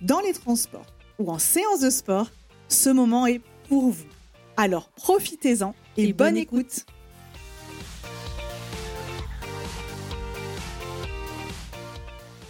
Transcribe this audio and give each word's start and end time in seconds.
dans 0.00 0.20
les 0.20 0.32
transports 0.32 0.86
ou 1.18 1.30
en 1.30 1.38
séance 1.38 1.80
de 1.80 1.90
sport, 1.90 2.30
ce 2.68 2.90
moment 2.90 3.26
est 3.26 3.40
pour 3.68 3.90
vous. 3.90 4.06
Alors 4.56 4.88
profitez-en 4.90 5.74
et, 5.96 6.12
bonne, 6.12 6.36
écoute. 6.36 6.86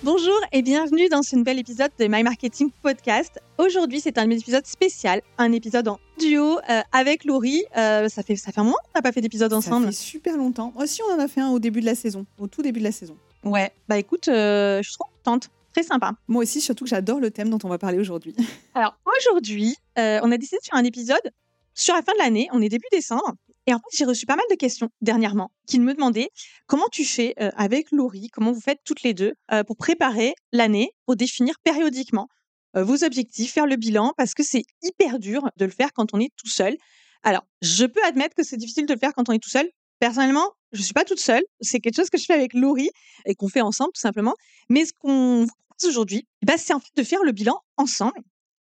Bonjour 0.02 0.38
et 0.52 0.62
bienvenue 0.62 1.08
dans 1.08 1.22
ce 1.22 1.36
nouvel 1.36 1.58
épisode 1.58 1.90
de 1.98 2.06
My 2.06 2.22
Marketing 2.22 2.70
Podcast. 2.82 3.40
Aujourd'hui, 3.58 4.00
c'est 4.00 4.16
un 4.18 4.30
épisode 4.30 4.66
spécial, 4.66 5.20
un 5.36 5.52
épisode 5.52 5.88
en 5.88 5.98
duo 6.18 6.58
euh, 6.70 6.80
avec 6.92 7.24
Laurie. 7.24 7.64
Euh, 7.76 8.08
ça, 8.08 8.22
fait, 8.22 8.36
ça 8.36 8.52
fait 8.52 8.60
un 8.60 8.64
moment 8.64 8.76
qu'on 8.84 8.98
n'a 8.98 9.02
pas 9.02 9.12
fait 9.12 9.20
d'épisode 9.20 9.52
ensemble. 9.52 9.86
Ça 9.86 9.92
fait 9.92 9.96
super 9.96 10.36
longtemps. 10.36 10.72
Moi 10.74 10.84
aussi, 10.84 11.00
on 11.10 11.14
en 11.14 11.18
a 11.18 11.28
fait 11.28 11.40
un 11.40 11.50
au 11.50 11.58
début 11.58 11.80
de 11.80 11.86
la 11.86 11.94
saison, 11.94 12.24
au 12.38 12.46
tout 12.46 12.62
début 12.62 12.78
de 12.78 12.84
la 12.84 12.92
saison. 12.92 13.16
Ouais, 13.44 13.72
bah 13.88 13.98
écoute, 13.98 14.28
euh, 14.28 14.80
je 14.82 14.88
suis 14.88 14.96
trop 14.96 15.08
contente. 15.22 15.50
Très 15.72 15.82
sympa. 15.82 16.12
Moi 16.28 16.42
aussi, 16.42 16.60
surtout 16.60 16.84
que 16.84 16.90
j'adore 16.90 17.20
le 17.20 17.30
thème 17.30 17.50
dont 17.50 17.58
on 17.64 17.68
va 17.68 17.78
parler 17.78 17.98
aujourd'hui. 17.98 18.34
Alors 18.74 18.96
aujourd'hui, 19.04 19.76
euh, 19.98 20.20
on 20.22 20.32
a 20.32 20.36
décidé 20.36 20.58
de 20.58 20.64
faire 20.64 20.78
un 20.78 20.84
épisode 20.84 21.32
sur 21.74 21.94
la 21.94 22.02
fin 22.02 22.12
de 22.12 22.18
l'année. 22.18 22.48
On 22.52 22.60
est 22.60 22.68
début 22.68 22.88
décembre. 22.90 23.34
Et 23.66 23.74
en 23.74 23.78
fait, 23.78 23.96
j'ai 23.96 24.04
reçu 24.04 24.26
pas 24.26 24.36
mal 24.36 24.44
de 24.50 24.56
questions 24.56 24.88
dernièrement 25.00 25.52
qui 25.66 25.78
me 25.78 25.94
demandaient 25.94 26.30
comment 26.66 26.88
tu 26.90 27.04
fais 27.04 27.34
euh, 27.40 27.50
avec 27.56 27.92
Laurie, 27.92 28.28
comment 28.32 28.52
vous 28.52 28.60
faites 28.60 28.80
toutes 28.84 29.02
les 29.02 29.14
deux 29.14 29.34
euh, 29.52 29.62
pour 29.62 29.76
préparer 29.76 30.34
l'année, 30.52 30.90
pour 31.06 31.16
définir 31.16 31.54
périodiquement 31.62 32.28
vos 32.74 33.02
objectifs, 33.02 33.52
faire 33.52 33.66
le 33.66 33.74
bilan, 33.74 34.14
parce 34.16 34.32
que 34.32 34.44
c'est 34.44 34.62
hyper 34.82 35.18
dur 35.18 35.42
de 35.56 35.64
le 35.64 35.72
faire 35.72 35.92
quand 35.92 36.14
on 36.14 36.20
est 36.20 36.32
tout 36.36 36.46
seul. 36.46 36.76
Alors, 37.24 37.44
je 37.62 37.84
peux 37.84 38.02
admettre 38.04 38.36
que 38.36 38.44
c'est 38.44 38.56
difficile 38.56 38.86
de 38.86 38.94
le 38.94 38.98
faire 38.98 39.12
quand 39.14 39.28
on 39.28 39.32
est 39.32 39.42
tout 39.42 39.50
seul. 39.50 39.68
Personnellement, 39.98 40.52
je 40.72 40.82
suis 40.82 40.92
pas 40.92 41.04
toute 41.04 41.20
seule. 41.20 41.42
C'est 41.60 41.80
quelque 41.80 41.96
chose 41.96 42.10
que 42.10 42.18
je 42.18 42.24
fais 42.24 42.34
avec 42.34 42.54
Laurie 42.54 42.90
et 43.26 43.34
qu'on 43.34 43.48
fait 43.48 43.60
ensemble 43.60 43.90
tout 43.94 44.00
simplement. 44.00 44.34
Mais 44.68 44.84
ce 44.84 44.92
qu'on 44.98 45.44
vous 45.44 45.52
propose 45.68 45.88
aujourd'hui, 45.88 46.26
bah, 46.44 46.54
c'est 46.56 46.72
en 46.72 46.80
fait 46.80 46.92
de 46.96 47.02
faire 47.02 47.22
le 47.24 47.32
bilan 47.32 47.58
ensemble. 47.76 48.20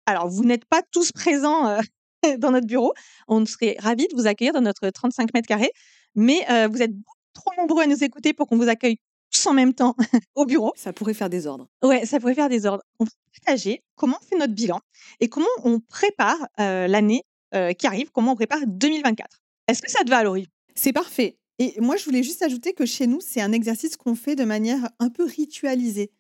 Alors, 0.06 0.28
vous 0.28 0.44
n'êtes 0.44 0.64
pas 0.66 0.82
tous 0.90 1.12
présents 1.12 1.66
euh, 1.66 1.80
dans 2.38 2.50
notre 2.50 2.66
bureau. 2.66 2.92
On 3.28 3.44
serait 3.46 3.76
ravis 3.78 4.06
de 4.08 4.14
vous 4.14 4.26
accueillir 4.26 4.52
dans 4.52 4.60
notre 4.60 4.88
35 4.88 5.32
mètres 5.32 5.48
carrés. 5.48 5.72
Mais 6.14 6.44
euh, 6.50 6.68
vous 6.68 6.82
êtes 6.82 6.92
trop 7.32 7.50
nombreux 7.58 7.82
à 7.82 7.86
nous 7.86 8.04
écouter 8.04 8.32
pour 8.32 8.46
qu'on 8.46 8.56
vous 8.56 8.68
accueille 8.68 8.98
tous 9.32 9.46
en 9.46 9.54
même 9.54 9.74
temps 9.74 9.96
au 10.34 10.44
bureau. 10.44 10.72
Ça 10.76 10.92
pourrait 10.92 11.14
faire 11.14 11.30
des 11.30 11.46
ordres. 11.46 11.66
Ouais, 11.82 12.06
ça 12.06 12.20
pourrait 12.20 12.34
faire 12.34 12.48
des 12.48 12.66
ordres. 12.66 12.84
On 13.00 13.04
va 13.04 13.10
partager 13.44 13.82
comment 13.96 14.18
on 14.20 14.24
fait 14.24 14.36
notre 14.36 14.52
bilan 14.52 14.80
et 15.20 15.28
comment 15.28 15.46
on 15.64 15.80
prépare 15.80 16.38
euh, 16.60 16.86
l'année 16.86 17.22
qui 17.78 17.86
arrive, 17.86 18.10
comment 18.10 18.32
on 18.32 18.34
prépare 18.34 18.58
2024. 18.66 19.40
Est-ce 19.68 19.80
que 19.80 19.88
ça 19.88 20.02
te 20.02 20.10
va, 20.10 20.24
Laurie? 20.24 20.48
C'est 20.74 20.92
parfait. 20.92 21.38
Et 21.58 21.80
moi, 21.80 21.96
je 21.96 22.04
voulais 22.04 22.22
juste 22.22 22.42
ajouter 22.42 22.72
que 22.72 22.84
chez 22.84 23.06
nous, 23.06 23.20
c'est 23.20 23.40
un 23.40 23.52
exercice 23.52 23.96
qu'on 23.96 24.14
fait 24.14 24.34
de 24.34 24.44
manière 24.44 24.88
un 24.98 25.08
peu 25.08 25.24
ritualisée. 25.24 26.10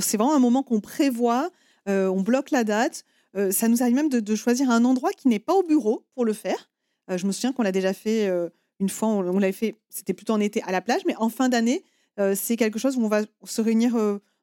C'est 0.00 0.16
vraiment 0.16 0.34
un 0.34 0.38
moment 0.38 0.62
qu'on 0.62 0.80
prévoit, 0.80 1.50
euh, 1.88 2.08
on 2.08 2.20
bloque 2.20 2.50
la 2.50 2.64
date. 2.64 3.04
Euh, 3.36 3.50
ça 3.50 3.68
nous 3.68 3.82
arrive 3.82 3.94
même 3.94 4.08
de, 4.08 4.34
choisir 4.34 4.70
un 4.70 4.84
endroit 4.84 5.10
qui 5.12 5.28
n'est 5.28 5.38
pas 5.38 5.54
au 5.54 5.62
bureau 5.62 6.04
pour 6.14 6.24
le 6.24 6.32
faire. 6.32 6.70
Euh, 7.10 7.18
je 7.18 7.26
me 7.26 7.32
souviens 7.32 7.52
qu'on 7.52 7.62
l'a 7.62 7.72
déjà 7.72 7.92
fait 7.92 8.30
une 8.80 8.88
fois, 8.88 9.08
on, 9.08 9.20
on 9.20 9.38
l'avait 9.38 9.52
fait, 9.52 9.76
c'était 9.88 10.12
plutôt 10.12 10.34
en 10.34 10.40
été 10.40 10.62
à 10.62 10.72
la 10.72 10.80
plage, 10.80 11.02
mais 11.06 11.14
en 11.16 11.28
fin 11.28 11.48
d'année, 11.48 11.84
c'est 12.34 12.56
quelque 12.56 12.78
chose 12.78 12.96
où 12.96 13.04
on 13.04 13.08
va 13.08 13.22
se 13.44 13.62
réunir 13.62 13.96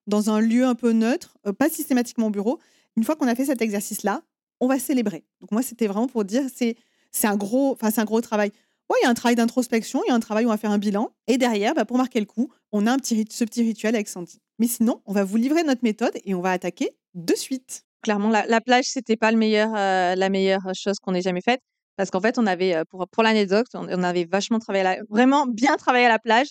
dans 0.07 0.29
un 0.29 0.41
lieu 0.41 0.66
un 0.66 0.75
peu 0.75 0.91
neutre, 0.91 1.37
pas 1.57 1.69
systématiquement 1.69 2.27
au 2.27 2.29
bureau. 2.31 2.59
Une 2.97 3.03
fois 3.03 3.16
qu'on 3.16 3.27
a 3.27 3.35
fait 3.35 3.45
cet 3.45 3.61
exercice-là, 3.61 4.23
on 4.59 4.67
va 4.67 4.79
célébrer. 4.79 5.23
Donc 5.39 5.51
moi, 5.51 5.61
c'était 5.61 5.87
vraiment 5.87 6.07
pour 6.07 6.25
dire, 6.25 6.43
c'est 6.53 6.75
un 7.23 7.37
c'est 7.37 7.99
un 7.99 8.05
gros 8.05 8.21
travail 8.21 8.51
il 9.00 9.03
y 9.03 9.07
a 9.07 9.09
un 9.09 9.13
travail 9.13 9.35
d'introspection, 9.35 10.01
il 10.05 10.09
y 10.09 10.11
a 10.11 10.16
un 10.16 10.19
travail 10.19 10.45
où 10.45 10.47
on 10.47 10.51
va 10.51 10.57
faire 10.57 10.72
un 10.72 10.77
bilan. 10.77 11.11
Et 11.27 11.38
derrière, 11.38 11.73
bah, 11.73 11.85
pour 11.85 11.97
marquer 11.97 12.19
le 12.19 12.25
coup, 12.25 12.51
on 12.72 12.88
a 12.88 12.91
un 12.91 12.97
petit, 12.97 13.25
ce 13.29 13.44
petit 13.44 13.61
rituel 13.63 13.95
avec 13.95 14.07
Sandy. 14.07 14.39
Mais 14.57 14.67
sinon, 14.67 15.01
on 15.05 15.13
va 15.13 15.23
vous 15.23 15.38
livrer 15.38 15.63
notre 15.63 15.83
méthode 15.83 16.13
et 16.25 16.33
on 16.33 16.41
va 16.41 16.51
attaquer 16.51 16.91
de 17.13 17.35
suite. 17.35 17.83
Clairement, 18.01 18.29
la, 18.29 18.45
la 18.47 18.61
plage, 18.61 18.85
c'était 18.85 19.17
pas 19.17 19.31
le 19.31 19.38
meilleur, 19.38 19.69
euh, 19.75 20.16
la 20.16 20.29
meilleure 20.29 20.61
chose 20.73 20.97
qu'on 20.99 21.13
ait 21.13 21.22
jamais 21.22 21.41
faite. 21.41 21.61
Parce 21.97 22.11
qu'en 22.11 22.22
fait, 22.22 22.38
on 22.38 22.47
avait, 22.47 22.75
euh, 22.75 22.83
pour, 22.89 23.07
pour 23.09 23.23
l'anecdote, 23.23 23.67
on, 23.73 24.03
avait 24.03 24.25
vachement 24.25 24.59
travaillé, 24.59 25.01
vraiment 25.09 25.45
bien 25.45 25.75
travaillé 25.75 26.05
à 26.05 26.09
la 26.09 26.19
plage. 26.19 26.47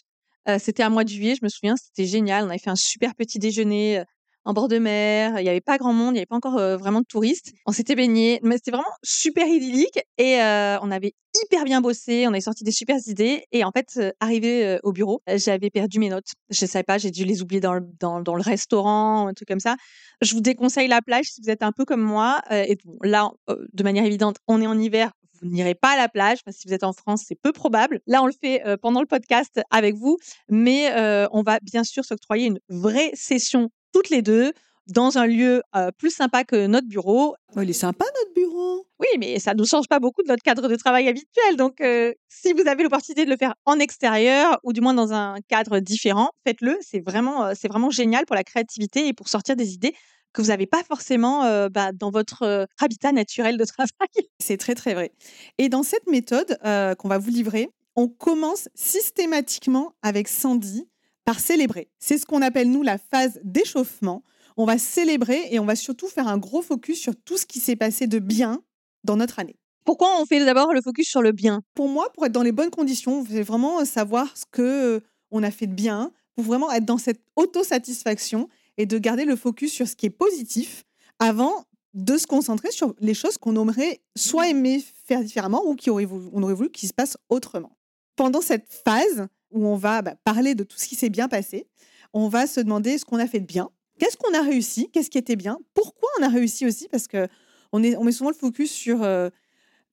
Euh, 0.49 0.59
c'était 0.61 0.83
un 0.83 0.91
mois 0.91 1.05
de 1.05 1.09
juillet, 1.09 1.35
je 1.35 1.45
me 1.45 1.49
souviens, 1.49 1.75
c'était 1.77 2.07
génial. 2.07 2.45
On 2.45 2.51
avait 2.51 2.59
fait 2.59 2.71
un 2.71 2.77
super 2.77 3.15
petit 3.15 3.39
déjeuner 3.39 4.03
en 4.49 4.55
bord 4.55 4.69
de 4.69 4.79
mer. 4.79 5.39
Il 5.39 5.43
n'y 5.43 5.51
avait 5.51 5.61
pas 5.61 5.77
grand 5.77 5.93
monde, 5.93 6.13
il 6.13 6.13
n'y 6.15 6.19
avait 6.21 6.27
pas 6.27 6.37
encore 6.37 6.59
vraiment 6.79 7.01
de 7.01 7.07
touristes. 7.07 7.53
On 7.67 7.73
s'était 7.73 7.95
baigné, 7.95 8.41
mais 8.43 8.57
c'était 8.57 8.71
vraiment 8.71 8.89
super 9.05 9.47
idyllique 9.47 10.01
et 10.17 10.37
on 10.83 10.91
avait 10.91 11.13
hyper 11.45 11.65
bien 11.65 11.83
bossé. 11.83 12.27
On 12.27 12.31
avait 12.31 12.41
sorti 12.41 12.65
des 12.65 12.73
super 12.73 12.97
idées 13.07 13.45
et 13.53 13.63
en 13.63 13.71
fait, 13.71 14.01
arrivé 14.21 14.79
au 14.83 14.93
bureau, 14.93 15.21
j'avais 15.37 15.69
perdu 15.69 15.99
mes 15.99 16.09
notes. 16.09 16.33
Je 16.49 16.65
savais 16.65 16.83
pas, 16.83 16.97
j'ai 16.97 17.11
dû 17.11 17.27
les 17.27 17.43
oublier 17.43 17.61
dans 17.61 17.75
le, 17.75 17.83
dans, 18.01 18.21
dans 18.23 18.35
le 18.35 18.43
restaurant, 18.43 19.29
un 19.29 19.35
truc 19.35 19.49
comme 19.49 19.61
ça. 19.61 19.77
Je 20.23 20.33
vous 20.35 20.41
déconseille 20.41 20.89
la 20.89 21.03
plage 21.03 21.27
si 21.27 21.43
vous 21.43 21.51
êtes 21.51 21.63
un 21.63 21.73
peu 21.73 21.85
comme 21.85 22.03
moi. 22.03 22.41
et 22.51 22.79
bon, 22.83 22.97
là, 23.03 23.31
de 23.49 23.83
manière 23.83 24.07
évidente, 24.07 24.37
on 24.47 24.63
est 24.63 24.67
en 24.67 24.79
hiver, 24.79 25.13
vous 25.43 25.51
n'irez 25.51 25.75
pas 25.75 25.91
à 25.91 25.97
la 25.99 26.09
plage. 26.09 26.39
si 26.49 26.67
vous 26.67 26.73
êtes 26.73 26.85
en 26.85 26.95
France, 26.95 27.25
c'est 27.29 27.39
peu 27.41 27.53
probable. 27.53 28.01
Là, 28.07 28.23
on 28.23 28.27
le 28.27 28.33
fait 28.33 28.63
pendant 28.81 29.01
le 29.01 29.07
podcast 29.07 29.61
avec 29.71 29.95
vous, 29.95 30.17
mais 30.49 30.91
on 31.33 31.43
va 31.43 31.59
bien 31.61 31.85
sûr 31.85 32.07
s'octroyer 32.07 32.47
une 32.47 32.61
vraie 32.71 33.11
session 33.13 33.69
toutes 33.93 34.11
les 34.11 34.23
deux 34.23 34.53
dans 34.89 35.19
un 35.19 35.27
lieu 35.27 35.63
plus 35.99 36.11
sympa 36.11 36.45
que 36.45 36.67
notre 36.67 36.89
bureau. 36.89 37.37
Oh, 37.57 37.61
il 37.61 37.71
est 37.71 37.75
sympa 37.75 38.05
notre 38.05 38.35
bureau. 38.35 38.87
Oui, 38.99 39.07
mais 39.19 39.39
ça 39.39 39.53
ne 39.53 39.59
nous 39.59 39.67
change 39.67 39.87
pas 39.87 40.01
beaucoup 40.01 40.23
de 40.23 40.29
notre 40.29 40.43
cadre 40.43 40.67
de 40.67 40.77
travail 40.77 41.09
habituel. 41.09 41.57
Donc, 41.57 41.83
si 42.29 42.53
vous 42.55 42.67
avez 42.67 42.83
l'opportunité 42.83 43.25
de 43.25 43.31
le 43.31 43.37
faire 43.37 43.55
en 43.67 43.79
extérieur 43.79 44.59
ou 44.65 44.73
du 44.73 44.81
moins 44.81 44.95
dans 44.95 45.13
un 45.13 45.37
cadre 45.49 45.79
différent, 45.81 46.31
faites-le. 46.47 46.79
C'est 46.81 47.01
vraiment, 47.01 47.55
c'est 47.55 47.69
vraiment 47.69 47.91
génial 47.91 48.25
pour 48.25 48.35
la 48.35 48.45
créativité 48.45 49.07
et 49.07 49.13
pour 49.13 49.29
sortir 49.29 49.57
des 49.57 49.75
idées 49.75 49.95
que 50.33 50.43
vous 50.43 50.49
n'avez 50.49 50.67
pas 50.67 50.83
forcément 50.85 51.69
bah, 51.69 51.93
dans 51.93 52.11
votre 52.11 52.67
habitat 52.81 53.13
naturel 53.13 53.59
de 53.59 53.65
travail. 53.67 54.29
C'est 54.39 54.57
très 54.57 54.75
très 54.75 54.95
vrai. 54.95 55.13
Et 55.59 55.69
dans 55.69 55.83
cette 55.83 56.07
méthode 56.07 56.59
qu'on 56.99 57.09
va 57.09 57.19
vous 57.19 57.31
livrer, 57.31 57.69
on 57.95 58.09
commence 58.09 58.69
systématiquement 58.75 59.93
avec 60.03 60.29
Sandy 60.29 60.89
par 61.29 61.41
célébrer. 61.41 61.91
C'est 61.99 62.17
ce 62.17 62.25
qu'on 62.25 62.41
appelle, 62.41 62.71
nous, 62.71 62.83
la 62.83 62.97
phase 62.97 63.39
d'échauffement. 63.45 64.23
On 64.57 64.65
va 64.65 64.79
célébrer 64.79 65.49
et 65.51 65.59
on 65.59 65.67
va 65.67 65.77
surtout 65.77 66.07
faire 66.09 66.27
un 66.27 66.39
gros 66.39 66.63
focus 66.63 66.99
sur 66.99 67.13
tout 67.15 67.37
ce 67.37 67.45
qui 67.45 67.61
s'est 67.61 67.77
passé 67.77 68.07
de 68.07 68.19
bien 68.19 68.63
dans 69.05 69.17
notre 69.17 69.39
année. 69.39 69.59
Pourquoi 69.85 70.09
on 70.19 70.25
fait 70.25 70.43
d'abord 70.43 70.73
le 70.73 70.81
focus 70.81 71.07
sur 71.07 71.21
le 71.21 71.33
bien? 71.33 71.61
Pour 71.75 71.87
moi, 71.91 72.11
pour 72.15 72.25
être 72.25 72.33
dans 72.33 72.43
les 72.43 72.51
bonnes 72.51 72.71
conditions, 72.71 73.19
on 73.19 73.23
veut 73.23 73.43
vraiment 73.43 73.85
savoir 73.85 74.35
ce 74.39 74.45
que 74.51 74.63
euh, 74.63 75.01
on 75.31 75.43
a 75.43 75.51
fait 75.51 75.67
de 75.67 75.75
bien, 75.75 76.13
pour 76.35 76.45
vraiment 76.45 76.73
être 76.73 76.87
dans 76.87 76.97
cette 76.97 77.21
autosatisfaction 77.37 78.49
et 78.79 78.87
de 78.87 78.97
garder 78.97 79.27
le 79.27 79.37
focus 79.37 79.71
sur 79.71 79.87
ce 79.87 79.97
qui 79.97 80.07
est 80.07 80.11
positif 80.11 80.85
avant 81.19 81.67
de 81.93 82.17
se 82.17 82.27
concentrer 82.27 82.71
sur 82.71 82.95
les 83.01 83.13
choses 83.13 83.37
qu'on 83.37 83.55
aimerait 83.61 84.01
soit 84.17 84.49
aimer 84.49 84.83
faire 85.05 85.23
différemment 85.23 85.63
ou 85.67 85.75
qui 85.75 85.91
aurait 85.91 86.07
voulu, 86.07 86.31
on 86.33 86.43
aurait 86.43 86.55
voulu 86.55 86.71
qu'il 86.71 86.89
se 86.89 86.95
passe 86.95 87.19
autrement. 87.29 87.77
Pendant 88.17 88.41
cette 88.41 88.67
phase, 88.67 89.29
où 89.51 89.67
on 89.67 89.77
va 89.77 90.03
bah, 90.03 90.15
parler 90.25 90.55
de 90.55 90.65
tout 90.65 90.79
ce 90.79 90.87
qui 90.87 90.95
s'est 90.95 91.11
bien 91.11 91.29
passé. 91.29 91.67
On 92.13 92.29
va 92.29 92.47
se 92.47 92.61
demander 92.61 92.99
ce 92.99 93.05
qu'on 93.05 93.19
a 93.19 93.27
fait 93.27 93.41
de 93.41 93.47
bien, 93.47 93.71
qu'est-ce 93.99 94.17
qu'on 94.17 94.33
a 94.35 94.43
réussi, 94.43 94.91
qu'est-ce 94.91 95.11
qui 95.11 95.19
était 95.19 95.37
bien, 95.37 95.59
pourquoi 95.75 96.09
on 96.19 96.23
a 96.23 96.29
réussi 96.29 96.67
aussi, 96.67 96.89
parce 96.89 97.07
que 97.07 97.29
on, 97.73 97.81
met 97.81 98.13
souvent 98.13 98.31
le 98.31 98.37
focus 98.37 98.71
sur 98.71 99.03
euh, 99.03 99.29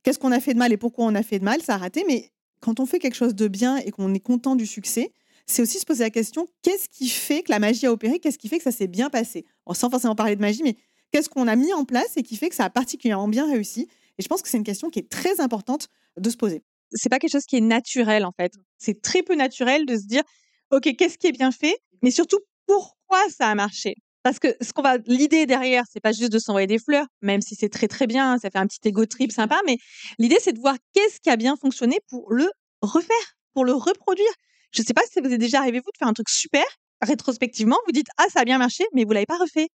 qu'est-ce 0.04 0.18
qu'on 0.18 0.32
a 0.32 0.40
fait 0.40 0.54
de 0.54 0.60
mal 0.60 0.72
et 0.72 0.78
pourquoi 0.78 1.06
on 1.06 1.16
a 1.16 1.24
fait 1.24 1.40
de 1.40 1.44
mal, 1.44 1.62
ça 1.62 1.74
a 1.76 1.78
raté. 1.78 2.06
Mais 2.08 2.32
quand 2.62 2.80
on 2.80 2.86
fait 2.86 3.00
quelque 3.00 3.16
chose 3.16 3.36
de 3.36 3.50
bien 3.50 3.78
et 3.78 3.92
qu'on 3.92 4.14
est 4.14 4.22
content 4.22 4.56
du 4.56 4.66
succès, 4.66 5.12
c'est 5.46 5.62
aussi 5.62 5.78
se 5.78 5.86
poser 5.86 6.06
la 6.06 6.10
question 6.10 6.48
qu'est-ce 6.62 6.88
qui 6.88 7.10
fait 7.10 7.44
que 7.44 7.52
la 7.52 7.60
magie 7.60 7.86
a 7.86 7.92
opéré, 7.92 8.20
qu'est-ce 8.20 8.38
qui 8.38 8.48
fait 8.48 8.58
que 8.58 8.64
ça 8.64 8.72
s'est 8.72 8.88
bien 8.88 9.10
passé? 9.10 9.46
Sans 9.74 9.90
forcément 9.90 10.16
parler 10.16 10.38
de 10.38 10.42
magie, 10.42 10.64
mais 10.64 10.78
Qu'est-ce 11.16 11.30
qu'on 11.30 11.48
a 11.48 11.56
mis 11.56 11.72
en 11.72 11.86
place 11.86 12.18
et 12.18 12.24
qui 12.24 12.36
fait 12.36 12.50
que 12.50 12.56
ça 12.56 12.66
a 12.66 12.70
particulièrement 12.70 13.30
bien 13.30 13.50
réussi? 13.50 13.88
Et 14.18 14.22
je 14.22 14.28
pense 14.28 14.42
que 14.42 14.50
c'est 14.50 14.58
une 14.58 14.66
question 14.66 14.90
qui 14.90 15.00
est 15.00 15.10
très 15.10 15.40
importante 15.40 15.88
de 16.18 16.30
se 16.30 16.36
poser. 16.36 16.62
C'est 16.92 17.10
pas 17.10 17.20
quelque 17.20 17.32
chose 17.32 17.46
qui 17.46 17.58
est 17.58 17.62
naturel 17.62 18.26
en 18.26 18.32
fait. 18.32 18.54
C'est 18.78 19.02
très 19.02 19.24
peu 19.24 19.36
naturel 19.36 19.86
de 19.86 19.96
se 19.96 20.06
dire 20.06 20.24
OK, 20.72 20.96
qu'est-ce 20.98 21.18
qui 21.18 21.28
est 21.28 21.32
bien 21.32 21.52
fait, 21.52 21.78
mais 22.02 22.12
surtout 22.12 22.40
pourquoi 22.66 23.20
ça 23.30 23.50
a 23.50 23.56
marché? 23.56 23.96
Parce 24.24 24.40
que 24.40 24.48
ce 24.60 24.74
qu'on 24.74 24.82
va, 24.82 24.98
l'idée 25.06 25.46
derrière, 25.46 25.84
c'est 25.92 26.00
pas 26.00 26.12
juste 26.12 26.32
de 26.32 26.40
s'envoyer 26.40 26.66
des 26.66 26.80
fleurs, 26.80 27.06
même 27.22 27.42
si 27.42 27.54
c'est 27.54 27.70
très 27.70 27.88
très 27.88 28.08
bien, 28.08 28.40
ça 28.40 28.50
fait 28.50 28.58
un 28.58 28.66
petit 28.66 28.80
ego 28.84 29.06
trip 29.06 29.32
sympa, 29.32 29.60
mais 29.68 29.78
l'idée 30.18 30.38
c'est 30.42 30.54
de 30.54 30.60
voir 30.60 30.76
qu'est-ce 30.94 31.20
qui 31.20 31.30
a 31.30 31.36
bien 31.36 31.56
fonctionné 31.56 32.00
pour 32.10 32.34
le 32.34 32.50
refaire, 32.82 33.36
pour 33.54 33.66
le 33.66 33.74
reproduire. 33.74 34.32
Je 34.72 34.82
sais 34.82 34.94
pas 34.94 35.04
si 35.12 35.22
vous 35.22 35.32
est 35.32 35.38
déjà 35.38 35.60
arrivé 35.60 35.80
vous 35.80 35.92
de 35.92 35.98
faire 35.98 36.08
un 36.08 36.14
truc 36.14 36.30
super, 36.30 36.66
rétrospectivement, 37.04 37.78
vous 37.86 37.92
dites 37.92 38.08
ah 38.18 38.26
ça 38.34 38.40
a 38.42 38.46
bien 38.46 38.58
marché, 38.58 38.84
mais 38.94 39.04
vous 39.04 39.12
l'avez 39.12 39.28
pas 39.28 39.38
refait. 39.38 39.68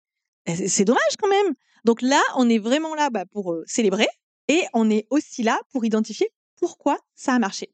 C'est 0.47 0.85
dommage 0.85 1.17
quand 1.19 1.29
même. 1.29 1.55
Donc 1.85 2.03
là, 2.03 2.21
on 2.35 2.49
est 2.49 2.59
vraiment 2.59 2.95
là 2.95 3.09
bah, 3.11 3.25
pour 3.31 3.55
célébrer 3.67 4.09
et 4.49 4.65
on 4.75 4.91
est 4.91 5.07
aussi 5.11 5.45
là 5.45 5.61
pour 5.71 5.85
identifier 5.85 6.29
pourquoi 6.61 6.99
ça 7.15 7.35
a 7.35 7.39
marché. 7.39 7.71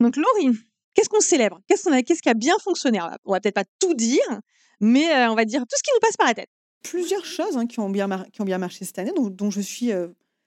Donc 0.00 0.16
Laurie, 0.16 0.56
qu'est-ce 0.94 1.08
qu'on 1.08 1.20
célèbre? 1.20 1.60
Qu'est-ce 1.66 1.84
qu'on 1.84 1.92
a 1.92 2.02
Qu'est-ce 2.02 2.22
qui 2.22 2.28
a 2.28 2.34
bien 2.34 2.56
fonctionné? 2.58 3.00
On 3.24 3.32
va 3.32 3.40
peut-être 3.40 3.54
pas 3.54 3.64
tout 3.78 3.94
dire, 3.94 4.40
mais 4.80 5.26
on 5.26 5.34
va 5.34 5.44
dire 5.44 5.60
tout 5.62 5.76
ce 5.76 5.82
qui 5.82 5.90
nous 5.94 6.00
passe 6.00 6.16
par 6.16 6.28
la 6.28 6.34
tête. 6.34 6.48
Plusieurs 6.82 7.24
choses 7.24 7.56
hein, 7.56 7.66
qui, 7.66 7.80
ont 7.80 7.90
bien 7.90 8.08
qui 8.32 8.40
ont 8.40 8.44
bien 8.44 8.58
marché 8.58 8.84
cette 8.84 8.98
année, 8.98 9.12
dont, 9.12 9.50
je 9.50 9.60
suis 9.60 9.90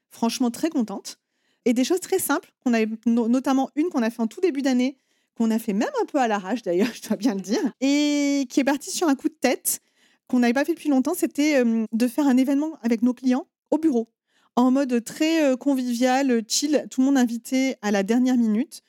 franchement 0.09 0.50
très 0.50 0.69
contente. 0.69 1.18
Et 1.65 1.74
des 1.74 1.83
choses 1.83 2.00
très 2.00 2.18
simples, 2.18 2.51
a, 2.65 2.86
notamment 3.06 3.69
une 3.75 3.89
qu'on 3.89 4.01
a 4.01 4.09
fait 4.09 4.21
en 4.21 4.27
tout 4.27 4.42
début 4.42 4.63
d'année, 4.63 4.98
qu'on 5.36 5.51
a 5.51 5.59
fait 5.59 5.74
même 5.74 5.92
un 6.01 6.06
peu 6.06 6.18
à 6.18 6.27
l'arrache 6.27 6.63
d'ailleurs, 6.63 6.89
je 6.95 7.07
dois 7.07 7.18
bien 7.18 7.36
le 7.36 7.42
dire, 7.42 7.62
et 7.81 8.48
qui 8.50 8.62
est 8.62 8.63
partie 8.63 8.89
sur 8.89 9.07
un 9.07 9.15
coup 9.15 9.30
de 9.30 9.38
tête 9.39 9.81
qu'on 10.27 10.39
n'avait 10.39 10.53
pas 10.53 10.65
fait 10.65 10.74
depuis 10.74 10.89
longtemps, 10.89 11.13
c'était 11.13 11.62
de 11.65 12.07
faire 12.07 12.25
un 12.25 12.38
événement 12.38 12.77
avec 12.81 13.01
nos 13.01 13.13
clients 13.13 13.48
au 13.69 13.77
bureau, 13.77 14.09
en 14.56 14.71
mode 14.71 15.03
très 15.03 15.57
convivial, 15.57 16.44
chill, 16.48 16.86
tout 16.89 17.01
le 17.01 17.06
monde 17.06 17.18
invité 17.18 17.75
à 17.81 17.92
la 17.92 18.03
dernière 18.03 18.38
minute 18.38 18.81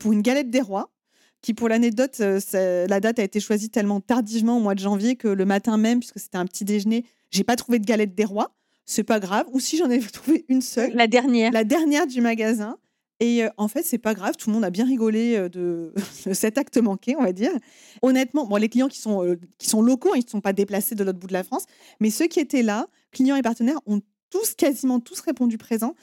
pour 0.00 0.12
une 0.12 0.22
galette 0.22 0.50
des 0.50 0.60
rois 0.60 0.92
qui 1.40 1.54
pour 1.54 1.68
l'anecdote, 1.68 2.18
la 2.18 3.00
date 3.00 3.18
a 3.18 3.22
été 3.22 3.40
choisie 3.40 3.70
tellement 3.70 4.00
tardivement 4.00 4.56
au 4.56 4.60
mois 4.60 4.74
de 4.74 4.80
janvier 4.80 5.16
que 5.16 5.28
le 5.28 5.44
matin 5.44 5.76
même, 5.76 6.00
puisque 6.00 6.18
c'était 6.18 6.38
un 6.38 6.46
petit 6.46 6.64
déjeuner, 6.64 7.04
j'ai 7.30 7.44
pas 7.44 7.56
trouvé 7.56 7.78
de 7.78 7.86
galette 7.86 8.14
des 8.14 8.24
rois. 8.24 8.54
C'est 8.84 9.04
pas 9.04 9.20
grave. 9.20 9.46
Ou 9.52 9.60
si 9.60 9.76
j'en 9.76 9.90
ai 9.90 9.98
trouvé 10.12 10.44
une 10.48 10.62
seule. 10.62 10.92
La 10.94 11.06
dernière. 11.06 11.52
La 11.52 11.64
dernière 11.64 12.06
du 12.06 12.20
magasin. 12.20 12.76
Et 13.20 13.42
en 13.56 13.66
fait, 13.66 13.82
c'est 13.82 13.98
pas 13.98 14.14
grave, 14.14 14.36
tout 14.36 14.48
le 14.48 14.54
monde 14.54 14.64
a 14.64 14.70
bien 14.70 14.84
rigolé 14.84 15.48
de, 15.52 15.92
cet 16.32 16.56
acte 16.56 16.78
manqué, 16.78 17.16
on 17.16 17.22
va 17.22 17.32
dire. 17.32 17.50
Honnêtement, 18.02 18.46
bon, 18.46 18.56
les 18.56 18.68
clients 18.68 18.88
qui 18.88 19.00
sont, 19.00 19.36
qui 19.58 19.68
sont 19.68 19.82
locaux, 19.82 20.14
ils 20.14 20.24
ne 20.24 20.30
sont 20.30 20.40
pas 20.40 20.52
déplacés 20.52 20.94
de 20.94 21.02
l'autre 21.02 21.18
bout 21.18 21.26
de 21.26 21.32
la 21.32 21.42
France, 21.42 21.66
mais 22.00 22.10
ceux 22.10 22.28
qui 22.28 22.38
étaient 22.38 22.62
là, 22.62 22.86
clients 23.10 23.34
et 23.34 23.42
partenaires, 23.42 23.80
ont 23.86 24.00
tous, 24.30 24.54
quasiment 24.54 25.00
tous 25.00 25.20
répondu 25.20 25.58
présent. 25.58 25.94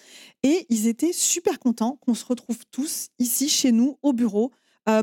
Et 0.44 0.66
ils 0.70 0.88
étaient 0.88 1.14
super 1.14 1.60
contents 1.60 1.98
qu'on 2.02 2.14
se 2.14 2.26
retrouve 2.26 2.60
tous 2.72 3.10
ici, 3.20 3.50
chez 3.50 3.72
nous, 3.72 3.98
au 4.02 4.14
bureau, 4.14 4.52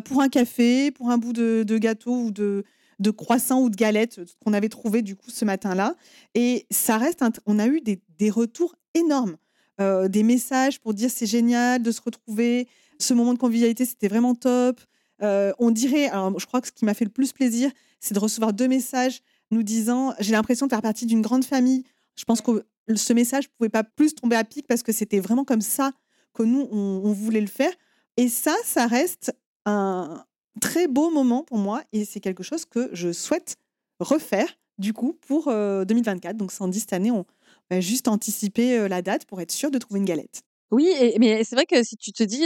pour 0.04 0.22
un 0.22 0.28
café, 0.28 0.92
pour 0.92 1.10
un 1.10 1.18
bout 1.18 1.32
de, 1.32 1.78
gâteau 1.78 2.14
ou 2.14 2.30
de, 2.30 2.64
croissant 3.10 3.62
ou 3.62 3.70
de 3.70 3.74
galette 3.74 4.20
qu'on 4.44 4.52
avait 4.52 4.68
trouvé 4.68 5.02
du 5.02 5.16
coup 5.16 5.30
ce 5.30 5.44
matin-là. 5.44 5.96
Et 6.34 6.66
ça 6.70 6.98
reste, 6.98 7.24
on 7.46 7.58
a 7.58 7.66
eu 7.66 7.80
des, 7.80 8.30
retours 8.30 8.76
énormes. 8.94 9.36
Euh, 9.80 10.06
des 10.06 10.22
messages 10.22 10.78
pour 10.80 10.92
dire 10.92 11.10
c'est 11.10 11.26
génial 11.26 11.82
de 11.82 11.90
se 11.90 12.00
retrouver. 12.00 12.68
Ce 12.98 13.14
moment 13.14 13.32
de 13.32 13.38
convivialité, 13.38 13.84
c'était 13.84 14.08
vraiment 14.08 14.34
top. 14.34 14.80
Euh, 15.22 15.52
on 15.58 15.70
dirait, 15.70 16.08
alors 16.08 16.38
je 16.38 16.46
crois 16.46 16.60
que 16.60 16.66
ce 16.66 16.72
qui 16.72 16.84
m'a 16.84 16.94
fait 16.94 17.04
le 17.04 17.10
plus 17.10 17.32
plaisir, 17.32 17.70
c'est 17.98 18.14
de 18.14 18.18
recevoir 18.18 18.52
deux 18.52 18.68
messages 18.68 19.22
nous 19.50 19.62
disant 19.62 20.14
j'ai 20.20 20.32
l'impression 20.32 20.66
de 20.66 20.70
faire 20.70 20.82
partie 20.82 21.06
d'une 21.06 21.22
grande 21.22 21.44
famille. 21.44 21.84
Je 22.16 22.24
pense 22.24 22.40
que 22.40 22.64
ce 22.94 23.12
message 23.12 23.44
ne 23.44 23.50
pouvait 23.56 23.68
pas 23.68 23.84
plus 23.84 24.14
tomber 24.14 24.36
à 24.36 24.44
pic 24.44 24.66
parce 24.66 24.82
que 24.82 24.92
c'était 24.92 25.20
vraiment 25.20 25.44
comme 25.44 25.60
ça 25.60 25.92
que 26.34 26.42
nous, 26.42 26.68
on, 26.70 27.12
voulait 27.12 27.40
le 27.40 27.46
faire. 27.46 27.72
Et 28.16 28.28
ça, 28.28 28.54
ça 28.64 28.86
reste 28.86 29.34
un 29.66 30.24
très 30.60 30.86
beau 30.86 31.10
moment 31.10 31.44
pour 31.44 31.58
moi 31.58 31.82
et 31.92 32.04
c'est 32.04 32.20
quelque 32.20 32.42
chose 32.42 32.64
que 32.64 32.90
je 32.92 33.12
souhaite 33.12 33.56
refaire 34.00 34.48
du 34.78 34.92
coup 34.92 35.18
pour 35.26 35.46
2024. 35.46 36.34
Euh, 36.34 36.38
Donc, 36.38 36.52
Sandy, 36.52 36.80
cette 36.80 36.92
année, 36.92 37.10
on, 37.10 37.24
bah, 37.70 37.80
juste 37.80 38.08
anticiper 38.08 38.88
la 38.88 39.02
date 39.02 39.26
pour 39.26 39.40
être 39.40 39.52
sûr 39.52 39.70
de 39.70 39.78
trouver 39.78 40.00
une 40.00 40.06
galette. 40.06 40.42
Oui, 40.70 40.90
mais 41.18 41.44
c'est 41.44 41.54
vrai 41.54 41.66
que 41.66 41.82
si 41.82 41.96
tu 41.96 42.12
te 42.12 42.22
dis, 42.22 42.44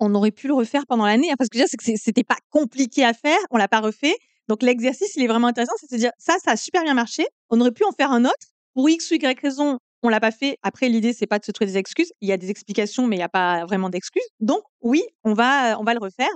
on 0.00 0.14
aurait 0.14 0.30
pu 0.30 0.48
le 0.48 0.54
refaire 0.54 0.86
pendant 0.86 1.06
l'année, 1.06 1.30
hein, 1.30 1.34
parce 1.38 1.48
que 1.50 1.58
c'est 1.66 1.76
que 1.76 1.84
c'était 1.96 2.24
pas 2.24 2.38
compliqué 2.50 3.04
à 3.04 3.12
faire, 3.12 3.38
on 3.50 3.56
l'a 3.56 3.68
pas 3.68 3.80
refait. 3.80 4.16
Donc 4.48 4.62
l'exercice, 4.62 5.14
il 5.16 5.22
est 5.22 5.26
vraiment 5.26 5.46
intéressant, 5.46 5.72
c'est 5.78 5.86
de 5.86 5.92
se 5.92 6.00
dire, 6.00 6.10
ça, 6.18 6.36
ça 6.44 6.52
a 6.52 6.56
super 6.56 6.82
bien 6.82 6.94
marché, 6.94 7.26
on 7.50 7.60
aurait 7.60 7.72
pu 7.72 7.84
en 7.84 7.92
faire 7.92 8.12
un 8.12 8.24
autre. 8.24 8.53
Pour 8.74 8.88
X 8.88 9.10
ou 9.10 9.14
Y 9.14 9.40
raison, 9.40 9.78
on 10.02 10.08
l'a 10.08 10.20
pas 10.20 10.30
fait. 10.30 10.58
Après, 10.62 10.88
l'idée, 10.88 11.12
c'est 11.12 11.26
pas 11.26 11.38
de 11.38 11.44
se 11.44 11.52
trouver 11.52 11.70
des 11.70 11.78
excuses. 11.78 12.12
Il 12.20 12.28
y 12.28 12.32
a 12.32 12.36
des 12.36 12.50
explications, 12.50 13.06
mais 13.06 13.16
il 13.16 13.20
n'y 13.20 13.24
a 13.24 13.28
pas 13.28 13.64
vraiment 13.64 13.88
d'excuses. 13.88 14.26
Donc, 14.40 14.62
oui, 14.82 15.02
on 15.24 15.32
va, 15.32 15.80
on 15.80 15.84
va 15.84 15.94
le 15.94 16.00
refaire. 16.00 16.28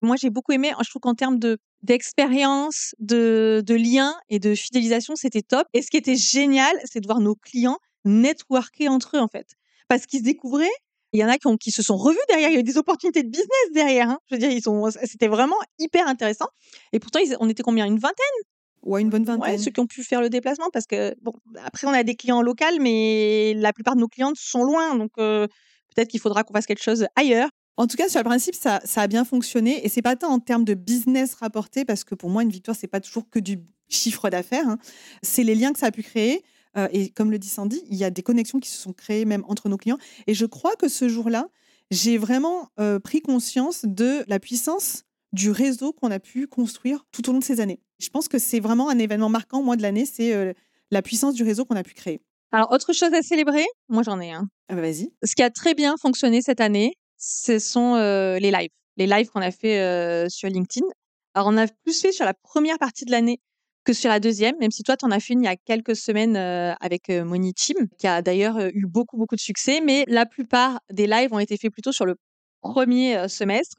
Moi, 0.00 0.16
j'ai 0.16 0.30
beaucoup 0.30 0.52
aimé. 0.52 0.72
Je 0.84 0.88
trouve 0.88 1.00
qu'en 1.00 1.14
termes 1.14 1.38
de 1.38 1.58
d'expérience, 1.82 2.94
de, 2.98 3.62
de 3.64 3.74
lien 3.74 4.14
et 4.28 4.38
de 4.38 4.54
fidélisation, 4.54 5.14
c'était 5.14 5.42
top. 5.42 5.66
Et 5.72 5.82
ce 5.82 5.90
qui 5.90 5.96
était 5.96 6.16
génial, 6.16 6.74
c'est 6.84 7.00
de 7.00 7.06
voir 7.06 7.20
nos 7.20 7.34
clients 7.34 7.78
networker 8.04 8.88
entre 8.88 9.16
eux, 9.16 9.20
en 9.20 9.28
fait. 9.28 9.46
Parce 9.88 10.06
qu'ils 10.06 10.20
se 10.20 10.24
découvraient. 10.24 10.70
Il 11.12 11.20
y 11.20 11.24
en 11.24 11.28
a 11.28 11.38
qui, 11.38 11.70
se 11.70 11.82
sont 11.82 11.96
revus 11.96 12.18
derrière. 12.28 12.50
Il 12.50 12.54
y 12.54 12.56
a 12.56 12.60
eu 12.60 12.64
des 12.64 12.76
opportunités 12.76 13.22
de 13.22 13.28
business 13.28 13.72
derrière. 13.72 14.10
Hein. 14.10 14.18
Je 14.28 14.34
veux 14.34 14.38
dire, 14.38 14.50
ils 14.50 14.62
sont, 14.62 14.90
c'était 15.04 15.28
vraiment 15.28 15.56
hyper 15.78 16.06
intéressant. 16.06 16.48
Et 16.92 16.98
pourtant, 16.98 17.20
on 17.40 17.48
était 17.48 17.62
combien? 17.62 17.86
Une 17.86 17.98
vingtaine? 17.98 18.42
Ouais, 18.86 19.02
une 19.02 19.10
bonne 19.10 19.24
vingtaine. 19.24 19.54
Ouais, 19.54 19.58
ceux 19.58 19.72
qui 19.72 19.80
ont 19.80 19.86
pu 19.86 20.04
faire 20.04 20.20
le 20.20 20.30
déplacement, 20.30 20.68
parce 20.72 20.86
que, 20.86 21.14
bon, 21.20 21.32
après, 21.64 21.88
on 21.88 21.90
a 21.90 22.04
des 22.04 22.14
clients 22.14 22.40
locaux, 22.40 22.64
mais 22.80 23.52
la 23.54 23.72
plupart 23.72 23.96
de 23.96 24.00
nos 24.00 24.06
clientes 24.06 24.36
sont 24.38 24.62
loin. 24.62 24.96
Donc, 24.96 25.10
euh, 25.18 25.48
peut-être 25.94 26.08
qu'il 26.08 26.20
faudra 26.20 26.44
qu'on 26.44 26.54
fasse 26.54 26.66
quelque 26.66 26.82
chose 26.82 27.06
ailleurs. 27.16 27.50
En 27.76 27.88
tout 27.88 27.96
cas, 27.96 28.08
sur 28.08 28.20
le 28.20 28.24
principe, 28.24 28.54
ça, 28.54 28.80
ça 28.84 29.02
a 29.02 29.06
bien 29.08 29.24
fonctionné. 29.24 29.84
Et 29.84 29.88
c'est 29.88 30.02
pas 30.02 30.14
tant 30.14 30.28
en 30.28 30.38
termes 30.38 30.64
de 30.64 30.74
business 30.74 31.34
rapporté, 31.34 31.84
parce 31.84 32.04
que 32.04 32.14
pour 32.14 32.30
moi, 32.30 32.44
une 32.44 32.50
victoire, 32.50 32.76
c'est 32.78 32.86
pas 32.86 33.00
toujours 33.00 33.28
que 33.28 33.40
du 33.40 33.58
chiffre 33.88 34.30
d'affaires. 34.30 34.68
Hein. 34.68 34.78
C'est 35.20 35.42
les 35.42 35.56
liens 35.56 35.72
que 35.72 35.80
ça 35.80 35.86
a 35.86 35.90
pu 35.90 36.04
créer. 36.04 36.44
Euh, 36.76 36.88
et 36.92 37.10
comme 37.10 37.32
le 37.32 37.38
dit 37.38 37.48
Sandy, 37.48 37.82
il 37.90 37.96
y 37.96 38.04
a 38.04 38.10
des 38.10 38.22
connexions 38.22 38.60
qui 38.60 38.68
se 38.68 38.78
sont 38.78 38.92
créées 38.92 39.24
même 39.24 39.44
entre 39.48 39.68
nos 39.68 39.76
clients. 39.76 39.98
Et 40.28 40.34
je 40.34 40.46
crois 40.46 40.76
que 40.76 40.88
ce 40.88 41.08
jour-là, 41.08 41.48
j'ai 41.90 42.18
vraiment 42.18 42.68
euh, 42.78 43.00
pris 43.00 43.20
conscience 43.20 43.84
de 43.84 44.24
la 44.28 44.38
puissance 44.38 45.05
du 45.36 45.50
réseau 45.50 45.92
qu'on 45.92 46.10
a 46.10 46.18
pu 46.18 46.46
construire 46.46 47.04
tout 47.12 47.28
au 47.28 47.32
long 47.32 47.38
de 47.38 47.44
ces 47.44 47.60
années. 47.60 47.78
Je 48.00 48.08
pense 48.08 48.26
que 48.26 48.38
c'est 48.38 48.58
vraiment 48.58 48.88
un 48.88 48.98
événement 48.98 49.28
marquant, 49.28 49.62
moi, 49.62 49.76
de 49.76 49.82
l'année, 49.82 50.06
c'est 50.06 50.34
euh, 50.34 50.54
la 50.90 51.02
puissance 51.02 51.34
du 51.34 51.44
réseau 51.44 51.66
qu'on 51.66 51.76
a 51.76 51.82
pu 51.82 51.92
créer. 51.92 52.20
Alors, 52.52 52.72
autre 52.72 52.94
chose 52.94 53.12
à 53.12 53.20
célébrer, 53.20 53.66
moi 53.88 54.02
j'en 54.02 54.18
ai 54.18 54.32
un. 54.32 54.48
Ah 54.68 54.74
bah, 54.74 54.80
vas-y. 54.80 55.10
Ce 55.22 55.34
qui 55.34 55.42
a 55.42 55.50
très 55.50 55.74
bien 55.74 55.96
fonctionné 56.00 56.40
cette 56.40 56.60
année, 56.60 56.94
ce 57.18 57.58
sont 57.58 57.96
euh, 57.96 58.38
les 58.38 58.50
lives. 58.50 58.70
Les 58.96 59.06
lives 59.06 59.28
qu'on 59.28 59.42
a 59.42 59.50
fait 59.50 59.78
euh, 59.78 60.28
sur 60.30 60.48
LinkedIn. 60.48 60.86
Alors, 61.34 61.48
on 61.52 61.56
a 61.58 61.66
plus 61.84 62.00
fait 62.00 62.12
sur 62.12 62.24
la 62.24 62.32
première 62.32 62.78
partie 62.78 63.04
de 63.04 63.10
l'année 63.10 63.38
que 63.84 63.92
sur 63.92 64.08
la 64.08 64.20
deuxième, 64.20 64.56
même 64.58 64.70
si 64.70 64.82
toi, 64.84 64.96
tu 64.96 65.04
en 65.04 65.10
as 65.10 65.20
fait 65.20 65.34
une 65.34 65.42
il 65.42 65.44
y 65.44 65.48
a 65.48 65.56
quelques 65.56 65.94
semaines 65.94 66.36
avec 66.36 67.08
Moni 67.08 67.54
Team, 67.54 67.76
qui 67.98 68.08
a 68.08 68.20
d'ailleurs 68.20 68.58
eu 68.58 68.84
beaucoup, 68.86 69.16
beaucoup 69.16 69.36
de 69.36 69.40
succès. 69.40 69.80
Mais 69.80 70.04
la 70.08 70.26
plupart 70.26 70.80
des 70.90 71.06
lives 71.06 71.32
ont 71.32 71.38
été 71.38 71.56
faits 71.56 71.70
plutôt 71.70 71.92
sur 71.92 72.04
le 72.04 72.16
premier 72.62 73.28
semestre. 73.28 73.76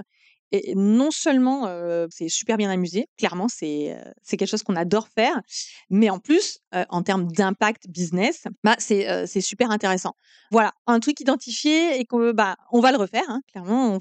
Et 0.54 0.75
non 0.75 1.12
seulement 1.12 1.68
c'est 2.10 2.30
super 2.30 2.56
bien 2.56 2.70
amusé, 2.70 3.08
clairement 3.18 3.48
c'est 3.50 3.98
quelque 4.27 4.46
chose 4.46 4.63
qu'on 4.63 4.75
adore 4.77 5.10
faire, 5.10 5.42
mais 5.89 6.10
en 6.10 6.20
plus 6.20 6.60
en 6.72 7.04
termes 7.04 7.27
d'impact 7.32 7.89
business, 7.89 8.46
bah 8.63 8.75
c'est 8.80 9.27
c'est 9.27 9.42
super 9.42 9.72
intéressant. 9.72 10.13
Voilà, 10.51 10.72
un 10.86 11.01
truc 11.01 11.20
identifié 11.20 12.00
et 12.00 12.06
que 12.06 12.32
bah 12.32 12.56
on 12.72 12.80
va 12.80 12.92
le 12.92 12.98
refaire, 12.98 13.25
hein, 13.27 13.42
clairement 13.51 13.98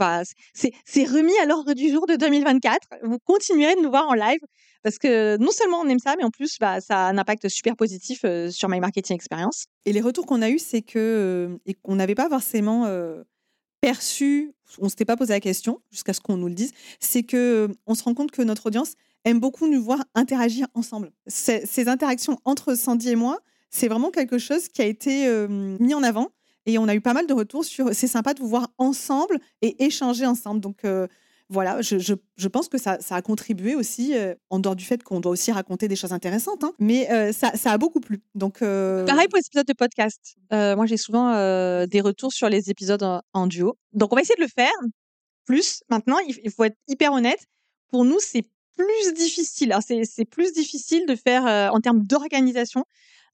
c'est 0.54 1.04
remis 1.04 1.36
à 1.42 1.46
l'ordre 1.46 1.72
du 1.74 1.90
jour 1.90 2.06
de 2.06 2.14
2024. 2.14 2.78
Vous 3.02 3.18
continuerez 3.18 3.74
de 3.74 3.80
nous 3.80 3.90
voir 3.90 4.08
en 4.08 4.14
live 4.14 4.40
parce 4.84 4.98
que 4.98 5.36
non 5.38 5.50
seulement 5.50 5.80
on 5.80 5.88
aime 5.88 5.98
ça, 5.98 6.14
mais 6.16 6.22
en 6.22 6.30
plus 6.30 6.58
bah 6.60 6.80
ça 6.80 7.06
a 7.06 7.10
un 7.10 7.18
impact 7.18 7.48
super 7.48 7.74
positif 7.74 8.24
sur 8.50 8.68
My 8.68 8.78
Marketing 8.78 9.16
Experience. 9.16 9.66
Et 9.84 9.92
les 9.92 10.00
retours 10.00 10.26
qu'on 10.26 10.42
a 10.42 10.48
eus, 10.50 10.60
c'est 10.60 10.82
que 10.82 11.58
qu'on 11.82 11.96
n'avait 11.96 12.14
pas 12.14 12.28
forcément 12.28 12.86
perçu, 13.80 14.52
on 14.78 14.88
s'était 14.88 15.04
pas 15.04 15.16
posé 15.16 15.32
la 15.32 15.40
question 15.40 15.80
jusqu'à 15.90 16.12
ce 16.12 16.20
qu'on 16.20 16.36
nous 16.36 16.48
le 16.48 16.54
dise, 16.54 16.72
c'est 17.00 17.22
que 17.22 17.68
on 17.86 17.94
se 17.94 18.02
rend 18.02 18.14
compte 18.14 18.30
que 18.30 18.42
notre 18.42 18.66
audience 18.66 18.94
aime 19.24 19.40
beaucoup 19.40 19.66
nous 19.68 19.82
voir 19.82 20.04
interagir 20.14 20.66
ensemble. 20.74 21.12
Ces, 21.26 21.88
interactions 21.88 22.38
entre 22.44 22.74
Sandy 22.74 23.10
et 23.10 23.16
moi, 23.16 23.40
c'est 23.70 23.88
vraiment 23.88 24.10
quelque 24.10 24.38
chose 24.38 24.68
qui 24.68 24.82
a 24.82 24.86
été 24.86 25.28
mis 25.48 25.94
en 25.94 26.02
avant 26.02 26.30
et 26.66 26.78
on 26.78 26.88
a 26.88 26.94
eu 26.94 27.00
pas 27.00 27.14
mal 27.14 27.26
de 27.26 27.32
retours 27.32 27.64
sur 27.64 27.92
c'est 27.92 28.06
sympa 28.06 28.34
de 28.34 28.40
vous 28.40 28.48
voir 28.48 28.68
ensemble 28.78 29.38
et 29.62 29.84
échanger 29.84 30.26
ensemble. 30.26 30.60
Donc 30.60 30.82
voilà, 31.48 31.80
je, 31.80 32.48
pense 32.48 32.68
que 32.68 32.76
ça, 32.76 32.98
a 33.08 33.22
contribué 33.22 33.76
aussi, 33.76 34.16
euh, 34.16 34.34
en 34.50 34.58
dehors 34.58 34.74
du 34.74 34.84
fait 34.84 35.02
qu'on 35.04 35.20
doit 35.20 35.30
aussi 35.30 35.52
raconter 35.52 35.86
des 35.86 35.94
choses 35.94 36.12
intéressantes, 36.12 36.64
hein, 36.64 36.72
mais 36.80 37.08
euh, 37.10 37.32
ça, 37.32 37.52
a 37.64 37.78
beaucoup 37.78 38.00
plu. 38.00 38.20
Donc, 38.34 38.62
euh, 38.62 39.04
Pareil 39.04 39.28
pour 39.28 39.36
les 39.36 39.46
épisodes 39.46 39.66
de 39.66 39.72
podcast. 39.72 40.36
moi, 40.50 40.86
j'ai 40.86 40.96
souvent 40.96 41.32
des 41.86 42.00
retours 42.00 42.32
sur 42.32 42.48
les 42.48 42.70
épisodes 42.70 43.02
en, 43.32 43.46
duo. 43.46 43.78
Donc, 43.92 44.12
on 44.12 44.16
va 44.16 44.22
essayer 44.22 44.36
de 44.36 44.42
le 44.42 44.48
faire. 44.48 44.72
Plus, 45.44 45.82
maintenant, 45.88 46.18
il, 46.18 46.50
faut 46.50 46.64
être 46.64 46.76
hyper 46.88 47.12
honnête. 47.12 47.44
Pour 47.90 48.04
nous, 48.04 48.18
c'est 48.18 48.42
plus 48.76 49.14
difficile. 49.14 49.74
C'est 50.04 50.24
plus 50.24 50.52
difficile 50.52 51.06
de 51.06 51.14
faire 51.14 51.72
en 51.72 51.80
termes 51.80 52.02
d'organisation 52.02 52.84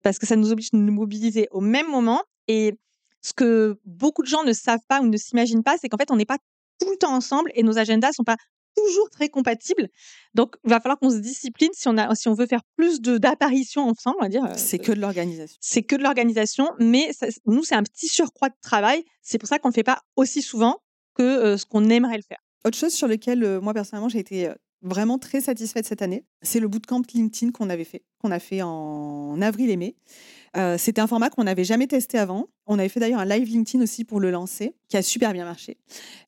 parce 0.03 0.19
que 0.19 0.27
ça 0.27 0.37
nous 0.37 0.53
oblige 0.53 0.71
de 0.73 0.77
nous 0.77 0.93
mobiliser 0.93 1.49
au 1.51 1.61
même 1.61 1.89
moment. 1.89 2.23
Et 2.49 2.75
ce 3.23 3.33
que 3.33 3.79
beaucoup 3.87 4.23
de 4.23 4.29
gens 4.29 4.45
ne 4.45 4.53
savent 4.53 4.85
pas 4.89 5.01
ou 5.01 5.07
ne 5.07 5.17
s'imaginent 5.17 5.63
pas, 5.63 5.77
c'est 5.81 5.89
qu'en 5.89 5.97
fait, 5.97 6.11
on 6.11 6.17
n'est 6.17 6.27
pas 6.27 6.39
tout 6.83 6.91
le 6.91 6.97
temps 6.97 7.15
ensemble 7.15 7.51
et 7.55 7.63
nos 7.63 7.79
agendas 7.79 8.13
sont 8.13 8.25
pas 8.25 8.37
toujours 8.75 9.11
très 9.11 9.29
compatibles. 9.29 9.89
Donc, 10.35 10.57
il 10.65 10.71
va 10.71 10.81
falloir 10.81 10.99
qu'on 10.99 11.11
se 11.11 11.19
discipline 11.19 11.71
si 11.75 11.89
on, 11.89 11.99
a, 11.99 12.15
si 12.15 12.29
on 12.29 12.35
veut 12.35 12.47
faire 12.47 12.63
plus 12.77 13.01
d'apparitions 13.01 13.89
ensemble, 13.89 14.17
on 14.21 14.23
va 14.23 14.29
dire. 14.31 14.47
C'est 14.57 14.79
que 14.79 14.93
de 14.93 15.01
l'organisation. 15.01 15.59
C'est 15.61 15.83
que 15.83 15.95
de 15.95 16.03
l'organisation, 16.03 16.71
mais 16.79 17.13
ça, 17.13 17.27
nous, 17.47 17.65
c'est 17.65 17.75
un 17.75 17.83
petit 17.83 18.09
surcroît 18.09 18.49
de 18.49 18.57
travail. 18.63 19.05
C'est 19.21 19.39
pour 19.39 19.49
ça 19.49 19.59
qu'on 19.59 19.69
ne 19.69 19.73
le 19.73 19.75
fait 19.75 19.83
pas 19.83 20.01
aussi 20.17 20.41
souvent 20.41 20.79
que 21.15 21.57
ce 21.57 21.67
qu'on 21.67 21.91
aimerait 21.91 22.17
le 22.17 22.23
faire. 22.23 22.39
Autre 22.65 22.79
chose 22.79 22.95
sur 22.95 23.09
lequel, 23.09 23.61
moi, 23.61 23.75
personnellement, 23.75 24.09
j'ai 24.09 24.21
été 24.21 24.51
vraiment 24.83 25.19
très 25.19 25.41
satisfaite 25.41 25.87
cette 25.87 26.03
année, 26.03 26.25
c'est 26.43 26.61
le 26.61 26.69
bootcamp 26.69 27.03
LinkedIn 27.15 27.53
qu'on 27.53 27.71
avait 27.71 27.85
fait, 27.85 28.03
qu'on 28.21 28.31
a 28.31 28.39
fait 28.39 28.63
en 28.63 29.41
avril 29.41 29.71
et 29.71 29.77
mai. 29.77 29.97
C'était 30.77 31.01
un 31.01 31.07
format 31.07 31.31
qu'on 31.31 31.45
n'avait 31.45 31.65
jamais 31.65 31.87
testé 31.87 32.19
avant. 32.19 32.49
On 32.67 32.79
avait 32.79 32.89
fait 32.89 33.01
d'ailleurs 33.01 33.21
un 33.21 33.25
live 33.25 33.49
LinkedIn 33.49 33.83
aussi 33.83 34.05
pour 34.05 34.21
le 34.21 34.31
lancer, 34.31 34.75
qui 34.89 34.97
a 34.97 35.03
super 35.03 35.33
bien 35.33 35.45
marché. 35.45 35.79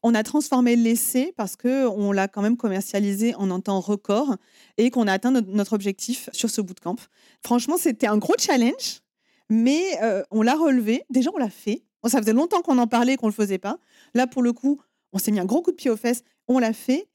On 0.02 0.14
a 0.14 0.22
transformé 0.22 0.76
l'essai 0.76 1.34
parce 1.36 1.56
que 1.56 1.86
on 1.86 2.10
l'a 2.10 2.26
quand 2.26 2.40
même 2.40 2.56
commercialisé 2.56 3.34
en 3.34 3.50
un 3.50 3.60
temps 3.60 3.80
record 3.80 4.36
et 4.78 4.90
qu'on 4.90 5.06
a 5.06 5.12
atteint 5.12 5.30
notre 5.30 5.74
objectif 5.74 6.30
sur 6.32 6.48
ce 6.48 6.60
bootcamp. 6.60 6.96
Franchement, 7.44 7.76
c'était 7.76 8.06
un 8.06 8.16
gros 8.16 8.34
challenge, 8.38 9.02
mais 9.50 9.82
on 10.30 10.40
l'a 10.40 10.54
relevé. 10.54 11.02
Déjà, 11.10 11.30
on 11.34 11.38
l'a 11.38 11.50
fait. 11.50 11.84
Ça 12.06 12.20
faisait 12.20 12.32
longtemps 12.32 12.62
qu'on 12.62 12.78
en 12.78 12.86
parlait, 12.86 13.16
qu'on 13.16 13.28
le 13.28 13.32
faisait 13.32 13.58
pas. 13.58 13.78
Là, 14.14 14.26
pour 14.26 14.42
le 14.42 14.52
coup, 14.52 14.80
on 15.12 15.18
s'est 15.18 15.32
mis 15.32 15.40
un 15.40 15.44
gros 15.44 15.62
coup 15.62 15.70
de 15.70 15.76
pied 15.76 15.90
aux 15.90 15.96
fesses. 15.96 16.22
On 16.48 16.58
l'a 16.58 16.72
fait 16.72 17.08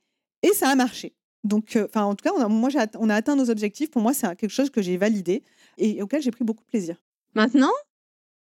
et 0.43 0.49
ça 0.49 0.69
a 0.69 0.75
marché. 0.75 1.15
Donc, 1.43 1.77
enfin, 1.77 2.03
en 2.03 2.15
tout 2.15 2.23
cas, 2.23 2.47
moi, 2.47 2.69
on 2.97 3.09
a 3.09 3.15
atteint 3.15 3.35
nos 3.35 3.49
objectifs. 3.49 3.89
Pour 3.89 4.01
moi, 4.01 4.13
c'est 4.13 4.27
quelque 4.35 4.51
chose 4.51 4.69
que 4.69 4.81
j'ai 4.81 4.97
validé 4.97 5.43
et 5.79 6.01
auquel 6.01 6.21
j'ai 6.21 6.31
pris 6.31 6.43
beaucoup 6.43 6.63
de 6.63 6.69
plaisir. 6.69 7.01
Maintenant, 7.33 7.71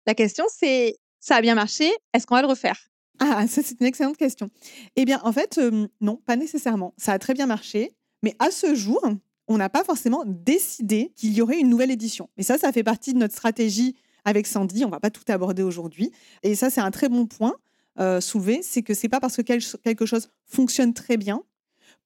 la 0.06 0.14
question, 0.14 0.44
c'est 0.48 0.96
ça 1.20 1.36
a 1.36 1.40
bien 1.40 1.54
marché, 1.54 1.90
est-ce 2.12 2.26
qu'on 2.26 2.34
va 2.34 2.42
le 2.42 2.48
refaire? 2.48 2.88
Ah, 3.20 3.46
ça, 3.48 3.62
c'est 3.64 3.80
une 3.80 3.86
excellente 3.86 4.16
question. 4.16 4.50
Eh 4.96 5.04
bien, 5.04 5.20
en 5.24 5.32
fait, 5.32 5.60
non, 6.00 6.16
pas 6.16 6.36
nécessairement. 6.36 6.94
Ça 6.96 7.12
a 7.12 7.18
très 7.18 7.34
bien 7.34 7.46
marché, 7.46 7.96
mais 8.22 8.36
à 8.38 8.50
ce 8.50 8.74
jour, 8.74 9.04
on 9.48 9.56
n'a 9.56 9.68
pas 9.68 9.82
forcément 9.82 10.22
décidé 10.26 11.12
qu'il 11.16 11.32
y 11.32 11.42
aurait 11.42 11.58
une 11.58 11.68
nouvelle 11.68 11.90
édition. 11.90 12.28
Mais 12.36 12.44
ça, 12.44 12.58
ça 12.58 12.70
fait 12.70 12.84
partie 12.84 13.14
de 13.14 13.18
notre 13.18 13.34
stratégie 13.34 13.96
avec 14.24 14.46
Sandy. 14.46 14.84
On 14.84 14.90
va 14.90 15.00
pas 15.00 15.10
tout 15.10 15.24
aborder 15.28 15.62
aujourd'hui. 15.62 16.12
Et 16.42 16.54
ça, 16.54 16.70
c'est 16.70 16.80
un 16.80 16.90
très 16.90 17.08
bon 17.08 17.26
point 17.26 17.56
euh, 17.98 18.20
soulevé, 18.20 18.60
c'est 18.62 18.82
que 18.82 18.94
c'est 18.94 19.08
pas 19.08 19.18
parce 19.18 19.36
que 19.36 19.42
quelque 19.42 20.06
chose 20.06 20.30
fonctionne 20.44 20.94
très 20.94 21.16
bien 21.16 21.42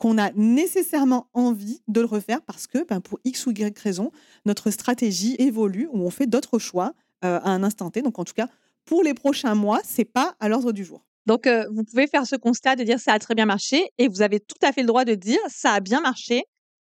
qu'on 0.02 0.18
a 0.18 0.32
nécessairement 0.32 1.28
envie 1.32 1.80
de 1.86 2.00
le 2.00 2.08
refaire 2.08 2.42
parce 2.42 2.66
que, 2.66 2.84
ben, 2.84 3.00
pour 3.00 3.20
X 3.22 3.46
ou 3.46 3.52
Y 3.52 3.78
raison, 3.78 4.10
notre 4.44 4.72
stratégie 4.72 5.36
évolue 5.38 5.88
ou 5.92 6.04
on 6.04 6.10
fait 6.10 6.26
d'autres 6.26 6.58
choix 6.58 6.94
euh, 7.24 7.38
à 7.38 7.50
un 7.50 7.62
instant 7.62 7.88
T. 7.88 8.02
Donc, 8.02 8.18
en 8.18 8.24
tout 8.24 8.32
cas, 8.32 8.48
pour 8.84 9.04
les 9.04 9.14
prochains 9.14 9.54
mois, 9.54 9.80
c'est 9.84 10.04
pas 10.04 10.34
à 10.40 10.48
l'ordre 10.48 10.72
du 10.72 10.84
jour. 10.84 11.06
Donc, 11.26 11.46
euh, 11.46 11.68
vous 11.70 11.84
pouvez 11.84 12.08
faire 12.08 12.26
ce 12.26 12.34
constat 12.34 12.74
de 12.74 12.82
dire 12.82 12.98
ça 12.98 13.12
a 13.12 13.20
très 13.20 13.36
bien 13.36 13.46
marché 13.46 13.90
et 13.96 14.08
vous 14.08 14.22
avez 14.22 14.40
tout 14.40 14.58
à 14.60 14.72
fait 14.72 14.80
le 14.80 14.88
droit 14.88 15.04
de 15.04 15.14
dire 15.14 15.38
ça 15.46 15.70
a 15.70 15.78
bien 15.78 16.00
marché, 16.00 16.42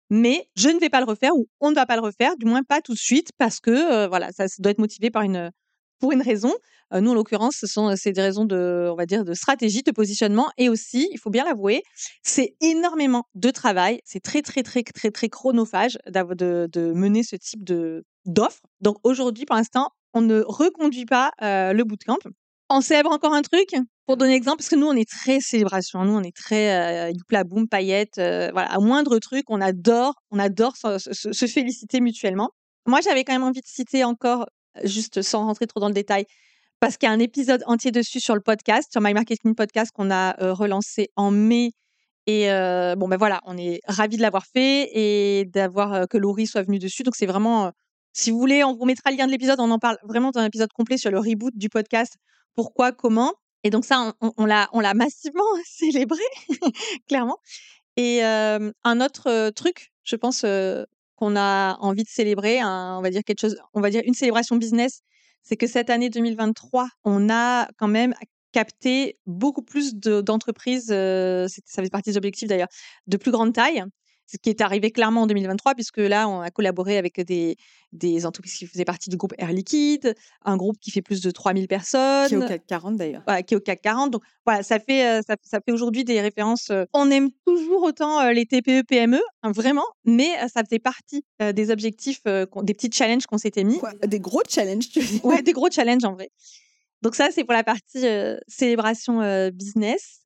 mais 0.08 0.48
je 0.56 0.70
ne 0.70 0.80
vais 0.80 0.88
pas 0.88 1.00
le 1.00 1.06
refaire 1.06 1.36
ou 1.36 1.46
on 1.60 1.68
ne 1.68 1.74
va 1.74 1.84
pas 1.84 1.96
le 1.96 2.02
refaire, 2.02 2.38
du 2.38 2.46
moins 2.46 2.62
pas 2.62 2.80
tout 2.80 2.94
de 2.94 2.98
suite 2.98 3.32
parce 3.36 3.60
que 3.60 3.70
euh, 3.70 4.08
voilà, 4.08 4.32
ça 4.32 4.46
doit 4.60 4.72
être 4.72 4.78
motivé 4.78 5.10
par 5.10 5.24
une, 5.24 5.50
pour 6.04 6.12
une 6.12 6.20
raison. 6.20 6.52
nous, 6.92 7.12
en 7.12 7.14
l'occurrence, 7.14 7.56
ce 7.56 7.66
sont 7.66 7.96
c'est 7.96 8.12
des 8.12 8.20
raisons 8.20 8.44
de, 8.44 8.90
on 8.92 8.94
va 8.94 9.06
dire, 9.06 9.24
de 9.24 9.32
stratégie, 9.32 9.82
de 9.82 9.90
positionnement, 9.90 10.50
et 10.58 10.68
aussi, 10.68 11.08
il 11.12 11.18
faut 11.18 11.30
bien 11.30 11.44
l'avouer, 11.44 11.82
c'est 12.22 12.56
énormément 12.60 13.24
de 13.34 13.50
travail. 13.50 14.00
C'est 14.04 14.20
très, 14.20 14.42
très, 14.42 14.62
très, 14.62 14.82
très, 14.82 15.10
très 15.10 15.30
chronophage 15.30 15.96
de, 16.06 16.68
de 16.70 16.92
mener 16.92 17.22
ce 17.22 17.36
type 17.36 17.64
de 17.64 18.04
d'offre. 18.26 18.60
Donc 18.82 18.98
aujourd'hui, 19.02 19.46
pour 19.46 19.56
l'instant, 19.56 19.92
on 20.12 20.20
ne 20.20 20.42
reconduit 20.46 21.06
pas 21.06 21.30
le 21.40 21.82
bootcamp. 21.84 22.18
On 22.68 22.82
célèbre 22.82 23.10
encore 23.10 23.32
un 23.32 23.42
truc 23.42 23.70
pour 24.06 24.18
donner 24.18 24.34
exemple, 24.34 24.58
parce 24.58 24.68
que 24.68 24.76
nous, 24.76 24.86
on 24.86 24.96
est 24.96 25.08
très 25.08 25.40
célébration. 25.40 26.04
Nous, 26.04 26.12
on 26.12 26.22
est 26.22 26.36
très 26.36 27.10
youpla 27.12 27.44
boum, 27.44 27.66
paillettes. 27.66 28.16
voilà, 28.16 28.70
à 28.70 28.78
moindre 28.78 29.18
truc, 29.20 29.44
on 29.48 29.62
adore, 29.62 30.16
on 30.30 30.38
adore 30.38 30.76
se 30.76 31.46
féliciter 31.46 32.00
mutuellement. 32.02 32.50
Moi, 32.86 33.00
j'avais 33.02 33.24
quand 33.24 33.32
même 33.32 33.42
envie 33.42 33.62
de 33.62 33.66
citer 33.66 34.04
encore 34.04 34.46
juste 34.82 35.22
sans 35.22 35.44
rentrer 35.44 35.66
trop 35.66 35.80
dans 35.80 35.88
le 35.88 35.94
détail, 35.94 36.26
parce 36.80 36.96
qu'il 36.96 37.08
y 37.08 37.10
a 37.10 37.14
un 37.14 37.20
épisode 37.20 37.62
entier 37.66 37.90
dessus 37.90 38.20
sur 38.20 38.34
le 38.34 38.40
podcast, 38.40 38.90
sur 38.92 39.00
My 39.00 39.14
Marketing 39.14 39.54
Podcast 39.54 39.92
qu'on 39.92 40.10
a 40.10 40.34
relancé 40.52 41.10
en 41.16 41.30
mai. 41.30 41.72
Et 42.26 42.46
bon, 42.96 43.08
ben 43.08 43.16
voilà, 43.16 43.40
on 43.46 43.56
est 43.56 43.80
ravis 43.86 44.16
de 44.16 44.22
l'avoir 44.22 44.44
fait 44.46 44.90
et 44.92 45.44
d'avoir 45.46 46.08
que 46.08 46.18
Laurie 46.18 46.46
soit 46.46 46.62
venue 46.62 46.78
dessus. 46.78 47.02
Donc 47.02 47.16
c'est 47.16 47.26
vraiment, 47.26 47.72
si 48.12 48.30
vous 48.30 48.38
voulez, 48.38 48.64
on 48.64 48.74
vous 48.74 48.84
mettra 48.84 49.10
le 49.10 49.16
lien 49.16 49.26
de 49.26 49.32
l'épisode. 49.32 49.60
On 49.60 49.70
en 49.70 49.78
parle 49.78 49.98
vraiment 50.02 50.30
dans 50.30 50.40
un 50.40 50.46
épisode 50.46 50.72
complet 50.72 50.98
sur 50.98 51.10
le 51.10 51.18
reboot 51.18 51.56
du 51.56 51.68
podcast. 51.68 52.16
Pourquoi, 52.54 52.92
comment. 52.92 53.32
Et 53.62 53.70
donc 53.70 53.84
ça, 53.84 54.12
on, 54.20 54.32
on 54.36 54.46
l'a 54.46 54.94
massivement 54.94 55.42
célébré, 55.66 56.22
clairement. 57.08 57.38
Et 57.96 58.22
un 58.22 59.00
autre 59.00 59.50
truc, 59.50 59.92
je 60.02 60.16
pense, 60.16 60.44
qu'on 61.16 61.36
a 61.36 61.76
envie 61.80 62.02
de 62.02 62.08
célébrer, 62.08 62.62
on 62.64 63.00
va 63.02 63.10
dire 63.10 63.22
quelque 63.24 63.40
chose, 63.40 63.56
on 63.72 63.80
va 63.80 63.90
dire 63.90 64.02
une 64.04 64.14
célébration 64.14 64.56
business, 64.56 65.00
c'est 65.42 65.56
que 65.56 65.66
cette 65.66 65.90
année 65.90 66.10
2023, 66.10 66.88
on 67.04 67.30
a 67.30 67.68
quand 67.76 67.88
même 67.88 68.14
capté 68.52 69.18
beaucoup 69.26 69.62
plus 69.62 69.94
d'entreprises, 69.96 70.90
euh, 70.90 71.48
ça 71.66 71.82
fait 71.82 71.90
partie 71.90 72.10
des 72.10 72.16
objectifs 72.16 72.48
d'ailleurs, 72.48 72.68
de 73.06 73.16
plus 73.16 73.32
grande 73.32 73.52
taille, 73.52 73.84
ce 74.26 74.36
qui 74.36 74.50
est 74.50 74.60
arrivé 74.60 74.90
clairement 74.90 75.22
en 75.22 75.26
2023, 75.26 75.74
puisque 75.74 75.98
là, 75.98 76.28
on 76.28 76.40
a 76.40 76.50
collaboré 76.50 76.98
avec 76.98 77.20
des, 77.20 77.56
des 77.92 78.26
entreprises 78.26 78.54
qui 78.54 78.66
faisaient 78.66 78.84
partie 78.84 79.08
du 79.08 79.16
groupe 79.16 79.34
Air 79.38 79.52
Liquide, 79.52 80.14
un 80.44 80.56
groupe 80.56 80.78
qui 80.80 80.90
fait 80.90 81.02
plus 81.02 81.20
de 81.20 81.30
3000 81.30 81.68
personnes. 81.68 82.28
Qui 82.28 82.34
est 82.34 82.38
au 82.38 82.46
CAC 82.46 82.66
40 82.66 82.96
d'ailleurs. 82.96 83.22
qui 83.46 83.54
est 83.54 83.56
au 83.56 83.60
CAC 83.60 83.80
40. 83.82 84.10
Donc 84.10 84.22
voilà, 84.44 84.62
ça 84.62 84.78
fait, 84.78 85.06
euh, 85.06 85.22
ça, 85.22 85.60
fait 85.60 85.72
aujourd'hui 85.72 86.04
des 86.04 86.20
références. 86.20 86.70
Euh, 86.70 86.84
on 86.92 87.10
aime 87.10 87.30
toujours 87.46 87.82
autant 87.82 88.20
euh, 88.20 88.32
les 88.32 88.46
TPE, 88.46 88.82
PME, 88.82 89.20
hein, 89.42 89.52
vraiment, 89.52 89.86
mais 90.04 90.30
ça 90.52 90.62
faisait 90.64 90.78
partie 90.78 91.24
des 91.40 91.70
objectifs, 91.70 92.22
des 92.24 92.74
petits 92.74 92.90
challenges 92.92 93.26
qu'on 93.26 93.38
s'était 93.38 93.64
mis. 93.64 93.80
des 94.06 94.20
gros 94.20 94.42
challenges, 94.48 94.88
tu 94.88 95.00
dis 95.00 95.20
Ouais, 95.22 95.42
des 95.42 95.52
gros 95.52 95.70
challenges 95.70 96.04
en 96.04 96.14
vrai. 96.14 96.30
Donc 97.02 97.14
ça, 97.14 97.28
c'est 97.30 97.44
pour 97.44 97.52
la 97.52 97.64
partie 97.64 98.04
célébration 98.48 99.50
business 99.50 100.23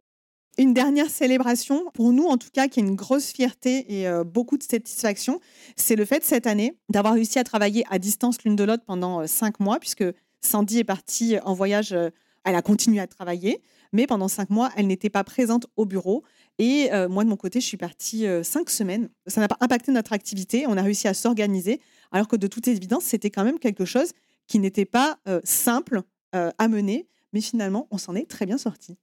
une 0.58 0.74
dernière 0.74 1.08
célébration, 1.08 1.84
pour 1.94 2.12
nous 2.12 2.24
en 2.24 2.36
tout 2.36 2.48
cas, 2.52 2.66
qui 2.66 2.80
est 2.80 2.82
une 2.82 2.96
grosse 2.96 3.30
fierté 3.30 4.00
et 4.00 4.08
euh, 4.08 4.24
beaucoup 4.24 4.58
de 4.58 4.62
satisfaction, 4.62 5.40
c'est 5.76 5.94
le 5.94 6.04
fait 6.04 6.24
cette 6.24 6.48
année 6.48 6.76
d'avoir 6.88 7.14
réussi 7.14 7.38
à 7.38 7.44
travailler 7.44 7.84
à 7.90 8.00
distance 8.00 8.42
l'une 8.44 8.56
de 8.56 8.64
l'autre 8.64 8.82
pendant 8.84 9.20
euh, 9.20 9.26
cinq 9.26 9.60
mois, 9.60 9.78
puisque 9.78 10.04
Sandy 10.40 10.80
est 10.80 10.84
partie 10.84 11.38
en 11.44 11.54
voyage, 11.54 11.92
euh, 11.92 12.10
elle 12.44 12.56
a 12.56 12.62
continué 12.62 12.98
à 12.98 13.06
travailler, 13.06 13.62
mais 13.92 14.08
pendant 14.08 14.26
cinq 14.26 14.50
mois, 14.50 14.70
elle 14.76 14.88
n'était 14.88 15.10
pas 15.10 15.22
présente 15.22 15.66
au 15.76 15.86
bureau. 15.86 16.24
Et 16.58 16.90
moi, 17.08 17.22
de 17.22 17.28
mon 17.28 17.36
côté, 17.36 17.60
je 17.60 17.66
suis 17.66 17.76
partie 17.76 18.26
cinq 18.42 18.68
semaines. 18.68 19.10
Ça 19.28 19.40
n'a 19.40 19.46
pas 19.46 19.56
impacté 19.60 19.92
notre 19.92 20.12
activité, 20.12 20.66
on 20.66 20.76
a 20.76 20.82
réussi 20.82 21.06
à 21.06 21.14
s'organiser, 21.14 21.80
alors 22.10 22.26
que 22.26 22.36
de 22.36 22.48
toute 22.48 22.66
évidence, 22.66 23.04
c'était 23.04 23.30
quand 23.30 23.44
même 23.44 23.60
quelque 23.60 23.84
chose 23.84 24.12
qui 24.48 24.58
n'était 24.58 24.84
pas 24.84 25.18
simple 25.44 26.02
à 26.32 26.68
mener, 26.68 27.06
mais 27.32 27.40
finalement, 27.40 27.86
on 27.90 27.98
s'en 27.98 28.14
est 28.14 28.28
très 28.28 28.44
bien 28.44 28.58
sorti 28.58 28.98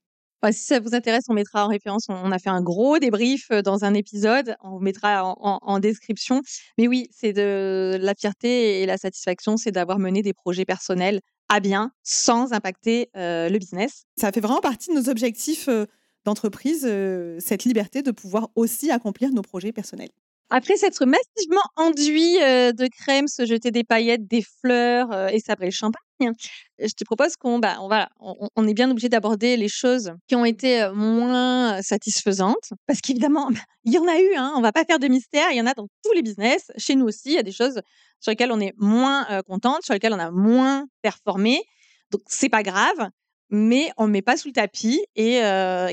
si 0.51 0.63
ça 0.63 0.79
vous 0.79 0.95
intéresse, 0.95 1.25
on 1.29 1.33
mettra 1.33 1.65
en 1.65 1.69
référence. 1.69 2.05
On, 2.09 2.31
a 2.31 2.39
fait 2.39 2.49
un 2.49 2.61
gros 2.61 2.99
débrief 2.99 3.49
dans 3.49 3.83
un 3.85 3.93
épisode. 3.93 4.55
On 4.61 4.71
vous 4.71 4.79
mettra 4.79 5.23
en, 5.23 5.79
description. 5.79 6.41
Mais 6.77 6.87
oui, 6.87 7.09
c'est 7.11 7.33
de 7.33 7.97
la 7.99 8.13
fierté 8.15 8.81
et 8.81 8.85
la 8.85 8.97
satisfaction, 8.97 9.57
c'est 9.57 9.71
d'avoir 9.71 9.99
mené 9.99 10.21
des 10.21 10.33
projets 10.33 10.65
personnels 10.65 11.21
à 11.49 11.59
bien 11.59 11.91
sans 12.03 12.53
impacter 12.53 13.09
le 13.15 13.57
business. 13.57 14.05
Ça 14.17 14.31
fait 14.31 14.41
vraiment 14.41 14.61
partie 14.61 14.89
de 14.89 14.95
nos 14.95 15.09
objectifs 15.09 15.69
d'entreprise, 16.25 16.89
cette 17.39 17.63
liberté 17.65 18.01
de 18.01 18.11
pouvoir 18.11 18.49
aussi 18.55 18.91
accomplir 18.91 19.31
nos 19.31 19.41
projets 19.41 19.71
personnels. 19.71 20.11
Après 20.49 20.77
s'être 20.77 21.05
massivement 21.05 21.63
enduit 21.75 22.35
de 22.35 22.87
crème, 22.87 23.27
se 23.27 23.45
jeter 23.45 23.71
des 23.71 23.83
paillettes, 23.83 24.27
des 24.27 24.43
fleurs 24.61 25.29
et 25.29 25.39
sabrer 25.39 25.65
le 25.65 25.71
champagne, 25.71 26.33
je 26.79 26.93
te 26.93 27.03
propose 27.03 27.35
qu'on 27.35 27.59
bah, 27.59 27.77
on, 27.81 27.87
va, 27.87 28.09
on, 28.19 28.67
est 28.67 28.73
bien 28.73 28.89
obligé 28.89 29.09
d'aborder 29.09 29.57
les 29.57 29.67
choses 29.67 30.13
qui 30.27 30.35
ont 30.35 30.45
été 30.45 30.87
moins 30.93 31.81
satisfaisantes. 31.81 32.73
Parce 32.87 33.01
qu'évidemment, 33.01 33.49
il 33.83 33.93
y 33.93 33.97
en 33.97 34.07
a 34.07 34.19
eu, 34.19 34.35
hein, 34.35 34.53
on 34.55 34.61
va 34.61 34.71
pas 34.71 34.85
faire 34.85 34.99
de 34.99 35.07
mystère, 35.07 35.51
il 35.51 35.57
y 35.57 35.61
en 35.61 35.65
a 35.65 35.73
dans 35.73 35.87
tous 36.03 36.13
les 36.13 36.21
business. 36.21 36.71
Chez 36.77 36.95
nous 36.95 37.05
aussi, 37.05 37.29
il 37.29 37.33
y 37.33 37.39
a 37.39 37.43
des 37.43 37.51
choses 37.51 37.81
sur 38.19 38.31
lesquelles 38.31 38.51
on 38.51 38.59
est 38.59 38.73
moins 38.77 39.41
contente, 39.47 39.83
sur 39.83 39.93
lesquelles 39.93 40.13
on 40.13 40.19
a 40.19 40.31
moins 40.31 40.85
performé. 41.01 41.61
Donc, 42.11 42.21
c'est 42.27 42.49
pas 42.49 42.63
grave 42.63 43.09
mais 43.49 43.91
on 43.97 44.07
ne 44.07 44.11
met 44.11 44.21
pas 44.21 44.37
sous 44.37 44.47
le 44.47 44.53
tapis 44.53 45.03
et 45.15 45.39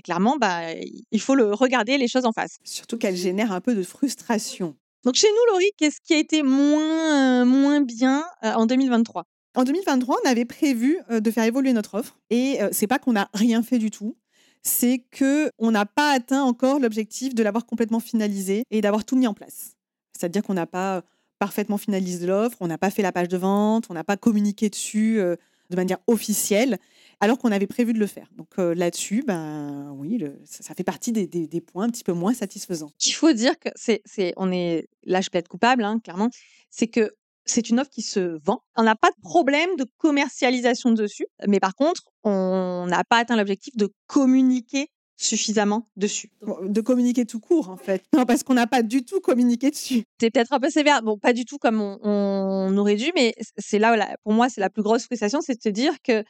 clairement, 0.02 0.36
bah, 0.36 0.72
il 1.10 1.20
faut 1.20 1.34
le 1.34 1.52
regarder 1.52 1.98
les 1.98 2.08
choses 2.08 2.24
en 2.24 2.32
face. 2.32 2.58
Surtout 2.64 2.98
qu'elle 2.98 3.16
génère 3.16 3.52
un 3.52 3.60
peu 3.60 3.74
de 3.74 3.82
frustration. 3.82 4.76
Donc 5.04 5.16
chez 5.16 5.26
nous, 5.28 5.52
Laurie, 5.52 5.70
qu'est-ce 5.76 6.00
qui 6.00 6.14
a 6.14 6.18
été 6.18 6.42
moins, 6.42 7.44
moins 7.44 7.80
bien 7.80 8.24
en 8.42 8.66
2023 8.66 9.24
En 9.56 9.64
2023, 9.64 10.16
on 10.24 10.28
avait 10.28 10.44
prévu 10.44 10.98
de 11.10 11.30
faire 11.30 11.44
évoluer 11.44 11.72
notre 11.72 11.94
offre 11.94 12.18
et 12.30 12.58
c'est 12.70 12.86
pas 12.86 12.98
qu'on 12.98 13.12
n'a 13.12 13.28
rien 13.34 13.62
fait 13.62 13.78
du 13.78 13.90
tout. 13.90 14.16
C'est 14.64 15.04
que 15.10 15.50
on 15.58 15.72
n'a 15.72 15.86
pas 15.86 16.12
atteint 16.12 16.42
encore 16.42 16.78
l'objectif 16.78 17.34
de 17.34 17.42
l'avoir 17.42 17.66
complètement 17.66 17.98
finalisé 17.98 18.62
et 18.70 18.80
d'avoir 18.80 19.04
tout 19.04 19.16
mis 19.16 19.26
en 19.26 19.34
place. 19.34 19.72
C'est-à-dire 20.16 20.44
qu'on 20.44 20.54
n'a 20.54 20.66
pas 20.66 21.02
parfaitement 21.40 21.78
finalisé 21.78 22.24
l'offre, 22.24 22.56
on 22.60 22.68
n'a 22.68 22.78
pas 22.78 22.90
fait 22.90 23.02
la 23.02 23.10
page 23.10 23.26
de 23.26 23.36
vente, 23.36 23.86
on 23.90 23.94
n'a 23.94 24.04
pas 24.04 24.16
communiqué 24.16 24.70
dessus 24.70 25.18
euh, 25.18 25.34
de 25.70 25.74
manière 25.74 25.98
officielle, 26.06 26.78
alors 27.22 27.38
qu'on 27.38 27.52
avait 27.52 27.68
prévu 27.68 27.92
de 27.92 28.00
le 28.00 28.06
faire. 28.08 28.26
Donc 28.36 28.48
euh, 28.58 28.74
là-dessus, 28.74 29.22
ben 29.24 29.92
oui, 29.96 30.18
le- 30.18 30.40
ça, 30.44 30.64
ça 30.64 30.74
fait 30.74 30.82
partie 30.82 31.12
des, 31.12 31.28
des- 31.28 31.46
des 31.46 31.60
points 31.60 31.84
un 31.84 31.88
petit 31.88 32.02
peu 32.02 32.12
moins 32.12 32.34
satisfaisants. 32.34 32.90
qu'il 32.98 33.14
faut 33.14 33.32
dire 33.32 33.56
que 33.60 33.68
c'est, 33.76 34.02
on 34.36 34.50
est, 34.50 34.88
là, 35.04 35.20
je 35.20 35.30
peux 35.30 35.38
être 35.38 35.48
coupable, 35.48 35.84
hein, 35.84 36.00
clairement, 36.02 36.30
c'est 36.68 36.88
que 36.88 37.12
c'est 37.44 37.70
une 37.70 37.78
offre 37.78 37.90
qui 37.90 38.02
se 38.02 38.38
vend. 38.44 38.62
On 38.76 38.82
n'a 38.82 38.96
pas 38.96 39.10
de 39.10 39.20
problème 39.22 39.70
de 39.78 39.86
commercialisation 39.98 40.90
dessus, 40.90 41.26
mais 41.46 41.60
par 41.60 41.74
contre, 41.76 42.02
on 42.24 42.86
n'a 42.88 43.04
pas 43.04 43.18
atteint 43.18 43.36
l'objectif 43.36 43.76
de 43.76 43.88
communiquer 44.08 44.88
suffisamment 45.16 45.88
dessus. 45.96 46.32
De 46.64 46.80
communiquer 46.80 47.24
tout 47.24 47.38
court, 47.38 47.68
en 47.70 47.76
fait. 47.76 48.02
Non, 48.16 48.24
parce 48.24 48.42
qu'on 48.42 48.54
n'a 48.54 48.66
pas 48.66 48.82
du 48.82 49.04
tout 49.04 49.20
communiqué 49.20 49.70
dessus. 49.70 50.02
C'est 50.20 50.30
peut-être 50.30 50.52
un 50.52 50.58
peu 50.58 50.70
sévère, 50.70 51.02
bon, 51.02 51.16
pas 51.18 51.32
du 51.32 51.44
tout 51.44 51.58
comme 51.58 51.80
on, 51.80 51.98
on 52.02 52.76
aurait 52.78 52.96
dû, 52.96 53.12
mais 53.14 53.32
c'est 53.58 53.78
là, 53.78 53.92
où 53.92 53.96
la- 53.96 54.16
pour 54.24 54.32
moi, 54.32 54.48
c'est 54.48 54.60
la 54.60 54.70
plus 54.70 54.82
grosse 54.82 55.04
frustration, 55.04 55.40
c'est 55.40 55.54
de 55.54 55.62
se 55.62 55.68
dire 55.68 55.94
que 56.02 56.24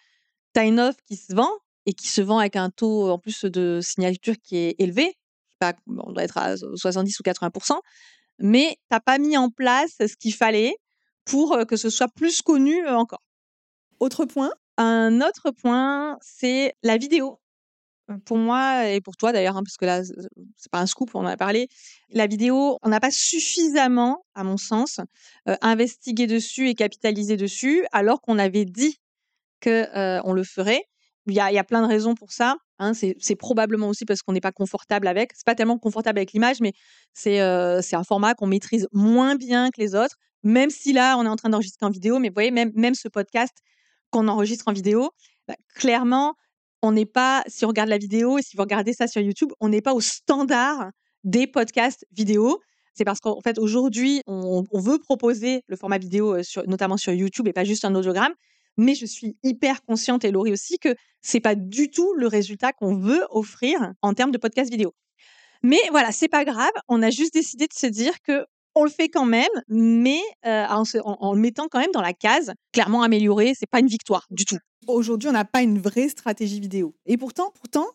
tu 0.54 0.61
as 0.61 0.64
une 0.64 0.80
offre 0.80 0.99
qui 1.06 1.16
se 1.16 1.35
vend 1.35 1.50
et 1.87 1.92
qui 1.92 2.09
se 2.09 2.21
vend 2.21 2.38
avec 2.38 2.56
un 2.56 2.71
taux 2.71 3.11
en 3.11 3.18
plus 3.18 3.44
de 3.44 3.80
signature 3.82 4.35
qui 4.42 4.56
est 4.56 4.76
élevé. 4.78 5.14
Pas, 5.59 5.75
on 5.87 6.12
doit 6.12 6.25
être 6.25 6.38
à 6.38 6.56
70 6.56 7.21
ou 7.21 7.23
80% 7.23 7.78
mais 8.42 8.76
t'as 8.88 9.00
pas 9.00 9.18
mis 9.18 9.37
en 9.37 9.49
place 9.49 9.94
ce 9.99 10.16
qu'il 10.16 10.35
fallait 10.35 10.76
pour 11.25 11.54
euh, 11.54 11.64
que 11.64 11.76
ce 11.76 11.88
soit 11.88 12.09
plus 12.09 12.42
connu 12.42 12.85
euh, 12.87 12.97
encore. 12.97 13.23
Autre 14.00 14.25
point, 14.25 14.50
Un 14.76 15.21
autre 15.21 15.50
point, 15.52 16.18
c'est 16.21 16.75
la 16.82 16.97
vidéo. 16.97 17.38
Euh, 18.11 18.16
Pour 18.25 18.37
moi 18.37 18.88
et 18.88 19.00
pour 19.00 19.16
toi 19.16 19.32
d'ailleurs, 19.32 19.56
hein, 19.56 19.62
parce 19.62 19.76
que 19.76 19.85
là, 19.85 20.02
c'est 20.02 20.73
pas 20.73 20.80
un 20.80 20.87
scoop, 20.87 21.14
on 21.14 21.21
en 21.21 21.26
a 21.26 21.37
parlé. 21.37 21.68
La 22.11 22.26
vidéo, 22.26 22.78
on 22.82 22.88
n'a 22.88 22.99
pas 22.99 23.12
suffisamment, 23.12 24.25
à 24.35 24.42
mon 24.42 24.56
sens, 24.56 24.99
investigué 25.47 26.26
dessus 26.26 26.68
et 26.68 26.75
capitalisé 26.75 27.37
dessus, 27.37 27.87
alors 27.92 28.21
qu'on 28.21 28.38
avait 28.38 28.64
dit 28.64 28.97
que 29.62 29.87
euh, 29.97 30.21
on 30.25 30.35
le 30.35 30.45
ferait. 30.45 30.83
Il 31.26 31.35
y 31.35 31.40
a, 31.40 31.64
plein 31.64 31.83
de 31.83 31.87
raisons 31.87 32.14
pour 32.14 32.33
ça. 32.33 32.57
hein. 32.81 32.92
C'est 32.95 33.37
probablement 33.37 33.88
aussi 33.88 34.04
parce 34.04 34.23
qu'on 34.23 34.33
n'est 34.33 34.40
pas 34.40 34.50
confortable 34.50 35.07
avec. 35.07 35.31
C'est 35.35 35.47
pas 35.47 35.54
tellement 35.54 35.78
confortable 35.78 36.19
avec 36.19 36.33
l'image, 36.33 36.61
mais 36.61 36.73
c'est 37.12 37.38
un 37.38 38.04
format 38.04 38.35
qu'on 38.35 38.49
maîtrise 38.49 38.88
moins 38.92 39.37
bien 39.37 39.71
que 39.71 39.81
les 39.81 39.95
autres. 39.95 40.16
Même 40.42 40.71
si 40.71 40.92
là, 40.92 41.16
on 41.19 41.25
est 41.25 41.28
en 41.28 41.37
train 41.37 41.49
d'enregistrer 41.49 41.87
en 41.87 41.90
vidéo, 41.90 42.19
mais 42.19 42.28
vous 42.28 42.35
voyez, 42.35 42.50
même, 42.50 42.95
ce 42.95 43.07
podcast 43.07 43.57
qu'on 44.11 44.26
enregistre 44.26 44.66
en 44.66 44.73
vidéo, 44.73 45.11
bah, 45.47 45.54
clairement, 45.76 46.35
on 46.83 46.90
n'est 46.90 47.07
pas, 47.07 47.45
si 47.47 47.64
on 47.64 47.69
regarde 47.69 47.88
la 47.88 47.99
vidéo 47.99 48.38
et 48.38 48.42
si 48.42 48.57
vous 48.57 48.62
regardez 48.62 48.92
ça 48.92 49.07
sur 49.07 49.23
YouTube, 49.23 49.52
on 49.61 49.69
n'est 49.69 49.81
pas 49.81 49.95
au 49.95 50.00
standard 50.00 50.90
des 51.23 51.47
podcasts 51.47 52.04
vidéo. 52.11 52.61
C'est 52.95 53.04
parce 53.04 53.21
qu'en 53.21 53.40
fait, 53.40 53.59
aujourd'hui, 53.59 54.23
on, 54.26 54.64
veut 54.75 54.99
proposer 54.99 55.62
le 55.69 55.76
format 55.76 55.99
vidéo, 55.99 56.37
notamment 56.66 56.97
sur 56.97 57.12
YouTube 57.12 57.47
et 57.47 57.52
pas 57.52 57.64
juste 57.64 57.85
un 57.85 57.95
audiogramme. 57.95 58.35
Mais 58.76 58.95
je 58.95 59.07
suis 59.07 59.37
hyper 59.43 59.83
consciente, 59.83 60.25
et 60.25 60.31
Laurie 60.31 60.52
aussi, 60.52 60.79
que 60.79 60.95
c'est 61.21 61.41
pas 61.41 61.55
du 61.55 61.91
tout 61.91 62.12
le 62.14 62.26
résultat 62.26 62.73
qu'on 62.73 62.97
veut 62.97 63.25
offrir 63.31 63.93
en 64.02 64.14
termes 64.14 64.33
de 64.33 64.38
podcast 64.38 64.71
vidéo. 64.71 64.95
Mais 65.62 65.81
voilà, 65.91 66.11
c'est 66.12 66.29
pas 66.29 66.45
grave. 66.45 66.73
On 66.88 67.02
a 67.02 67.11
juste 67.11 67.35
décidé 67.35 67.67
de 67.67 67.73
se 67.73 67.87
dire 67.87 68.14
que 68.26 68.45
on 68.75 68.85
le 68.85 68.91
fait 68.91 69.09
quand 69.09 69.26
même, 69.26 69.50
mais 69.69 70.21
euh, 70.47 70.67
en, 70.67 71.35
le 71.35 71.41
mettant 71.41 71.69
quand 71.71 71.79
même 71.79 71.93
dans 71.93 72.00
la 72.00 72.14
case 72.14 72.52
clairement 72.73 73.02
amélioré. 73.02 73.52
C'est 73.57 73.69
pas 73.69 73.81
une 73.81 73.87
victoire 73.87 74.26
du 74.31 74.45
tout. 74.45 74.57
aujourd'hui, 74.87 75.29
on 75.29 75.33
n'a 75.33 75.45
pas 75.45 75.62
une 75.62 75.79
vraie 75.79 76.09
stratégie 76.09 76.59
vidéo. 76.59 76.95
Et 77.07 77.19
pourtant, 77.19 77.52
pourtant, 77.55 77.87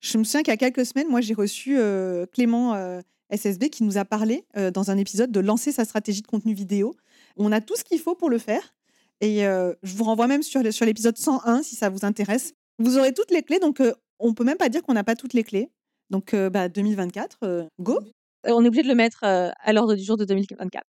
je 0.00 0.16
me 0.18 0.24
souviens 0.24 0.42
qu'il 0.42 0.52
y 0.52 0.54
a 0.54 0.56
quelques 0.56 0.86
semaines, 0.86 1.08
moi, 1.08 1.20
j'ai 1.20 1.34
reçu 1.34 1.78
euh, 1.78 2.24
Clément 2.32 2.74
euh, 2.74 3.00
SSB 3.30 3.68
qui 3.68 3.84
nous 3.84 3.98
a 3.98 4.04
parlé 4.04 4.44
dans 4.74 4.90
un 4.90 4.98
épisode 4.98 5.30
de 5.30 5.40
lancer 5.40 5.72
sa 5.72 5.84
stratégie 5.84 6.22
de 6.22 6.26
contenu 6.26 6.54
vidéo. 6.54 6.94
On 7.36 7.52
a 7.52 7.60
tout 7.60 7.76
ce 7.76 7.84
qu'il 7.84 7.98
faut 7.98 8.14
pour 8.14 8.28
le 8.28 8.38
faire. 8.38 8.74
Et 9.22 9.46
euh, 9.46 9.72
je 9.84 9.94
vous 9.94 10.04
renvoie 10.04 10.26
même 10.26 10.42
sur, 10.42 10.60
l'épisode 10.62 11.16
101 11.16 11.62
si 11.62 11.76
ça 11.76 11.88
vous 11.88 12.04
intéresse. 12.04 12.52
Vous 12.78 12.98
aurez 12.98 13.14
toutes 13.14 13.30
les 13.30 13.42
clés, 13.42 13.60
donc 13.60 13.80
euh, 13.80 13.94
on 14.18 14.34
peut 14.34 14.44
même 14.44 14.56
pas 14.56 14.68
dire 14.68 14.82
qu'on 14.82 14.94
n'a 14.94 15.04
pas 15.04 15.14
toutes 15.14 15.32
les 15.32 15.44
clés. 15.44 15.70
Donc 16.10 16.34
euh, 16.34 16.50
bah, 16.50 16.68
2024, 16.68 17.38
euh, 17.44 17.64
go 17.80 18.00
on 18.44 18.64
est 18.64 18.66
obligé 18.66 18.82
de 18.82 18.88
le 18.88 18.96
mettre 18.96 19.22
à 19.22 19.72
l'ordre 19.72 19.94
du 19.94 20.02
jour 20.02 20.16
de 20.16 20.24
2024. 20.24 20.82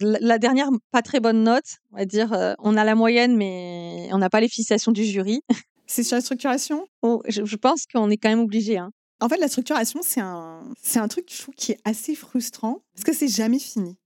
La, 0.00 0.18
la 0.20 0.38
dernière, 0.38 0.68
pas 0.90 1.00
très 1.00 1.18
bonne 1.18 1.42
note, 1.42 1.78
on 1.92 1.96
va 1.96 2.04
dire, 2.04 2.54
on 2.58 2.76
a 2.76 2.84
la 2.84 2.94
moyenne, 2.94 3.34
mais 3.38 4.10
on 4.12 4.18
n'a 4.18 4.28
pas 4.28 4.42
les 4.42 4.50
fixations 4.50 4.92
du 4.92 5.02
jury. 5.02 5.40
C'est 5.86 6.02
sur 6.02 6.16
la 6.16 6.20
structuration? 6.20 6.86
Oh, 7.00 7.22
je, 7.26 7.42
je 7.46 7.56
pense 7.56 7.86
qu'on 7.86 8.10
est 8.10 8.18
quand 8.18 8.28
même 8.28 8.40
obligé. 8.40 8.76
Hein. 8.76 8.90
En 9.20 9.30
fait, 9.30 9.38
la 9.38 9.48
structuration, 9.48 10.00
c'est 10.02 10.20
un, 10.20 10.62
c'est 10.82 10.98
un 10.98 11.08
truc, 11.08 11.32
je 11.32 11.40
trouve, 11.40 11.54
qui 11.54 11.72
est 11.72 11.78
assez 11.84 12.14
frustrant 12.14 12.82
parce 12.94 13.04
que 13.04 13.14
c'est 13.14 13.28
jamais 13.28 13.58
fini. 13.58 13.96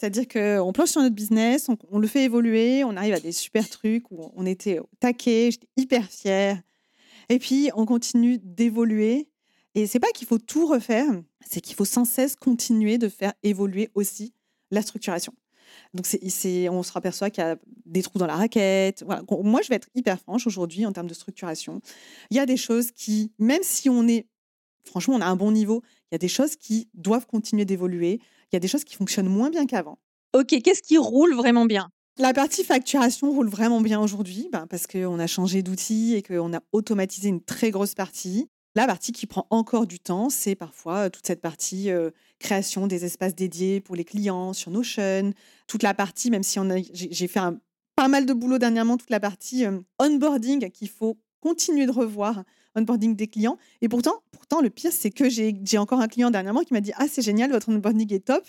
C'est-à-dire 0.00 0.28
qu'on 0.28 0.72
planche 0.72 0.92
sur 0.92 1.02
notre 1.02 1.14
business, 1.14 1.68
on, 1.90 1.98
le 1.98 2.06
fait 2.08 2.24
évoluer, 2.24 2.84
on 2.84 2.96
arrive 2.96 3.12
à 3.12 3.20
des 3.20 3.32
super 3.32 3.68
trucs 3.68 4.10
où 4.10 4.30
on 4.34 4.46
était 4.46 4.78
au 4.78 4.88
taquet, 4.98 5.50
j'étais 5.50 5.68
hyper 5.76 6.06
fière. 6.06 6.58
Et 7.28 7.38
puis, 7.38 7.70
on 7.74 7.84
continue 7.84 8.38
d'évoluer. 8.38 9.28
Et 9.74 9.86
c'est 9.86 10.00
pas 10.00 10.10
qu'il 10.14 10.26
faut 10.26 10.38
tout 10.38 10.66
refaire, 10.66 11.04
c'est 11.46 11.60
qu'il 11.60 11.76
faut 11.76 11.84
sans 11.84 12.06
cesse 12.06 12.34
continuer 12.34 12.96
de 12.96 13.10
faire 13.10 13.34
évoluer 13.42 13.90
aussi 13.94 14.32
la 14.70 14.80
structuration. 14.80 15.34
Donc, 15.92 16.06
on 16.06 16.82
se 16.82 16.96
aperçoit 16.96 17.28
qu'il 17.28 17.44
y 17.44 17.46
a 17.46 17.58
des 17.84 18.02
trous 18.02 18.18
dans 18.18 18.26
la 18.26 18.36
raquette. 18.36 19.04
Moi, 19.28 19.60
je 19.62 19.68
vais 19.68 19.76
être 19.76 19.90
hyper 19.94 20.18
franche 20.18 20.46
aujourd'hui 20.46 20.86
en 20.86 20.92
termes 20.92 21.08
de 21.08 21.14
structuration. 21.14 21.82
Il 22.30 22.38
y 22.38 22.40
a 22.40 22.46
des 22.46 22.56
choses 22.56 22.90
qui, 22.90 23.32
même 23.38 23.62
si 23.62 23.90
on 23.90 24.08
est 24.08 24.26
franchement, 24.84 25.14
on 25.16 25.20
a 25.20 25.26
un 25.26 25.36
bon 25.36 25.52
niveau. 25.52 25.82
Il 26.10 26.14
y 26.14 26.16
a 26.16 26.18
des 26.18 26.28
choses 26.28 26.56
qui 26.56 26.88
doivent 26.94 27.26
continuer 27.26 27.64
d'évoluer. 27.64 28.20
Il 28.52 28.56
y 28.56 28.58
a 28.58 28.60
des 28.60 28.68
choses 28.68 28.84
qui 28.84 28.96
fonctionnent 28.96 29.28
moins 29.28 29.50
bien 29.50 29.66
qu'avant. 29.66 29.98
Ok, 30.34 30.48
qu'est-ce 30.62 30.82
qui 30.82 30.98
roule 30.98 31.34
vraiment 31.34 31.66
bien? 31.66 31.88
La 32.18 32.32
partie 32.32 32.64
facturation 32.64 33.30
roule 33.30 33.48
vraiment 33.48 33.80
bien 33.80 34.00
aujourd'hui 34.00 34.48
ben, 34.52 34.66
parce 34.68 34.86
qu'on 34.86 35.18
a 35.18 35.26
changé 35.26 35.62
d'outil 35.62 36.14
et 36.14 36.22
qu'on 36.22 36.52
a 36.54 36.60
automatisé 36.72 37.28
une 37.28 37.40
très 37.42 37.70
grosse 37.70 37.94
partie. 37.94 38.48
La 38.76 38.86
partie 38.86 39.10
qui 39.12 39.26
prend 39.26 39.46
encore 39.50 39.86
du 39.86 39.98
temps, 39.98 40.28
c'est 40.30 40.54
parfois 40.54 41.06
euh, 41.06 41.08
toute 41.08 41.26
cette 41.26 41.40
partie 41.40 41.90
euh, 41.90 42.10
création 42.38 42.86
des 42.86 43.04
espaces 43.04 43.34
dédiés 43.34 43.80
pour 43.80 43.96
les 43.96 44.04
clients 44.04 44.52
sur 44.52 44.70
Notion, 44.70 45.32
toute 45.66 45.82
la 45.82 45.94
partie, 45.94 46.30
même 46.30 46.42
si 46.44 46.58
on 46.60 46.70
a- 46.70 46.76
j'ai 46.92 47.08
j'ai 47.10 47.26
fait 47.28 47.40
un- 47.40 47.58
pas 47.96 48.06
mal 48.08 48.26
de 48.26 48.32
boulot 48.32 48.58
dernièrement, 48.58 48.96
toute 48.96 49.10
la 49.10 49.18
partie 49.20 49.64
euh, 49.66 49.80
onboarding 49.98 50.70
qu'il 50.70 50.88
faut 50.88 51.18
continuer 51.40 51.86
de 51.86 51.90
revoir, 51.92 52.44
onboarding 52.76 53.16
des 53.16 53.26
clients. 53.26 53.56
Et 53.80 53.88
pourtant, 53.88 54.14
pourtant 54.32 54.60
le 54.60 54.70
pire, 54.70 54.92
c'est 54.92 55.10
que 55.10 55.28
j'ai 55.28 55.78
encore 55.78 56.00
un 56.00 56.08
client 56.08 56.30
dernièrement 56.30 56.62
qui 56.62 56.72
m'a 56.72 56.80
dit 56.80 56.92
Ah, 56.96 57.06
c'est 57.08 57.22
génial, 57.22 57.50
votre 57.50 57.68
onboarding 57.68 58.12
est 58.14 58.24
top. 58.26 58.44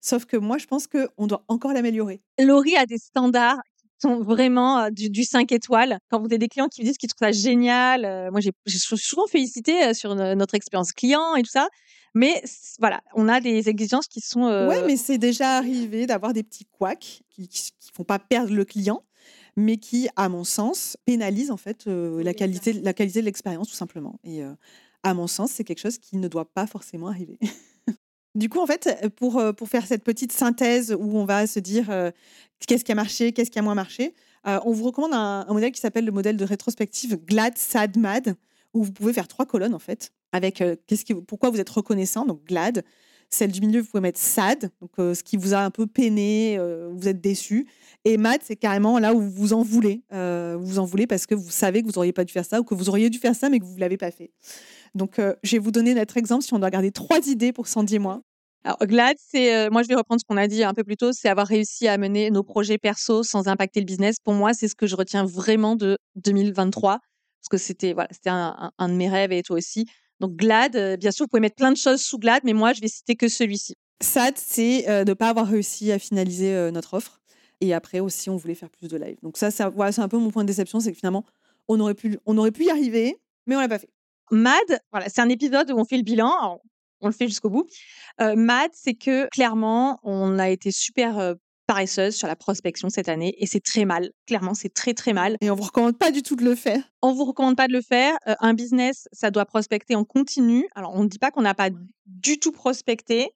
Sauf 0.00 0.24
que 0.24 0.36
moi, 0.36 0.58
je 0.58 0.66
pense 0.66 0.86
qu'on 0.86 1.26
doit 1.26 1.44
encore 1.48 1.72
l'améliorer. 1.72 2.20
Laurie 2.38 2.76
a 2.76 2.86
des 2.86 2.98
standards 2.98 3.60
qui 3.76 3.86
sont 4.08 4.20
vraiment 4.20 4.78
euh, 4.80 4.90
du, 4.90 5.10
du 5.10 5.24
5 5.24 5.50
étoiles. 5.52 5.98
Quand 6.10 6.18
vous 6.20 6.26
avez 6.26 6.38
des 6.38 6.48
clients 6.48 6.68
qui 6.68 6.82
vous 6.82 6.86
disent 6.86 6.98
qu'ils 6.98 7.08
trouvent 7.08 7.26
ça 7.26 7.32
génial, 7.32 8.04
euh, 8.04 8.30
moi 8.30 8.40
j'ai 8.40 8.52
j'ai 8.66 8.78
sou- 8.78 8.96
souvent 8.96 9.26
félicité 9.26 9.82
euh, 9.84 9.94
sur 9.94 10.14
no- 10.14 10.34
notre 10.34 10.54
expérience 10.54 10.92
client 10.92 11.34
et 11.34 11.42
tout 11.42 11.50
ça. 11.50 11.68
Mais 12.14 12.42
voilà, 12.78 13.00
on 13.14 13.28
a 13.28 13.40
des 13.40 13.68
exigences 13.68 14.06
qui 14.06 14.20
sont. 14.20 14.44
euh, 14.46 14.68
Ouais, 14.68 14.82
mais 14.86 14.96
c'est 14.96 15.18
déjà 15.18 15.56
arrivé 15.56 16.06
d'avoir 16.06 16.32
des 16.32 16.42
petits 16.42 16.66
couacs 16.66 17.22
qui 17.30 17.42
ne 17.42 17.94
font 17.94 18.04
pas 18.04 18.18
perdre 18.18 18.52
le 18.54 18.64
client, 18.64 19.02
mais 19.56 19.78
qui, 19.78 20.08
à 20.16 20.28
mon 20.28 20.44
sens, 20.44 20.96
pénalisent 21.04 21.50
en 21.50 21.56
fait 21.56 21.86
euh, 21.86 22.22
la, 22.22 22.34
qualité, 22.34 22.72
la 22.74 22.92
qualité 22.92 23.20
de 23.20 23.24
l'expérience, 23.24 23.68
tout 23.68 23.74
simplement. 23.74 24.18
Et 24.22 24.42
euh, 24.42 24.52
à 25.02 25.14
mon 25.14 25.26
sens, 25.26 25.50
c'est 25.52 25.64
quelque 25.64 25.80
chose 25.80 25.98
qui 25.98 26.16
ne 26.16 26.28
doit 26.28 26.52
pas 26.52 26.66
forcément 26.66 27.08
arriver. 27.08 27.38
Du 28.36 28.50
coup, 28.50 28.60
en 28.60 28.66
fait, 28.66 29.10
pour, 29.16 29.38
euh, 29.38 29.54
pour 29.54 29.66
faire 29.66 29.86
cette 29.86 30.04
petite 30.04 30.30
synthèse 30.30 30.92
où 30.92 31.16
on 31.16 31.24
va 31.24 31.46
se 31.46 31.58
dire 31.58 31.88
euh, 31.88 32.10
qu'est-ce 32.66 32.84
qui 32.84 32.92
a 32.92 32.94
marché, 32.94 33.32
qu'est-ce 33.32 33.50
qui 33.50 33.58
a 33.58 33.62
moins 33.62 33.74
marché, 33.74 34.14
euh, 34.46 34.60
on 34.66 34.72
vous 34.72 34.84
recommande 34.84 35.14
un, 35.14 35.46
un 35.48 35.52
modèle 35.54 35.72
qui 35.72 35.80
s'appelle 35.80 36.04
le 36.04 36.12
modèle 36.12 36.36
de 36.36 36.44
rétrospective 36.44 37.16
GLAD, 37.24 37.56
SAD, 37.56 37.96
MAD, 37.96 38.36
où 38.74 38.84
vous 38.84 38.92
pouvez 38.92 39.14
faire 39.14 39.26
trois 39.26 39.46
colonnes, 39.46 39.74
en 39.74 39.78
fait, 39.78 40.12
avec 40.32 40.60
euh, 40.60 40.76
qu'est-ce 40.86 41.06
qui, 41.06 41.14
pourquoi 41.14 41.48
vous 41.48 41.60
êtes 41.60 41.70
reconnaissant, 41.70 42.26
donc 42.26 42.44
GLAD. 42.44 42.84
Celle 43.30 43.50
du 43.52 43.60
milieu, 43.60 43.80
vous 43.80 43.86
pouvez 43.88 44.00
mettre 44.00 44.18
SAD, 44.20 44.70
donc 44.80 44.90
euh, 44.98 45.14
ce 45.14 45.22
qui 45.22 45.36
vous 45.36 45.52
a 45.54 45.58
un 45.58 45.70
peu 45.70 45.86
peiné, 45.86 46.56
euh, 46.58 46.90
vous 46.94 47.08
êtes 47.08 47.20
déçu. 47.20 47.66
Et 48.04 48.16
MAD, 48.18 48.40
c'est 48.44 48.56
carrément 48.56 48.98
là 48.98 49.14
où 49.14 49.20
vous 49.20 49.52
en 49.52 49.62
voulez. 49.62 50.02
Euh, 50.12 50.56
vous 50.60 50.78
en 50.78 50.84
voulez 50.84 51.06
parce 51.06 51.26
que 51.26 51.34
vous 51.34 51.50
savez 51.50 51.82
que 51.82 51.86
vous 51.88 51.94
n'auriez 51.94 52.12
pas 52.12 52.24
dû 52.24 52.32
faire 52.32 52.44
ça 52.44 52.60
ou 52.60 52.64
que 52.64 52.74
vous 52.74 52.88
auriez 52.88 53.10
dû 53.10 53.18
faire 53.18 53.34
ça 53.34 53.48
mais 53.50 53.58
que 53.58 53.64
vous 53.64 53.74
ne 53.74 53.80
l'avez 53.80 53.96
pas 53.96 54.10
fait. 54.12 54.30
Donc, 54.94 55.20
je 55.42 55.52
vais 55.52 55.58
vous 55.58 55.72
donner 55.72 55.92
notre 55.94 56.16
exemple 56.16 56.44
si 56.44 56.54
on 56.54 56.58
doit 56.58 56.70
garder 56.70 56.92
trois 56.92 57.18
idées 57.28 57.52
pour 57.52 57.66
Sandy 57.66 57.96
et 57.96 57.98
moi. 57.98 58.22
Alors, 58.64 58.78
GLAD, 58.80 59.16
c'est, 59.18 59.70
moi 59.70 59.82
je 59.82 59.88
vais 59.88 59.94
reprendre 59.94 60.20
ce 60.20 60.24
qu'on 60.24 60.36
a 60.36 60.48
dit 60.48 60.64
un 60.64 60.72
peu 60.74 60.82
plus 60.84 60.96
tôt, 60.96 61.12
c'est 61.12 61.28
avoir 61.28 61.46
réussi 61.46 61.86
à 61.88 61.98
mener 61.98 62.30
nos 62.30 62.42
projets 62.42 62.78
perso 62.78 63.22
sans 63.22 63.46
impacter 63.48 63.80
le 63.80 63.86
business. 63.86 64.16
Pour 64.22 64.34
moi, 64.34 64.54
c'est 64.54 64.68
ce 64.68 64.74
que 64.74 64.86
je 64.86 64.96
retiens 64.96 65.24
vraiment 65.24 65.76
de 65.76 65.98
2023, 66.16 66.98
parce 66.98 67.48
que 67.50 67.58
c'était 67.58 67.92
voilà, 67.92 68.08
un- 68.26 68.70
un 68.78 68.88
de 68.88 68.94
mes 68.94 69.08
rêves 69.08 69.32
et 69.32 69.42
toi 69.42 69.56
aussi. 69.56 69.86
Donc 70.20 70.36
GLAD, 70.36 70.76
euh, 70.76 70.96
bien 70.96 71.10
sûr, 71.10 71.24
vous 71.24 71.28
pouvez 71.28 71.40
mettre 71.40 71.56
plein 71.56 71.72
de 71.72 71.76
choses 71.76 72.00
sous 72.02 72.18
GLAD, 72.18 72.42
mais 72.44 72.52
moi 72.52 72.72
je 72.72 72.80
vais 72.80 72.88
citer 72.88 73.16
que 73.16 73.28
celui-ci. 73.28 73.74
SAD, 74.02 74.34
c'est 74.36 74.88
euh, 74.88 75.04
de 75.04 75.10
ne 75.10 75.14
pas 75.14 75.28
avoir 75.28 75.46
réussi 75.46 75.92
à 75.92 75.98
finaliser 75.98 76.54
euh, 76.54 76.70
notre 76.70 76.94
offre. 76.94 77.20
Et 77.60 77.72
après 77.72 78.00
aussi, 78.00 78.28
on 78.28 78.36
voulait 78.36 78.54
faire 78.54 78.70
plus 78.70 78.88
de 78.88 78.96
live. 78.96 79.16
Donc 79.22 79.38
ça, 79.38 79.50
ça 79.50 79.70
voilà, 79.70 79.92
c'est 79.92 80.02
un 80.02 80.08
peu 80.08 80.18
mon 80.18 80.30
point 80.30 80.44
de 80.44 80.48
déception, 80.48 80.80
c'est 80.80 80.92
que 80.92 80.98
finalement, 80.98 81.24
on 81.68 81.80
aurait 81.80 81.94
pu, 81.94 82.18
on 82.26 82.36
aurait 82.36 82.52
pu 82.52 82.64
y 82.64 82.70
arriver, 82.70 83.16
mais 83.46 83.56
on 83.56 83.60
l'a 83.60 83.68
pas 83.68 83.78
fait. 83.78 83.90
MAD, 84.30 84.80
voilà, 84.90 85.08
c'est 85.08 85.20
un 85.20 85.28
épisode 85.28 85.70
où 85.70 85.78
on 85.78 85.84
fait 85.84 85.96
le 85.96 86.02
bilan. 86.02 86.30
Alors, 86.38 86.60
on 87.00 87.06
le 87.06 87.12
fait 87.12 87.28
jusqu'au 87.28 87.50
bout. 87.50 87.66
Euh, 88.20 88.34
MAD, 88.36 88.70
c'est 88.74 88.94
que 88.94 89.28
clairement, 89.28 90.00
on 90.02 90.38
a 90.38 90.48
été 90.50 90.70
super 90.70 91.18
euh, 91.18 91.34
paresseuse 91.66 92.14
sur 92.14 92.28
la 92.28 92.36
prospection 92.36 92.88
cette 92.90 93.08
année 93.08 93.34
et 93.38 93.46
c'est 93.46 93.60
très 93.62 93.84
mal. 93.84 94.10
Clairement, 94.26 94.54
c'est 94.54 94.72
très 94.72 94.94
très 94.94 95.12
mal. 95.12 95.36
Et 95.40 95.50
on 95.50 95.54
vous 95.54 95.64
recommande 95.64 95.98
pas 95.98 96.10
du 96.10 96.22
tout 96.22 96.36
de 96.36 96.44
le 96.44 96.54
faire. 96.54 96.80
On 97.02 97.12
vous 97.12 97.24
recommande 97.24 97.56
pas 97.56 97.66
de 97.68 97.72
le 97.72 97.80
faire. 97.82 98.14
Euh, 98.28 98.34
un 98.40 98.54
business, 98.54 99.08
ça 99.12 99.30
doit 99.30 99.44
prospecter 99.46 99.94
en 99.96 100.04
continu. 100.04 100.68
Alors, 100.74 100.94
on 100.94 101.02
ne 101.04 101.08
dit 101.08 101.18
pas 101.18 101.30
qu'on 101.30 101.42
n'a 101.42 101.54
pas 101.54 101.70
du 102.06 102.38
tout 102.38 102.52
prospecté, 102.52 103.30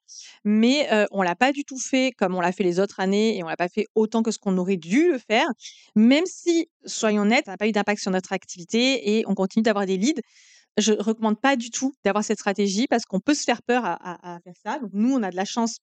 mais 0.45 0.89
euh, 0.93 1.07
on 1.11 1.23
l'a 1.23 1.35
pas 1.35 1.53
du 1.53 1.65
tout 1.65 1.79
fait 1.79 2.13
comme 2.17 2.35
on 2.37 2.41
l'a 2.41 2.53
fait 2.53 2.63
les 2.63 2.79
autres 2.79 3.01
années 3.01 3.37
et 3.37 3.43
on 3.43 3.49
l'a 3.49 3.57
pas 3.57 3.69
fait 3.69 3.87
autant 3.95 4.23
que 4.23 4.31
ce 4.31 4.39
qu'on 4.39 4.57
aurait 4.59 4.77
dû 4.77 5.11
le 5.13 5.19
faire. 5.19 5.47
Même 5.97 6.25
si, 6.27 6.69
soyons 6.87 7.23
honnêtes, 7.23 7.47
ça 7.47 7.53
n'a 7.53 7.57
pas 7.59 7.67
eu 7.69 7.73
d'impact 7.73 8.01
sur 8.01 8.11
notre 8.13 8.33
activité 8.33 9.17
et 9.19 9.25
on 9.27 9.35
continue 9.35 9.63
d'avoir 9.63 9.87
des 9.87 9.97
leads. 9.97 10.23
Je 10.79 10.93
recommande 10.93 11.41
pas 11.41 11.57
du 11.57 11.71
tout 11.71 11.93
d'avoir 12.05 12.23
cette 12.25 12.39
stratégie 12.39 12.87
parce 12.87 13.05
qu'on 13.05 13.19
peut 13.19 13.35
se 13.35 13.43
faire 13.43 13.61
peur 13.63 13.85
à, 13.85 13.95
à- 13.95 14.37
à 14.37 14.41
faire 14.41 14.55
ça. 14.65 14.79
Donc 14.79 14.91
nous, 14.93 15.13
on 15.13 15.23
a 15.25 15.31
de 15.31 15.37
la 15.37 15.45
chance 15.45 15.79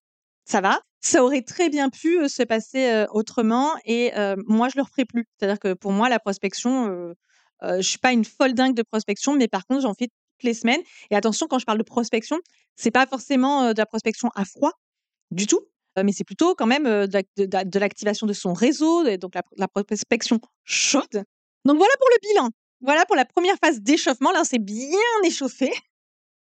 ça 0.47 0.61
va. 0.61 0.81
Ça 1.01 1.23
aurait 1.23 1.41
très 1.43 1.69
bien 1.69 1.89
pu 1.89 2.19
euh, 2.19 2.27
se 2.27 2.43
passer 2.43 2.87
euh, 2.89 3.05
autrement 3.11 3.71
et 3.85 4.15
euh, 4.17 4.35
moi, 4.47 4.67
je 4.69 4.77
le 4.77 4.83
referai 4.83 5.05
plus. 5.05 5.25
C'est-à-dire 5.37 5.59
que 5.59 5.73
pour 5.73 5.91
moi, 5.91 6.09
la 6.09 6.19
prospection, 6.19 7.13
je 7.63 7.81
suis 7.81 7.97
pas 7.99 8.11
une 8.13 8.25
folle 8.25 8.53
dingue 8.53 8.75
de 8.75 8.83
prospection, 8.83 9.33
mais 9.35 9.47
par 9.47 9.65
contre, 9.65 9.81
j'en 9.81 9.93
fais 9.93 10.07
toutes 10.07 10.43
les 10.43 10.53
semaines. 10.53 10.81
Et 11.11 11.15
attention, 11.15 11.47
quand 11.47 11.59
je 11.59 11.65
parle 11.65 11.77
de 11.79 11.83
prospection, 11.83 12.37
c'est 12.75 12.91
pas 12.91 13.05
forcément 13.07 13.73
de 13.73 13.77
la 13.77 13.85
prospection 13.85 14.29
à 14.35 14.45
froid 14.45 14.71
du 15.31 15.47
tout, 15.47 15.61
mais 16.03 16.11
c'est 16.11 16.23
plutôt 16.23 16.53
quand 16.55 16.67
même 16.67 16.83
de, 16.83 17.11
l'ac- 17.13 17.27
de- 17.37 17.45
de- 17.45 17.69
de 17.69 17.79
l'activation 17.79 18.27
de 18.27 18.33
son 18.33 18.53
réseau, 18.53 19.03
donc 19.17 19.33
la, 19.35 19.41
la 19.57 19.67
prospection 19.67 20.39
chaude. 20.63 21.23
Donc 21.65 21.77
voilà 21.77 21.93
pour 21.99 22.09
le 22.09 22.29
bilan. 22.29 22.49
Voilà 22.81 23.05
pour 23.07 23.15
la 23.15 23.25
première 23.25 23.55
phase 23.63 23.81
d'échauffement. 23.81 24.31
Là, 24.31 24.41
on 24.41 24.45
s'est 24.45 24.59
bien 24.59 24.99
échauffé. 25.25 25.71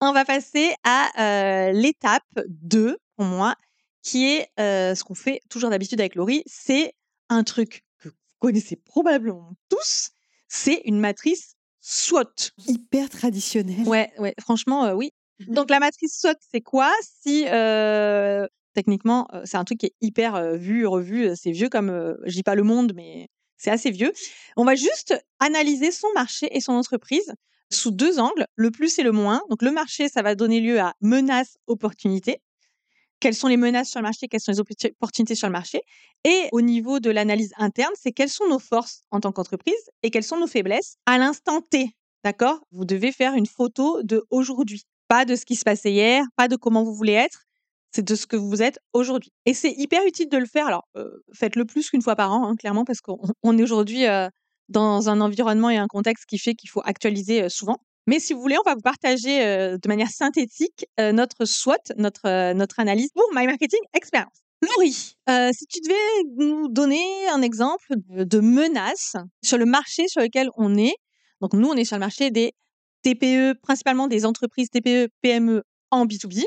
On 0.02 0.12
va 0.12 0.26
passer 0.26 0.74
à 0.84 1.72
l'étape 1.72 2.22
2 2.48 2.98
pour 3.16 3.24
moi, 3.24 3.54
qui 4.06 4.24
est 4.24 4.48
euh, 4.60 4.94
ce 4.94 5.02
qu'on 5.02 5.16
fait 5.16 5.40
toujours 5.50 5.68
d'habitude 5.68 5.98
avec 5.98 6.14
Laurie. 6.14 6.44
C'est 6.46 6.94
un 7.28 7.42
truc 7.42 7.84
que 7.98 8.08
vous 8.08 8.14
connaissez 8.38 8.76
probablement 8.76 9.50
tous. 9.68 10.10
C'est 10.46 10.80
une 10.84 11.00
matrice 11.00 11.56
SWOT. 11.80 12.52
Hyper 12.68 13.10
traditionnel. 13.10 13.82
Ouais, 13.84 14.12
ouais, 14.18 14.32
franchement, 14.40 14.84
euh, 14.84 14.94
oui. 14.94 15.10
Donc 15.48 15.70
la 15.70 15.80
matrice 15.80 16.20
SWOT, 16.20 16.36
c'est 16.52 16.60
quoi? 16.60 16.92
Si 17.20 17.46
euh, 17.48 18.46
techniquement, 18.74 19.26
c'est 19.44 19.56
un 19.56 19.64
truc 19.64 19.80
qui 19.80 19.86
est 19.86 19.96
hyper 20.00 20.56
vu, 20.56 20.86
revu, 20.86 21.30
c'est 21.34 21.50
vieux 21.50 21.68
comme, 21.68 22.16
je 22.24 22.32
dis 22.32 22.44
pas 22.44 22.54
le 22.54 22.62
monde, 22.62 22.92
mais 22.94 23.28
c'est 23.56 23.70
assez 23.70 23.90
vieux. 23.90 24.12
On 24.56 24.64
va 24.64 24.76
juste 24.76 25.20
analyser 25.40 25.90
son 25.90 26.08
marché 26.14 26.48
et 26.56 26.60
son 26.60 26.74
entreprise 26.74 27.34
sous 27.72 27.90
deux 27.90 28.20
angles, 28.20 28.46
le 28.54 28.70
plus 28.70 29.00
et 29.00 29.02
le 29.02 29.10
moins. 29.10 29.42
Donc 29.50 29.62
le 29.62 29.72
marché, 29.72 30.08
ça 30.08 30.22
va 30.22 30.36
donner 30.36 30.60
lieu 30.60 30.78
à 30.78 30.94
menaces, 31.00 31.56
opportunités. 31.66 32.40
Quelles 33.20 33.34
sont 33.34 33.48
les 33.48 33.56
menaces 33.56 33.88
sur 33.90 34.00
le 34.00 34.04
marché, 34.04 34.28
quelles 34.28 34.40
sont 34.40 34.52
les 34.52 34.60
opportu- 34.60 34.92
opportunités 35.00 35.34
sur 35.34 35.48
le 35.48 35.52
marché. 35.52 35.80
Et 36.24 36.48
au 36.52 36.60
niveau 36.60 37.00
de 37.00 37.10
l'analyse 37.10 37.52
interne, 37.56 37.92
c'est 37.94 38.12
quelles 38.12 38.28
sont 38.28 38.46
nos 38.48 38.58
forces 38.58 39.02
en 39.10 39.20
tant 39.20 39.32
qu'entreprise 39.32 39.74
et 40.02 40.10
quelles 40.10 40.24
sont 40.24 40.38
nos 40.38 40.46
faiblesses 40.46 40.96
à 41.06 41.18
l'instant 41.18 41.60
T. 41.60 41.90
D'accord? 42.24 42.60
Vous 42.72 42.84
devez 42.84 43.12
faire 43.12 43.34
une 43.34 43.46
photo 43.46 44.02
de 44.02 44.24
aujourd'hui, 44.30 44.82
pas 45.08 45.24
de 45.24 45.36
ce 45.36 45.44
qui 45.44 45.56
se 45.56 45.64
passait 45.64 45.92
hier, 45.92 46.24
pas 46.36 46.48
de 46.48 46.56
comment 46.56 46.82
vous 46.82 46.94
voulez 46.94 47.12
être, 47.12 47.44
c'est 47.94 48.04
de 48.04 48.14
ce 48.14 48.26
que 48.26 48.36
vous 48.36 48.60
êtes 48.62 48.78
aujourd'hui. 48.92 49.32
Et 49.46 49.54
c'est 49.54 49.72
hyper 49.72 50.04
utile 50.06 50.28
de 50.28 50.36
le 50.36 50.46
faire. 50.46 50.66
Alors, 50.66 50.86
euh, 50.96 51.08
faites-le 51.32 51.64
plus 51.64 51.88
qu'une 51.88 52.02
fois 52.02 52.16
par 52.16 52.32
an, 52.32 52.46
hein, 52.46 52.56
clairement, 52.56 52.84
parce 52.84 53.00
qu'on 53.00 53.18
on 53.42 53.56
est 53.56 53.62
aujourd'hui 53.62 54.06
euh, 54.06 54.28
dans 54.68 55.08
un 55.08 55.20
environnement 55.20 55.70
et 55.70 55.78
un 55.78 55.86
contexte 55.86 56.26
qui 56.26 56.38
fait 56.38 56.54
qu'il 56.54 56.68
faut 56.68 56.82
actualiser 56.84 57.44
euh, 57.44 57.48
souvent. 57.48 57.78
Mais 58.08 58.20
si 58.20 58.34
vous 58.34 58.40
voulez, 58.40 58.56
on 58.58 58.68
va 58.68 58.74
vous 58.74 58.82
partager 58.82 59.44
euh, 59.44 59.78
de 59.78 59.88
manière 59.88 60.10
synthétique 60.10 60.86
euh, 61.00 61.10
notre 61.10 61.44
SWOT, 61.44 61.74
notre, 61.96 62.26
euh, 62.26 62.54
notre 62.54 62.78
analyse 62.78 63.10
pour 63.12 63.24
My 63.34 63.46
Marketing 63.46 63.80
Experience. 63.94 64.42
Laurie, 64.62 64.92
si 64.92 65.66
tu 65.66 65.80
devais 65.80 66.28
nous 66.38 66.68
donner 66.68 67.28
un 67.28 67.42
exemple 67.42 67.94
de, 68.08 68.40
menace 68.40 69.14
sur 69.44 69.58
le 69.58 69.66
marché 69.66 70.08
sur 70.08 70.22
lequel 70.22 70.48
on 70.56 70.78
est, 70.78 70.94
donc 71.42 71.52
nous, 71.52 71.68
on 71.68 71.74
est 71.74 71.84
sur 71.84 71.96
le 71.96 72.00
marché 72.00 72.30
des 72.30 72.54
TPE, 73.02 73.52
principalement 73.60 74.08
des 74.08 74.24
entreprises 74.24 74.70
TPE, 74.70 75.08
PME 75.20 75.62
en 75.90 76.06
B2B, 76.06 76.46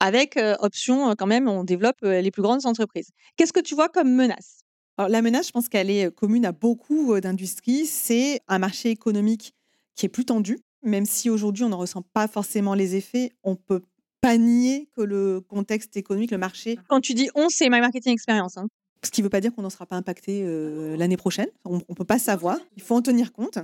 avec 0.00 0.38
option 0.58 1.14
quand 1.16 1.26
même, 1.26 1.48
on 1.48 1.64
développe 1.64 2.02
les 2.02 2.30
plus 2.30 2.42
grandes 2.42 2.66
entreprises. 2.66 3.08
Qu'est-ce 3.36 3.54
que 3.54 3.60
tu 3.60 3.74
vois 3.74 3.88
comme 3.88 4.12
menace? 4.12 4.60
Alors, 4.98 5.08
la 5.08 5.22
menace, 5.22 5.46
je 5.46 5.52
pense 5.52 5.70
qu'elle 5.70 5.90
est 5.90 6.14
commune 6.14 6.44
à 6.44 6.52
beaucoup 6.52 7.18
d'industries. 7.20 7.86
C'est 7.86 8.40
un 8.48 8.58
marché 8.58 8.90
économique 8.90 9.54
qui 9.94 10.06
est 10.06 10.08
plus 10.08 10.24
tendu, 10.24 10.58
même 10.82 11.06
si 11.06 11.30
aujourd'hui 11.30 11.64
on 11.64 11.68
n'en 11.68 11.78
ressent 11.78 12.02
pas 12.12 12.28
forcément 12.28 12.74
les 12.74 12.96
effets. 12.96 13.32
On 13.42 13.56
peut 13.56 13.82
pas 14.20 14.36
nier 14.38 14.88
que 14.96 15.02
le 15.02 15.40
contexte 15.40 15.96
économique, 15.96 16.30
le 16.30 16.38
marché, 16.38 16.78
Quand 16.88 17.00
tu 17.00 17.14
dis 17.14 17.28
on, 17.34 17.48
c'est 17.48 17.68
My 17.68 17.80
Marketing 17.80 18.12
Experience. 18.12 18.56
hein. 18.56 18.66
ce 19.04 19.10
qui 19.10 19.20
ne 19.20 19.24
veut 19.26 19.30
pas 19.30 19.40
dire 19.40 19.54
qu'on 19.54 19.62
n'en 19.62 19.70
sera 19.70 19.86
pas 19.86 19.96
impacté 19.96 20.42
euh, 20.44 20.96
l'année 20.96 21.16
prochaine. 21.18 21.48
On 21.64 21.76
ne 21.76 21.94
peut 21.94 22.04
pas 22.06 22.18
savoir. 22.18 22.58
Il 22.76 22.82
faut 22.82 22.94
en 22.94 23.02
tenir 23.02 23.32
compte. 23.32 23.58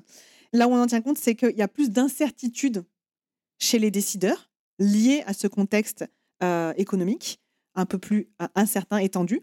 Là 0.52 0.68
où 0.68 0.72
on 0.72 0.82
en 0.82 0.86
tient 0.86 1.00
compte, 1.00 1.16
c'est 1.18 1.34
qu'il 1.34 1.56
y 1.56 1.62
a 1.62 1.68
plus 1.68 1.90
d'incertitudes 1.90 2.84
chez 3.58 3.78
les 3.78 3.90
décideurs 3.90 4.50
liées 4.78 5.22
à 5.26 5.32
ce 5.32 5.46
contexte 5.46 6.04
euh, 6.42 6.72
économique 6.76 7.40
un 7.74 7.86
peu 7.86 7.98
plus 7.98 8.28
euh, 8.42 8.48
incertain 8.54 8.98
et 8.98 9.08
tendu, 9.08 9.40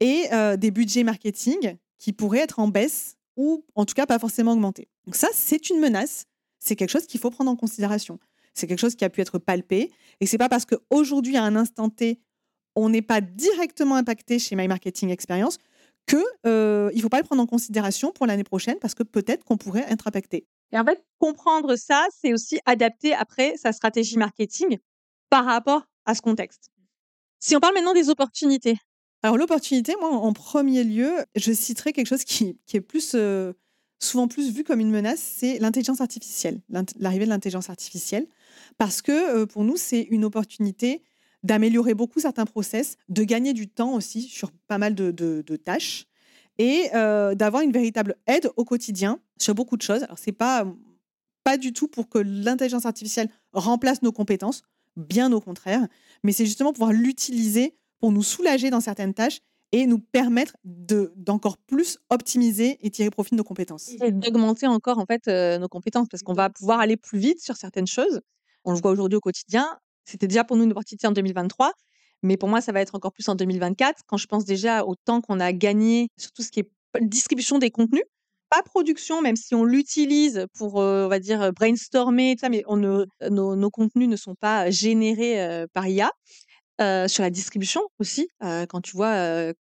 et 0.00 0.26
euh, 0.32 0.56
des 0.56 0.70
budgets 0.70 1.04
marketing 1.04 1.76
qui 1.98 2.12
pourraient 2.12 2.40
être 2.40 2.58
en 2.58 2.68
baisse 2.68 3.16
ou 3.36 3.64
en 3.74 3.84
tout 3.86 3.94
cas 3.94 4.04
pas 4.06 4.18
forcément 4.18 4.52
augmentés. 4.52 4.88
Donc 5.06 5.16
ça, 5.16 5.28
c'est 5.32 5.70
une 5.70 5.80
menace. 5.80 6.26
C'est 6.58 6.76
quelque 6.76 6.90
chose 6.90 7.06
qu'il 7.06 7.20
faut 7.20 7.30
prendre 7.30 7.50
en 7.50 7.56
considération. 7.56 8.18
C'est 8.54 8.66
quelque 8.66 8.78
chose 8.78 8.94
qui 8.94 9.04
a 9.04 9.10
pu 9.10 9.20
être 9.20 9.38
palpé. 9.38 9.90
Et 10.20 10.26
c'est 10.26 10.38
pas 10.38 10.48
parce 10.48 10.64
qu'aujourd'hui, 10.64 11.36
à 11.36 11.44
un 11.44 11.56
instant 11.56 11.88
T, 11.88 12.20
on 12.76 12.88
n'est 12.88 13.02
pas 13.02 13.20
directement 13.20 13.96
impacté 13.96 14.38
chez 14.38 14.56
My 14.56 14.68
Marketing 14.68 15.10
Experience 15.10 15.58
que 16.06 16.22
euh, 16.46 16.90
il 16.94 17.02
faut 17.02 17.08
pas 17.08 17.18
le 17.18 17.24
prendre 17.24 17.42
en 17.42 17.46
considération 17.46 18.12
pour 18.12 18.26
l'année 18.26 18.44
prochaine 18.44 18.76
parce 18.80 18.94
que 18.94 19.02
peut-être 19.02 19.44
qu'on 19.44 19.56
pourrait 19.56 19.86
être 19.88 20.08
impacté. 20.08 20.46
Et 20.72 20.78
en 20.78 20.84
fait, 20.84 21.04
comprendre 21.18 21.76
ça, 21.76 22.06
c'est 22.20 22.32
aussi 22.32 22.58
adapter 22.64 23.14
après 23.14 23.56
sa 23.56 23.72
stratégie 23.72 24.16
marketing 24.16 24.78
par 25.30 25.44
rapport 25.44 25.82
à 26.06 26.14
ce 26.14 26.22
contexte. 26.22 26.70
Si 27.38 27.54
on 27.56 27.60
parle 27.60 27.74
maintenant 27.74 27.94
des 27.94 28.08
opportunités, 28.08 28.78
Alors 29.22 29.36
l'opportunité, 29.36 29.94
moi, 30.00 30.10
en 30.10 30.32
premier 30.32 30.82
lieu, 30.82 31.12
je 31.36 31.52
citerai 31.52 31.92
quelque 31.92 32.08
chose 32.08 32.24
qui, 32.24 32.58
qui 32.66 32.76
est 32.76 32.80
plus 32.80 33.12
euh, 33.14 33.52
souvent 34.02 34.28
plus 34.28 34.52
vu 34.52 34.64
comme 34.64 34.80
une 34.80 34.90
menace, 34.90 35.20
c'est 35.20 35.58
l'intelligence 35.58 36.00
artificielle, 36.00 36.60
l'arrivée 36.98 37.24
de 37.24 37.30
l'intelligence 37.30 37.70
artificielle, 37.70 38.26
parce 38.78 39.02
que 39.02 39.12
euh, 39.12 39.46
pour 39.46 39.64
nous, 39.64 39.76
c'est 39.76 40.02
une 40.10 40.24
opportunité 40.24 41.02
d'améliorer 41.42 41.94
beaucoup 41.94 42.20
certains 42.20 42.46
process, 42.46 42.96
de 43.08 43.24
gagner 43.24 43.52
du 43.52 43.68
temps 43.68 43.94
aussi 43.94 44.22
sur 44.22 44.52
pas 44.68 44.78
mal 44.78 44.94
de 44.94 45.56
tâches 45.56 46.06
et 46.58 46.90
euh, 46.94 47.34
d'avoir 47.34 47.62
une 47.62 47.72
véritable 47.72 48.16
aide 48.26 48.50
au 48.56 48.64
quotidien 48.64 49.20
sur 49.38 49.54
beaucoup 49.54 49.76
de 49.76 49.82
choses. 49.82 50.02
Alors 50.04 50.18
c'est 50.18 50.32
pas 50.32 50.66
pas 51.44 51.56
du 51.56 51.72
tout 51.72 51.88
pour 51.88 52.08
que 52.08 52.18
l'intelligence 52.18 52.86
artificielle 52.86 53.28
remplace 53.52 54.02
nos 54.02 54.12
compétences, 54.12 54.62
bien 54.96 55.32
au 55.32 55.40
contraire, 55.40 55.88
mais 56.22 56.30
c'est 56.30 56.46
justement 56.46 56.72
pouvoir 56.72 56.92
l'utiliser 56.92 57.74
pour 57.98 58.12
nous 58.12 58.22
soulager 58.22 58.70
dans 58.70 58.80
certaines 58.80 59.12
tâches 59.12 59.40
et 59.72 59.86
nous 59.86 59.98
permettre 59.98 60.54
de 60.64 61.12
d'encore 61.16 61.56
plus 61.56 61.98
optimiser 62.10 62.78
et 62.82 62.90
tirer 62.90 63.10
profit 63.10 63.30
de 63.32 63.36
nos 63.36 63.44
compétences. 63.44 63.88
et 63.88 64.12
d'augmenter 64.12 64.66
encore 64.66 64.98
en 64.98 65.06
fait 65.06 65.26
euh, 65.28 65.58
nos 65.58 65.68
compétences 65.68 66.08
parce 66.10 66.22
qu'on 66.22 66.34
va 66.34 66.50
pouvoir 66.50 66.78
aller 66.80 66.98
plus 66.98 67.18
vite 67.18 67.42
sur 67.42 67.56
certaines 67.56 67.86
choses. 67.86 68.20
On 68.64 68.72
le 68.72 68.80
voit 68.80 68.92
aujourd'hui 68.92 69.16
au 69.16 69.20
quotidien. 69.20 69.66
C'était 70.04 70.28
déjà 70.28 70.44
pour 70.44 70.56
nous 70.56 70.64
une 70.64 70.72
opportunité 70.72 71.06
en 71.06 71.12
2023, 71.12 71.72
mais 72.22 72.36
pour 72.36 72.48
moi 72.48 72.60
ça 72.60 72.72
va 72.72 72.80
être 72.80 72.94
encore 72.94 73.12
plus 73.12 73.28
en 73.28 73.34
2024 73.34 74.02
quand 74.06 74.18
je 74.18 74.26
pense 74.26 74.44
déjà 74.44 74.84
au 74.84 74.94
temps 74.94 75.20
qu'on 75.22 75.40
a 75.40 75.52
gagné 75.52 76.08
sur 76.18 76.32
tout 76.32 76.42
ce 76.42 76.50
qui 76.50 76.60
est 76.60 76.70
distribution 77.00 77.58
des 77.58 77.70
contenus, 77.70 78.04
pas 78.50 78.62
production, 78.62 79.22
même 79.22 79.36
si 79.36 79.54
on 79.54 79.64
l'utilise 79.64 80.46
pour 80.58 80.82
euh, 80.82 81.06
on 81.06 81.08
va 81.08 81.18
dire 81.18 81.52
brainstormer, 81.54 82.34
tout 82.36 82.40
ça, 82.40 82.50
mais 82.50 82.62
on 82.66 82.76
ne, 82.76 83.06
nos, 83.30 83.56
nos 83.56 83.70
contenus 83.70 84.08
ne 84.08 84.16
sont 84.16 84.34
pas 84.34 84.68
générés 84.68 85.40
euh, 85.40 85.66
par 85.72 85.88
IA. 85.88 86.10
Euh, 86.82 87.08
sur 87.08 87.22
la 87.22 87.30
distribution 87.30 87.80
aussi, 87.98 88.28
euh, 88.42 88.66
quand 88.66 88.80
tu 88.80 88.96
vois, 88.96 89.12
euh, 89.14 89.52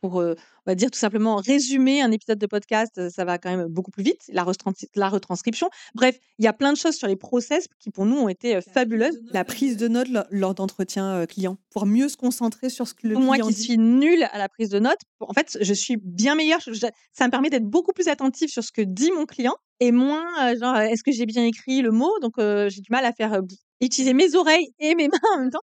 pour, 0.00 0.14
on 0.14 0.34
va 0.64 0.76
dire 0.76 0.92
tout 0.92 0.98
simplement 0.98 1.36
résumer 1.36 2.00
un 2.02 2.12
épisode 2.12 2.38
de 2.38 2.46
podcast, 2.46 3.08
ça 3.10 3.24
va 3.24 3.36
quand 3.38 3.50
même 3.50 3.66
beaucoup 3.66 3.90
plus 3.90 4.04
vite, 4.04 4.20
la, 4.28 4.44
retrans- 4.44 4.72
la 4.94 5.08
retranscription. 5.08 5.68
Bref, 5.96 6.16
il 6.38 6.44
y 6.44 6.48
a 6.48 6.52
plein 6.52 6.72
de 6.72 6.78
choses 6.78 6.94
sur 6.94 7.08
les 7.08 7.16
process 7.16 7.66
qui 7.80 7.90
pour 7.90 8.06
nous 8.06 8.16
ont 8.16 8.28
été 8.28 8.60
fabuleuses. 8.60 9.18
La 9.32 9.44
prise 9.44 9.76
de 9.76 9.88
notes 9.88 10.08
lo- 10.08 10.20
lors 10.30 10.54
d'entretien 10.54 11.04
euh, 11.16 11.26
client 11.26 11.56
pour 11.70 11.84
mieux 11.84 12.08
se 12.08 12.16
concentrer 12.16 12.70
sur 12.70 12.86
ce 12.86 12.94
que 12.94 13.08
le 13.08 13.16
Moi 13.16 13.34
client 13.36 13.48
qui 13.48 13.54
dit. 13.54 13.62
suis 13.62 13.78
nulle 13.78 14.22
à 14.30 14.38
la 14.38 14.48
prise 14.48 14.68
de 14.68 14.78
notes, 14.78 15.00
en 15.18 15.32
fait, 15.32 15.58
je 15.60 15.74
suis 15.74 15.96
bien 15.96 16.36
meilleure. 16.36 16.60
je- 16.64 16.86
ça 17.12 17.26
me 17.26 17.30
permet 17.32 17.50
d'être 17.50 17.66
beaucoup 17.66 17.92
plus 17.92 18.06
attentive 18.06 18.48
sur 18.50 18.62
ce 18.62 18.70
que 18.70 18.82
dit 18.82 19.10
mon 19.10 19.26
client 19.26 19.56
et 19.80 19.90
moins, 19.90 20.54
genre, 20.60 20.76
est-ce 20.76 21.02
que 21.02 21.10
j'ai 21.10 21.26
bien 21.26 21.44
écrit 21.44 21.82
le 21.82 21.90
mot? 21.90 22.12
Donc, 22.22 22.34
j'ai 22.38 22.80
du 22.82 22.90
mal 22.90 23.04
à 23.04 23.12
faire 23.12 23.40
utiliser 23.80 24.12
mes 24.14 24.34
oreilles 24.36 24.70
et 24.78 24.94
mes 24.94 25.08
mains 25.12 25.18
en 25.34 25.40
même 25.40 25.50
temps. 25.50 25.60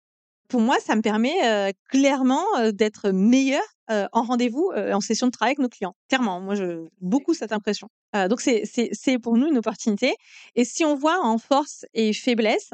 Pour 0.48 0.60
moi, 0.60 0.76
ça 0.80 0.96
me 0.96 1.02
permet 1.02 1.72
clairement 1.90 2.44
d'être 2.72 3.10
meilleure 3.10 3.62
euh, 3.90 4.06
en 4.12 4.22
rendez-vous, 4.22 4.70
en 4.74 5.00
session 5.00 5.26
de 5.26 5.32
travail 5.32 5.50
avec 5.52 5.58
nos 5.60 5.68
clients. 5.68 5.94
Clairement, 6.08 6.40
moi, 6.40 6.54
je 6.54 6.86
beaucoup 7.00 7.34
cette 7.34 7.52
impression. 7.52 7.88
Donc, 8.14 8.40
c'est 8.40 9.18
pour 9.18 9.36
nous 9.36 9.46
une 9.48 9.58
opportunité. 9.58 10.14
Et 10.54 10.64
si 10.64 10.84
on 10.84 10.94
voit 10.94 11.20
en 11.24 11.38
force 11.38 11.84
et 11.94 12.12
faiblesse, 12.12 12.70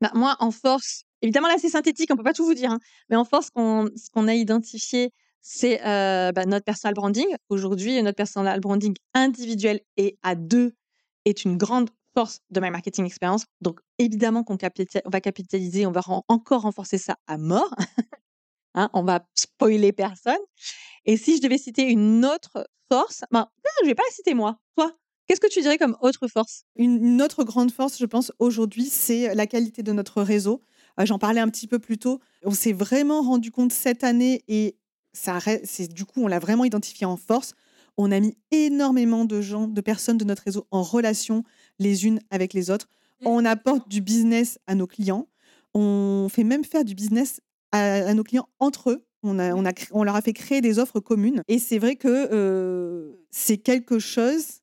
bah, 0.00 0.10
moi, 0.14 0.36
en 0.40 0.50
force, 0.50 1.04
évidemment, 1.22 1.48
là, 1.48 1.56
c'est 1.58 1.70
synthétique, 1.70 2.10
on 2.12 2.16
peut 2.16 2.22
pas 2.22 2.34
tout 2.34 2.44
vous 2.44 2.54
dire, 2.54 2.70
hein, 2.70 2.78
mais 3.08 3.16
en 3.16 3.24
force, 3.24 3.50
qu'on- 3.50 3.88
ce 3.96 4.10
qu'on 4.10 4.28
a 4.28 4.34
identifié, 4.34 5.10
c'est 5.40 5.80
euh, 5.86 6.32
bah, 6.32 6.44
notre 6.44 6.64
personal 6.64 6.94
branding. 6.94 7.26
Aujourd'hui, 7.48 8.02
notre 8.02 8.16
personal 8.16 8.60
branding 8.60 8.94
individuel 9.14 9.80
et 9.96 10.18
à 10.22 10.34
deux 10.34 10.74
est 11.24 11.44
une 11.44 11.56
grande 11.56 11.88
force 12.16 12.40
de 12.50 12.60
My 12.60 12.70
Marketing 12.70 13.04
Experience. 13.04 13.44
Donc, 13.60 13.80
évidemment 13.98 14.42
qu'on 14.42 14.56
va 14.56 15.20
capitaliser, 15.20 15.86
on 15.86 15.92
va 15.92 16.00
encore 16.28 16.62
renforcer 16.62 16.96
ça 16.96 17.16
à 17.26 17.36
mort. 17.36 17.74
hein, 18.74 18.88
on 18.94 19.02
va 19.02 19.26
spoiler 19.34 19.92
personne. 19.92 20.38
Et 21.04 21.18
si 21.18 21.36
je 21.36 21.42
devais 21.42 21.58
citer 21.58 21.82
une 21.82 22.24
autre 22.24 22.66
force, 22.90 23.22
ben, 23.30 23.46
je 23.82 23.86
vais 23.86 23.94
pas 23.94 24.02
la 24.08 24.14
citer 24.14 24.32
moi. 24.32 24.58
Toi, 24.76 24.96
qu'est-ce 25.26 25.40
que 25.40 25.46
tu 25.48 25.60
dirais 25.60 25.76
comme 25.76 25.96
autre 26.00 26.26
force? 26.26 26.64
Une, 26.76 27.20
autre 27.20 27.44
grande 27.44 27.70
force, 27.70 27.98
je 27.98 28.06
pense, 28.06 28.32
aujourd'hui, 28.38 28.86
c'est 28.86 29.34
la 29.34 29.46
qualité 29.46 29.82
de 29.82 29.92
notre 29.92 30.22
réseau. 30.22 30.62
Euh, 30.98 31.04
j'en 31.04 31.18
parlais 31.18 31.40
un 31.40 31.50
petit 31.50 31.66
peu 31.66 31.78
plus 31.78 31.98
tôt. 31.98 32.20
On 32.44 32.52
s'est 32.52 32.72
vraiment 32.72 33.20
rendu 33.20 33.50
compte 33.50 33.72
cette 33.72 34.04
année 34.04 34.42
et 34.48 34.78
ça, 35.12 35.38
c'est 35.64 35.92
du 35.92 36.06
coup, 36.06 36.22
on 36.22 36.28
l'a 36.28 36.38
vraiment 36.38 36.64
identifié 36.64 37.06
en 37.06 37.18
force. 37.18 37.52
On 37.98 38.10
a 38.10 38.20
mis 38.20 38.36
énormément 38.50 39.24
de 39.26 39.40
gens, 39.42 39.68
de 39.68 39.80
personnes 39.82 40.18
de 40.18 40.24
notre 40.24 40.42
réseau 40.42 40.66
en 40.70 40.82
relation 40.82 41.44
les 41.78 42.06
unes 42.06 42.20
avec 42.30 42.52
les 42.52 42.70
autres. 42.70 42.88
Mmh. 43.20 43.26
On 43.26 43.44
apporte 43.44 43.88
du 43.88 44.00
business 44.00 44.58
à 44.66 44.74
nos 44.74 44.86
clients. 44.86 45.28
On 45.74 46.28
fait 46.30 46.44
même 46.44 46.64
faire 46.64 46.84
du 46.84 46.94
business 46.94 47.40
à, 47.72 48.14
nos 48.14 48.24
clients 48.24 48.48
entre 48.58 48.90
eux. 48.90 49.06
On, 49.22 49.38
a, 49.38 49.54
on, 49.54 49.66
a, 49.66 49.72
on, 49.90 50.04
leur 50.04 50.14
a 50.14 50.22
fait 50.22 50.32
créer 50.32 50.60
des 50.60 50.78
offres 50.78 51.00
communes. 51.00 51.42
Et 51.48 51.58
c'est 51.58 51.78
vrai 51.78 51.96
que 51.96 52.28
euh, 52.32 53.12
c'est 53.30 53.58
quelque 53.58 53.98
chose 53.98 54.60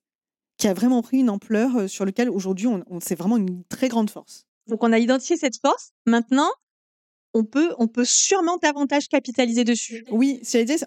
qui 0.56 0.68
a 0.68 0.74
vraiment 0.74 1.02
pris 1.02 1.18
une 1.18 1.30
ampleur 1.30 1.76
euh, 1.76 1.88
sur 1.88 2.04
lequel 2.04 2.30
aujourd'hui, 2.30 2.66
on, 2.66 2.82
c'est 3.00 3.14
vraiment 3.14 3.36
une 3.36 3.64
très 3.64 3.88
grande 3.88 4.10
force. 4.10 4.46
Donc, 4.66 4.82
on 4.82 4.92
a 4.92 4.98
identifié 4.98 5.36
cette 5.36 5.60
force. 5.60 5.90
Maintenant, 6.06 6.48
on 7.34 7.44
peut, 7.44 7.74
on 7.78 7.88
peut 7.88 8.04
sûrement 8.04 8.56
davantage 8.56 9.08
capitaliser 9.08 9.64
dessus. 9.64 10.04
Oui, 10.10 10.40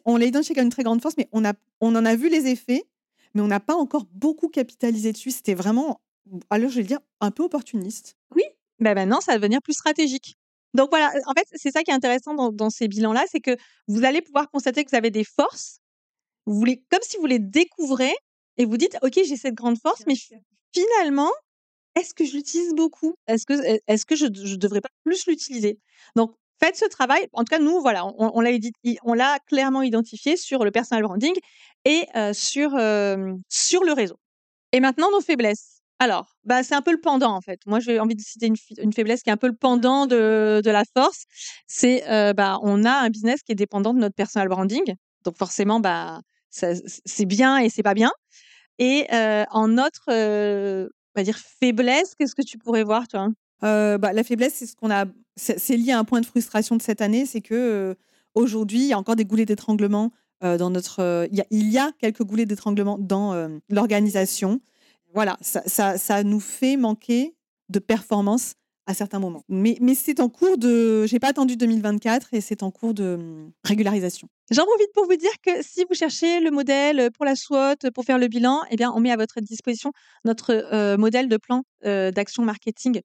on 0.05 0.17
l'a 0.17 0.25
identifié 0.25 0.55
comme 0.55 0.63
une 0.65 0.71
très 0.71 0.83
grande 0.83 1.01
force, 1.01 1.15
mais 1.17 1.27
on, 1.31 1.45
a, 1.45 1.53
on 1.81 1.93
en 1.95 2.05
a 2.05 2.15
vu 2.15 2.29
les 2.29 2.47
effets, 2.47 2.85
mais 3.33 3.41
on 3.41 3.47
n'a 3.47 3.59
pas 3.59 3.75
encore 3.75 4.05
beaucoup 4.13 4.47
capitalisé 4.47 5.11
dessus. 5.11 5.31
C'était 5.31 5.53
vraiment, 5.53 6.01
alors 6.49 6.69
je 6.69 6.77
vais 6.77 6.83
dire, 6.83 6.99
un 7.21 7.31
peu 7.31 7.43
opportuniste. 7.43 8.15
Oui, 8.35 8.43
ben 8.79 8.93
maintenant, 8.93 9.21
ça 9.21 9.33
va 9.33 9.37
devenir 9.37 9.61
plus 9.61 9.73
stratégique. 9.73 10.37
Donc 10.73 10.89
voilà, 10.91 11.11
en 11.25 11.33
fait, 11.33 11.47
c'est 11.55 11.71
ça 11.71 11.83
qui 11.83 11.91
est 11.91 11.93
intéressant 11.93 12.51
dans, 12.51 12.69
ces 12.69 12.87
bilans-là, 12.87 13.25
c'est 13.31 13.39
que 13.39 13.57
vous 13.87 14.03
allez 14.03 14.21
pouvoir 14.21 14.49
constater 14.51 14.83
que 14.83 14.91
vous 14.91 14.97
avez 14.97 15.11
des 15.11 15.23
forces, 15.23 15.79
vous 16.45 16.55
voulez, 16.55 16.83
comme 16.91 17.01
si 17.01 17.17
vous 17.17 17.25
les 17.25 17.39
découvrez, 17.39 18.13
et 18.57 18.65
vous 18.65 18.77
dites, 18.77 18.97
OK, 19.01 19.13
j'ai 19.13 19.37
cette 19.37 19.55
grande 19.55 19.79
force, 19.79 20.03
mais 20.07 20.15
finalement, 20.73 21.31
est-ce 21.95 22.13
que 22.13 22.25
je 22.25 22.33
l'utilise 22.33 22.73
beaucoup? 22.73 23.15
Est-ce 23.27 23.45
que, 23.45 23.53
est 23.87 24.05
que 24.05 24.15
je 24.15 24.25
ne 24.25 24.55
devrais 24.55 24.81
pas 24.81 24.89
plus 25.03 25.25
l'utiliser? 25.27 25.79
Donc, 26.15 26.35
faites 26.59 26.75
ce 26.75 26.85
travail. 26.85 27.27
En 27.33 27.43
tout 27.43 27.55
cas, 27.55 27.59
nous, 27.59 27.81
voilà, 27.81 28.05
on, 28.05 28.39
l'a, 28.41 28.51
on 29.03 29.13
l'a 29.13 29.39
clairement 29.47 29.81
identifié 29.81 30.37
sur 30.37 30.63
le 30.63 30.71
personal 30.71 31.03
branding 31.03 31.33
et 31.85 32.05
sur, 32.33 32.71
sur 33.49 33.83
le 33.83 33.93
réseau. 33.93 34.19
Et 34.73 34.79
maintenant, 34.79 35.09
nos 35.11 35.21
faiblesses. 35.21 35.76
Alors, 35.99 36.35
bah, 36.43 36.63
c'est 36.63 36.75
un 36.75 36.81
peu 36.81 36.91
le 36.91 36.99
pendant, 36.99 37.31
en 37.33 37.41
fait. 37.41 37.59
Moi, 37.65 37.79
j'ai 37.79 37.99
envie 37.99 38.15
de 38.15 38.21
citer 38.21 38.47
une, 38.47 38.93
faiblesse 38.93 39.23
qui 39.23 39.29
est 39.29 39.33
un 39.33 39.37
peu 39.37 39.47
le 39.47 39.55
pendant 39.55 40.05
de, 40.05 40.61
de 40.63 40.69
la 40.69 40.83
force. 40.95 41.25
C'est, 41.65 42.03
bah, 42.35 42.59
on 42.61 42.85
a 42.85 42.91
un 42.91 43.09
business 43.09 43.41
qui 43.41 43.51
est 43.51 43.55
dépendant 43.55 43.93
de 43.93 43.99
notre 43.99 44.15
personal 44.15 44.47
branding. 44.47 44.83
Donc, 45.23 45.37
forcément, 45.37 45.79
bah, 45.79 46.21
c'est 46.49 47.25
bien 47.25 47.57
et 47.57 47.69
c'est 47.69 47.83
pas 47.83 47.93
bien. 47.93 48.11
Et 48.79 49.07
en 49.51 49.67
notre 49.67 50.11
va 51.15 51.23
dire 51.23 51.37
faiblesse, 51.37 52.15
qu'est-ce 52.15 52.35
que 52.35 52.43
tu 52.43 52.57
pourrais 52.57 52.83
voir, 52.83 53.07
toi? 53.07 53.29
Bah, 53.61 54.13
La 54.13 54.23
faiblesse, 54.23 54.53
c'est 54.55 54.67
ce 54.67 54.75
qu'on 54.75 54.91
a. 54.91 55.05
C'est 55.35 55.77
lié 55.77 55.91
à 55.91 55.99
un 55.99 56.03
point 56.03 56.21
de 56.21 56.25
frustration 56.25 56.75
de 56.75 56.81
cette 56.81 57.01
année, 57.01 57.25
c'est 57.25 57.41
que 57.41 57.95
aujourd'hui, 58.33 58.79
il 58.79 58.87
y 58.87 58.93
a 58.93 58.99
encore 58.99 59.15
des 59.15 59.25
goulets 59.25 59.45
d'étranglement 59.45 60.11
dans 60.41 60.69
notre. 60.69 61.27
Il 61.31 61.67
y, 61.71 61.77
a, 61.79 61.91
quelques 61.99 62.23
goulets 62.23 62.45
d'étranglement 62.45 62.97
dans 62.99 63.49
l'organisation. 63.69 64.61
Voilà, 65.17 65.35
ça, 65.41 65.97
ça, 65.97 66.23
nous 66.23 66.39
fait 66.39 66.77
manquer 66.77 67.35
de 67.69 67.79
performance 67.79 68.53
à 68.85 68.93
certains 68.93 69.17
moments. 69.17 69.41
Mais, 69.49 69.75
mais 69.81 69.95
c'est 69.95 70.19
en 70.19 70.29
cours 70.29 70.59
de. 70.59 71.07
J'ai 71.07 71.17
pas 71.17 71.29
attendu 71.29 71.57
2024 71.57 72.35
et 72.35 72.39
c'est 72.39 72.61
en 72.61 72.69
cours 72.69 72.93
de 72.93 73.15
hum, 73.15 73.51
régularisation. 73.63 74.27
J'en 74.51 74.63
profite 74.65 74.93
pour 74.93 75.07
vous 75.07 75.15
dire 75.15 75.31
que 75.43 75.63
si 75.63 75.85
vous 75.89 75.95
cherchez 75.95 76.39
le 76.39 76.51
modèle 76.51 77.09
pour 77.15 77.25
la 77.25 77.35
SWOT, 77.35 77.89
pour 77.95 78.05
faire 78.05 78.19
le 78.19 78.27
bilan, 78.27 78.61
eh 78.69 78.75
bien, 78.75 78.91
on 78.95 78.99
met 78.99 79.09
à 79.09 79.15
votre 79.15 79.41
disposition 79.41 79.91
notre 80.23 80.51
euh, 80.51 80.97
modèle 80.97 81.29
de 81.29 81.37
plan 81.37 81.63
euh, 81.83 82.11
d'action 82.11 82.43
marketing 82.43 83.01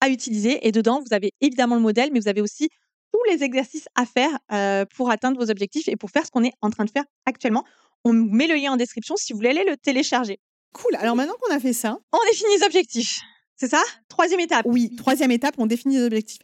à 0.00 0.08
utiliser. 0.08 0.68
Et 0.68 0.70
dedans, 0.70 1.00
vous 1.04 1.16
avez 1.16 1.32
évidemment 1.40 1.74
le 1.74 1.82
modèle, 1.82 2.10
mais 2.12 2.20
vous 2.20 2.28
avez 2.28 2.42
aussi 2.42 2.68
tous 3.12 3.24
les 3.28 3.42
exercices 3.42 3.88
à 3.96 4.06
faire 4.06 4.30
euh, 4.52 4.84
pour 4.94 5.10
atteindre 5.10 5.44
vos 5.44 5.50
objectifs 5.50 5.88
et 5.88 5.96
pour 5.96 6.10
faire 6.10 6.24
ce 6.24 6.30
qu'on 6.30 6.44
est 6.44 6.54
en 6.60 6.70
train 6.70 6.84
de 6.84 6.90
faire 6.90 7.06
actuellement. 7.24 7.64
On 8.04 8.12
met 8.12 8.46
le 8.46 8.54
lien 8.54 8.70
en 8.70 8.76
description 8.76 9.16
si 9.16 9.32
vous 9.32 9.38
voulez 9.38 9.50
aller 9.50 9.64
le 9.68 9.76
télécharger. 9.76 10.38
Cool. 10.76 10.94
Alors 10.96 11.16
maintenant 11.16 11.36
qu'on 11.40 11.54
a 11.54 11.58
fait 11.58 11.72
ça, 11.72 11.96
on 12.12 12.18
définit 12.30 12.58
les 12.58 12.66
objectifs. 12.66 13.20
C'est 13.56 13.68
ça? 13.68 13.82
Troisième 14.10 14.40
étape. 14.40 14.66
Oui, 14.68 14.94
troisième 14.94 15.30
étape, 15.30 15.54
on 15.56 15.64
définit 15.64 15.96
les 15.96 16.04
objectifs. 16.04 16.42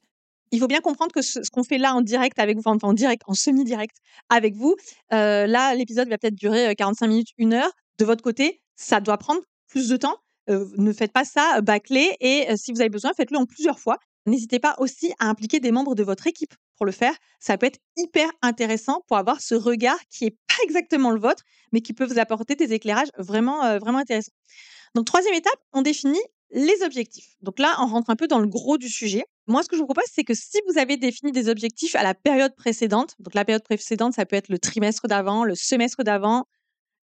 Il 0.53 0.59
faut 0.59 0.69
bien 0.69 0.81
comprendre 0.81 1.13
que 1.13 1.21
ce, 1.21 1.41
qu'on 1.51 1.65
fait 1.65 1.77
là 1.77 1.95
en 1.95 2.01
direct 2.01 2.39
avec 2.39 2.57
vous, 2.57 2.63
enfin 2.65 2.89
en 2.89 2.95
direct, 2.95 3.23
en 3.27 3.35
semi-direct 3.35 3.95
avec 4.31 4.55
vous, 4.55 4.75
euh, 5.13 5.47
là, 5.47 5.75
l'épisode 5.75 6.09
va 6.09 6.17
peut-être 6.17 6.35
durer 6.35 6.75
45 6.75 7.05
euh, 7.05 7.09
minutes, 7.09 7.29
une 7.37 7.53
heure. 7.53 7.71
De 7.99 8.07
votre 8.07 8.23
côté, 8.23 8.63
ça 8.75 9.01
doit 9.01 9.19
prendre 9.19 9.43
plus 9.69 9.91
de 9.91 9.99
temps. 9.99 10.17
Euh, 10.49 10.67
ne 10.79 10.95
faites 10.95 11.13
pas 11.13 11.25
ça 11.27 11.61
bâclé 11.61 12.17
et 12.21 12.47
si 12.57 12.73
vous 12.73 12.81
avez 12.81 12.91
besoin, 12.91 13.13
faites-le 13.15 13.37
en 13.37 13.45
plusieurs 13.45 13.79
fois. 13.79 13.99
N'hésitez 14.25 14.61
pas 14.61 14.77
aussi 14.79 15.13
à 15.19 15.27
impliquer 15.27 15.61
des 15.61 15.73
membres 15.73 15.95
de 15.95 16.05
votre 16.05 16.27
équipe 16.27 16.55
pour 16.83 16.87
le 16.87 16.91
faire. 16.91 17.15
Ça 17.39 17.57
peut 17.57 17.67
être 17.67 17.79
hyper 17.97 18.29
intéressant 18.43 19.05
pour 19.07 19.17
avoir 19.17 19.41
ce 19.41 19.55
regard 19.55 19.99
qui 20.11 20.25
n'est 20.25 20.31
pas 20.33 20.65
exactement 20.65 21.13
le 21.13 21.21
vôtre, 21.21 21.45
mais 21.71 21.81
qui 21.81 21.93
peut 21.93 22.05
vous 22.05 22.19
apporter 22.19 22.57
des 22.57 22.73
éclairages 22.73 23.11
vraiment, 23.19 23.79
vraiment 23.79 23.99
intéressants. 23.99 24.33
Donc, 24.97 25.07
troisième 25.07 25.35
étape, 25.35 25.61
on 25.73 25.83
définit 25.83 26.21
les 26.51 26.83
objectifs. 26.85 27.37
Donc 27.41 27.61
là, 27.61 27.77
on 27.79 27.87
rentre 27.87 28.11
un 28.11 28.17
peu 28.17 28.27
dans 28.27 28.41
le 28.41 28.49
gros 28.49 28.79
du 28.79 28.89
sujet. 28.89 29.23
Moi, 29.47 29.63
ce 29.63 29.69
que 29.69 29.77
je 29.77 29.81
vous 29.81 29.87
propose, 29.87 30.11
c'est 30.13 30.25
que 30.25 30.35
si 30.35 30.59
vous 30.69 30.77
avez 30.77 30.97
défini 30.97 31.31
des 31.31 31.49
objectifs 31.49 31.95
à 31.95 32.03
la 32.03 32.15
période 32.15 32.57
précédente, 32.57 33.15
donc 33.21 33.35
la 33.35 33.45
période 33.45 33.63
précédente, 33.63 34.15
ça 34.15 34.27
peut 34.27 34.35
être 34.35 34.49
le 34.49 34.59
trimestre 34.59 35.07
d'avant, 35.07 35.45
le 35.45 35.55
semestre 35.55 36.03
d'avant, 36.03 36.47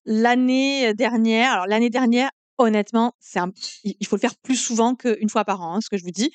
l'année 0.05 0.93
dernière. 0.93 1.53
Alors 1.53 1.65
l'année 1.65 1.89
dernière, 1.89 2.29
honnêtement, 2.59 3.15
c'est 3.19 3.39
il 3.83 4.05
faut 4.05 4.15
le 4.15 4.21
faire 4.21 4.35
plus 4.35 4.57
souvent 4.57 4.93
qu'une 4.93 5.29
fois 5.29 5.43
par 5.43 5.61
an, 5.61 5.77
hein, 5.77 5.79
ce 5.81 5.89
que 5.89 5.97
je 5.97 6.03
vous 6.03 6.11
dis. 6.11 6.29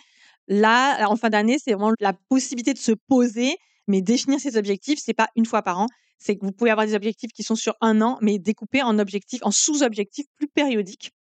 Là, 0.49 1.09
en 1.09 1.17
fin 1.17 1.31
d'année, 1.31 1.59
c'est 1.63 1.73
vraiment 1.73 1.93
la 2.01 2.13
possibilité 2.29 2.73
de 2.73 2.79
se 2.79 2.93
poser, 2.93 3.57
mais 3.87 4.03
définir 4.03 4.41
ses 4.41 4.57
objectifs, 4.57 5.01
c'est 5.03 5.15
pas 5.15 5.29
une 5.37 5.47
fois 5.47 5.63
par 5.63 5.79
an. 5.79 5.87
C'est 6.19 6.37
que 6.37 6.45
vous 6.45 6.53
pouvez 6.53 6.71
avoir 6.71 6.87
des 6.87 6.95
objectifs 6.95 7.33
qui 7.33 7.43
sont 7.43 7.55
sur 7.55 7.75
un 7.81 8.01
an, 8.03 8.19
mais 8.21 8.39
découpés 8.39 8.83
en 8.83 8.99
objectifs, 8.99 9.41
en 9.43 9.51
sous-objectifs 9.51 10.27
plus 10.37 10.49
périodiques. 10.49 11.13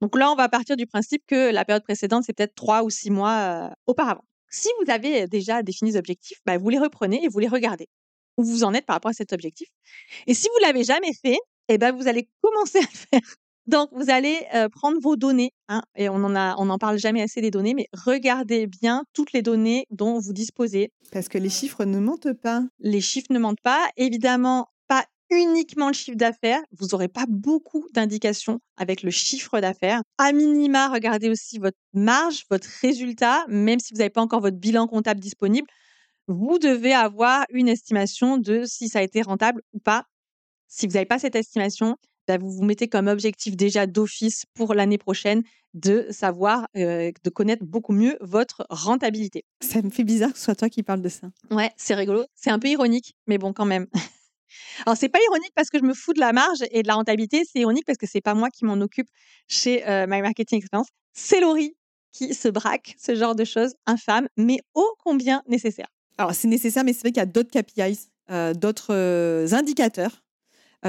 Donc 0.00 0.16
là, 0.16 0.30
on 0.30 0.34
va 0.34 0.48
partir 0.48 0.76
du 0.76 0.86
principe 0.86 1.22
que 1.26 1.50
la 1.50 1.64
période 1.64 1.84
précédente, 1.84 2.24
c'est 2.24 2.34
peut-être 2.34 2.54
trois 2.54 2.82
ou 2.82 2.90
six 2.90 3.10
mois 3.10 3.72
auparavant. 3.86 4.24
Si 4.50 4.68
vous 4.80 4.90
avez 4.90 5.26
déjà 5.26 5.62
défini 5.62 5.92
des 5.92 5.98
objectifs, 5.98 6.38
bah, 6.44 6.58
vous 6.58 6.68
les 6.68 6.78
reprenez 6.78 7.24
et 7.24 7.28
vous 7.28 7.38
les 7.38 7.48
regardez. 7.48 7.88
Où 8.36 8.44
vous 8.44 8.64
en 8.64 8.74
êtes 8.74 8.84
par 8.84 8.96
rapport 8.96 9.10
à 9.10 9.14
cet 9.14 9.32
objectif. 9.32 9.68
Et 10.26 10.34
si 10.34 10.48
vous 10.48 10.60
l'avez 10.62 10.84
jamais 10.84 11.12
fait, 11.14 11.38
eh 11.68 11.78
ben, 11.78 11.92
vous 11.92 12.06
allez 12.08 12.28
commencer 12.42 12.78
à 12.78 12.82
le 12.82 12.86
faire. 13.20 13.36
Donc, 13.66 13.90
vous 13.92 14.10
allez 14.10 14.46
prendre 14.72 14.98
vos 15.00 15.16
données, 15.16 15.52
hein, 15.68 15.82
et 15.96 16.08
on 16.08 16.16
en 16.16 16.36
a, 16.36 16.54
on 16.58 16.66
n'en 16.66 16.78
parle 16.78 16.98
jamais 16.98 17.22
assez 17.22 17.40
des 17.40 17.50
données, 17.50 17.74
mais 17.74 17.88
regardez 17.92 18.66
bien 18.66 19.04
toutes 19.12 19.32
les 19.32 19.42
données 19.42 19.86
dont 19.90 20.18
vous 20.18 20.32
disposez. 20.32 20.90
Parce 21.12 21.28
que 21.28 21.38
les 21.38 21.50
chiffres 21.50 21.84
ne 21.84 21.98
mentent 21.98 22.32
pas. 22.32 22.62
Les 22.78 23.00
chiffres 23.00 23.32
ne 23.32 23.38
mentent 23.38 23.60
pas. 23.62 23.88
Évidemment, 23.96 24.68
uniquement 25.28 25.88
le 25.88 25.92
chiffre 25.92 26.16
d'affaires, 26.16 26.60
vous 26.78 26.86
n'aurez 26.92 27.08
pas 27.08 27.24
beaucoup 27.28 27.84
d'indications 27.92 28.60
avec 28.76 29.02
le 29.02 29.10
chiffre 29.10 29.58
d'affaires. 29.58 30.02
À 30.18 30.30
minima, 30.30 30.88
regardez 30.88 31.28
aussi 31.28 31.58
votre 31.58 31.76
marge, 31.92 32.44
votre 32.48 32.68
résultat, 32.80 33.44
même 33.48 33.80
si 33.80 33.92
vous 33.92 33.98
n'avez 33.98 34.10
pas 34.10 34.20
encore 34.20 34.40
votre 34.40 34.56
bilan 34.56 34.86
comptable 34.86 35.18
disponible. 35.18 35.66
Vous 36.28 36.60
devez 36.60 36.92
avoir 36.92 37.44
une 37.50 37.66
estimation 37.66 38.36
de 38.36 38.62
si 38.66 38.88
ça 38.88 39.00
a 39.00 39.02
été 39.02 39.20
rentable 39.20 39.62
ou 39.72 39.80
pas. 39.80 40.04
Si 40.68 40.86
vous 40.86 40.92
n'avez 40.92 41.06
pas 41.06 41.18
cette 41.18 41.34
estimation, 41.34 41.96
bah, 42.26 42.38
vous 42.38 42.50
vous 42.50 42.64
mettez 42.64 42.88
comme 42.88 43.06
objectif 43.06 43.56
déjà 43.56 43.86
d'office 43.86 44.44
pour 44.54 44.74
l'année 44.74 44.98
prochaine 44.98 45.42
de 45.74 46.06
savoir, 46.10 46.66
euh, 46.76 47.12
de 47.22 47.30
connaître 47.30 47.64
beaucoup 47.64 47.92
mieux 47.92 48.16
votre 48.20 48.66
rentabilité. 48.70 49.44
Ça 49.60 49.82
me 49.82 49.90
fait 49.90 50.04
bizarre 50.04 50.32
que 50.32 50.38
ce 50.38 50.44
soit 50.44 50.54
toi 50.54 50.68
qui 50.70 50.82
parles 50.82 51.02
de 51.02 51.08
ça. 51.08 51.28
Ouais, 51.50 51.70
c'est 51.76 51.94
rigolo. 51.94 52.24
C'est 52.34 52.50
un 52.50 52.58
peu 52.58 52.68
ironique, 52.68 53.14
mais 53.26 53.36
bon, 53.36 53.52
quand 53.52 53.66
même. 53.66 53.86
Alors, 54.86 54.96
c'est 54.96 55.10
pas 55.10 55.18
ironique 55.28 55.52
parce 55.54 55.68
que 55.68 55.78
je 55.78 55.84
me 55.84 55.92
fous 55.92 56.14
de 56.14 56.20
la 56.20 56.32
marge 56.32 56.64
et 56.70 56.82
de 56.82 56.88
la 56.88 56.94
rentabilité, 56.94 57.42
c'est 57.44 57.60
ironique 57.60 57.84
parce 57.84 57.98
que 57.98 58.06
c'est 58.06 58.22
pas 58.22 58.34
moi 58.34 58.48
qui 58.48 58.64
m'en 58.64 58.80
occupe 58.80 59.08
chez 59.48 59.82
My 60.08 60.22
Marketing 60.22 60.58
Experience, 60.58 60.88
c'est 61.12 61.40
Laurie 61.40 61.76
qui 62.12 62.32
se 62.32 62.48
braque 62.48 62.94
ce 62.98 63.14
genre 63.14 63.34
de 63.34 63.44
choses 63.44 63.74
infâmes, 63.84 64.28
mais 64.38 64.58
ô 64.74 64.82
combien 65.04 65.42
nécessaires. 65.46 65.88
Alors, 66.16 66.34
c'est 66.34 66.48
nécessaire, 66.48 66.84
mais 66.84 66.94
c'est 66.94 67.00
vrai 67.00 67.10
qu'il 67.10 67.20
y 67.20 67.20
a 67.20 67.26
d'autres 67.26 67.50
KPIs, 67.50 68.08
d'autres 68.58 69.52
indicateurs 69.52 70.22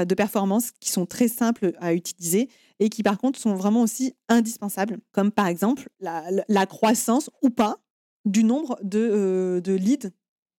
de 0.04 0.14
performance 0.14 0.70
qui 0.80 0.90
sont 0.90 1.06
très 1.06 1.28
simples 1.28 1.72
à 1.80 1.94
utiliser 1.94 2.48
et 2.80 2.88
qui, 2.88 3.02
par 3.02 3.18
contre, 3.18 3.38
sont 3.38 3.54
vraiment 3.54 3.82
aussi 3.82 4.14
indispensables, 4.28 4.98
comme 5.12 5.32
par 5.32 5.46
exemple 5.46 5.88
la, 6.00 6.66
croissance 6.66 7.30
ou 7.42 7.50
pas 7.50 7.78
du 8.24 8.44
nombre 8.44 8.78
de, 8.82 9.60
de 9.62 9.72
leads 9.72 10.10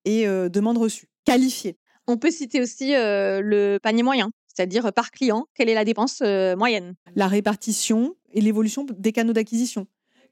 et 0.05 0.25
demandes 0.25 0.77
reçues 0.77 1.09
qualifiées. 1.25 1.77
On 2.09 2.17
peut 2.17 2.31
citer 2.31 2.59
aussi 2.59 2.95
euh, 2.95 3.39
le 3.39 3.77
panier 3.77 4.01
moyen, 4.01 4.31
c'est-à-dire 4.47 4.87
euh, 4.87 4.91
par 4.91 5.11
client, 5.11 5.45
quelle 5.53 5.69
est 5.69 5.75
la 5.75 5.85
dépense 5.85 6.21
euh, 6.23 6.55
moyenne? 6.55 6.95
La 7.15 7.27
répartition 7.27 8.15
et 8.31 8.41
l'évolution 8.41 8.83
des 8.83 9.11
canaux 9.11 9.31
d'acquisition. 9.31 9.85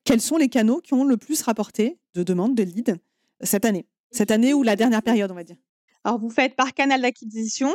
Quels 0.03 0.21
sont 0.21 0.37
les 0.37 0.49
canaux 0.49 0.81
qui 0.81 0.95
ont 0.95 1.03
le 1.03 1.17
plus 1.17 1.39
rapporté 1.43 1.99
de 2.15 2.23
demandes 2.23 2.55
de 2.55 2.63
leads 2.63 2.95
cette 3.41 3.63
année? 3.63 3.85
Cette 4.09 4.31
année 4.31 4.55
ou 4.55 4.63
la 4.63 4.75
dernière 4.75 5.03
période, 5.03 5.29
on 5.29 5.35
va 5.35 5.43
dire. 5.43 5.57
Alors, 6.03 6.19
vous 6.19 6.31
faites 6.31 6.55
par 6.55 6.73
canal 6.73 6.99
d'acquisition, 6.99 7.71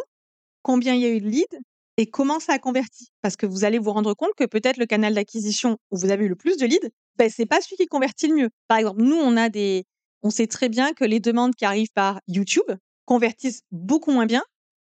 combien 0.63 0.95
il 0.95 1.01
y 1.01 1.07
a 1.07 1.11
eu 1.11 1.21
de 1.21 1.29
leads 1.29 1.59
et 1.97 2.07
comment 2.07 2.41
ça 2.41 2.55
a 2.55 2.59
converti. 2.59 3.09
Parce 3.21 3.37
que 3.37 3.47
vous 3.47 3.65
allez 3.65 3.79
vous 3.79 3.93
rendre 3.93 4.15
compte 4.15 4.33
que 4.37 4.45
peut-être 4.45 4.79
le 4.79 4.87
canal 4.87 5.15
d'acquisition 5.15 5.79
où 5.91 5.99
vous 5.99 6.11
avez 6.11 6.25
eu 6.25 6.29
le 6.29 6.37
plus 6.37 6.57
de 6.57 6.67
leads, 6.67 6.89
ben, 7.17 7.31
c'est 7.31 7.47
pas 7.47 7.61
celui 7.61 7.77
qui 7.77 7.87
convertit 7.87 8.29
le 8.29 8.35
mieux. 8.35 8.51
Par 8.69 8.79
exemple, 8.79 9.03
nous, 9.03 9.17
on 9.17 9.37
a 9.37 9.49
des, 9.49 9.85
on 10.23 10.31
sait 10.31 10.47
très 10.47 10.69
bien 10.69 10.93
que 10.93 11.05
les 11.05 11.21
demandes 11.21 11.55
qui 11.55 11.65
arrivent 11.65 11.93
par 11.95 12.21
YouTube 12.29 12.71
convertissent 13.05 13.63
beaucoup 13.71 14.13
moins 14.13 14.27
bien 14.27 14.43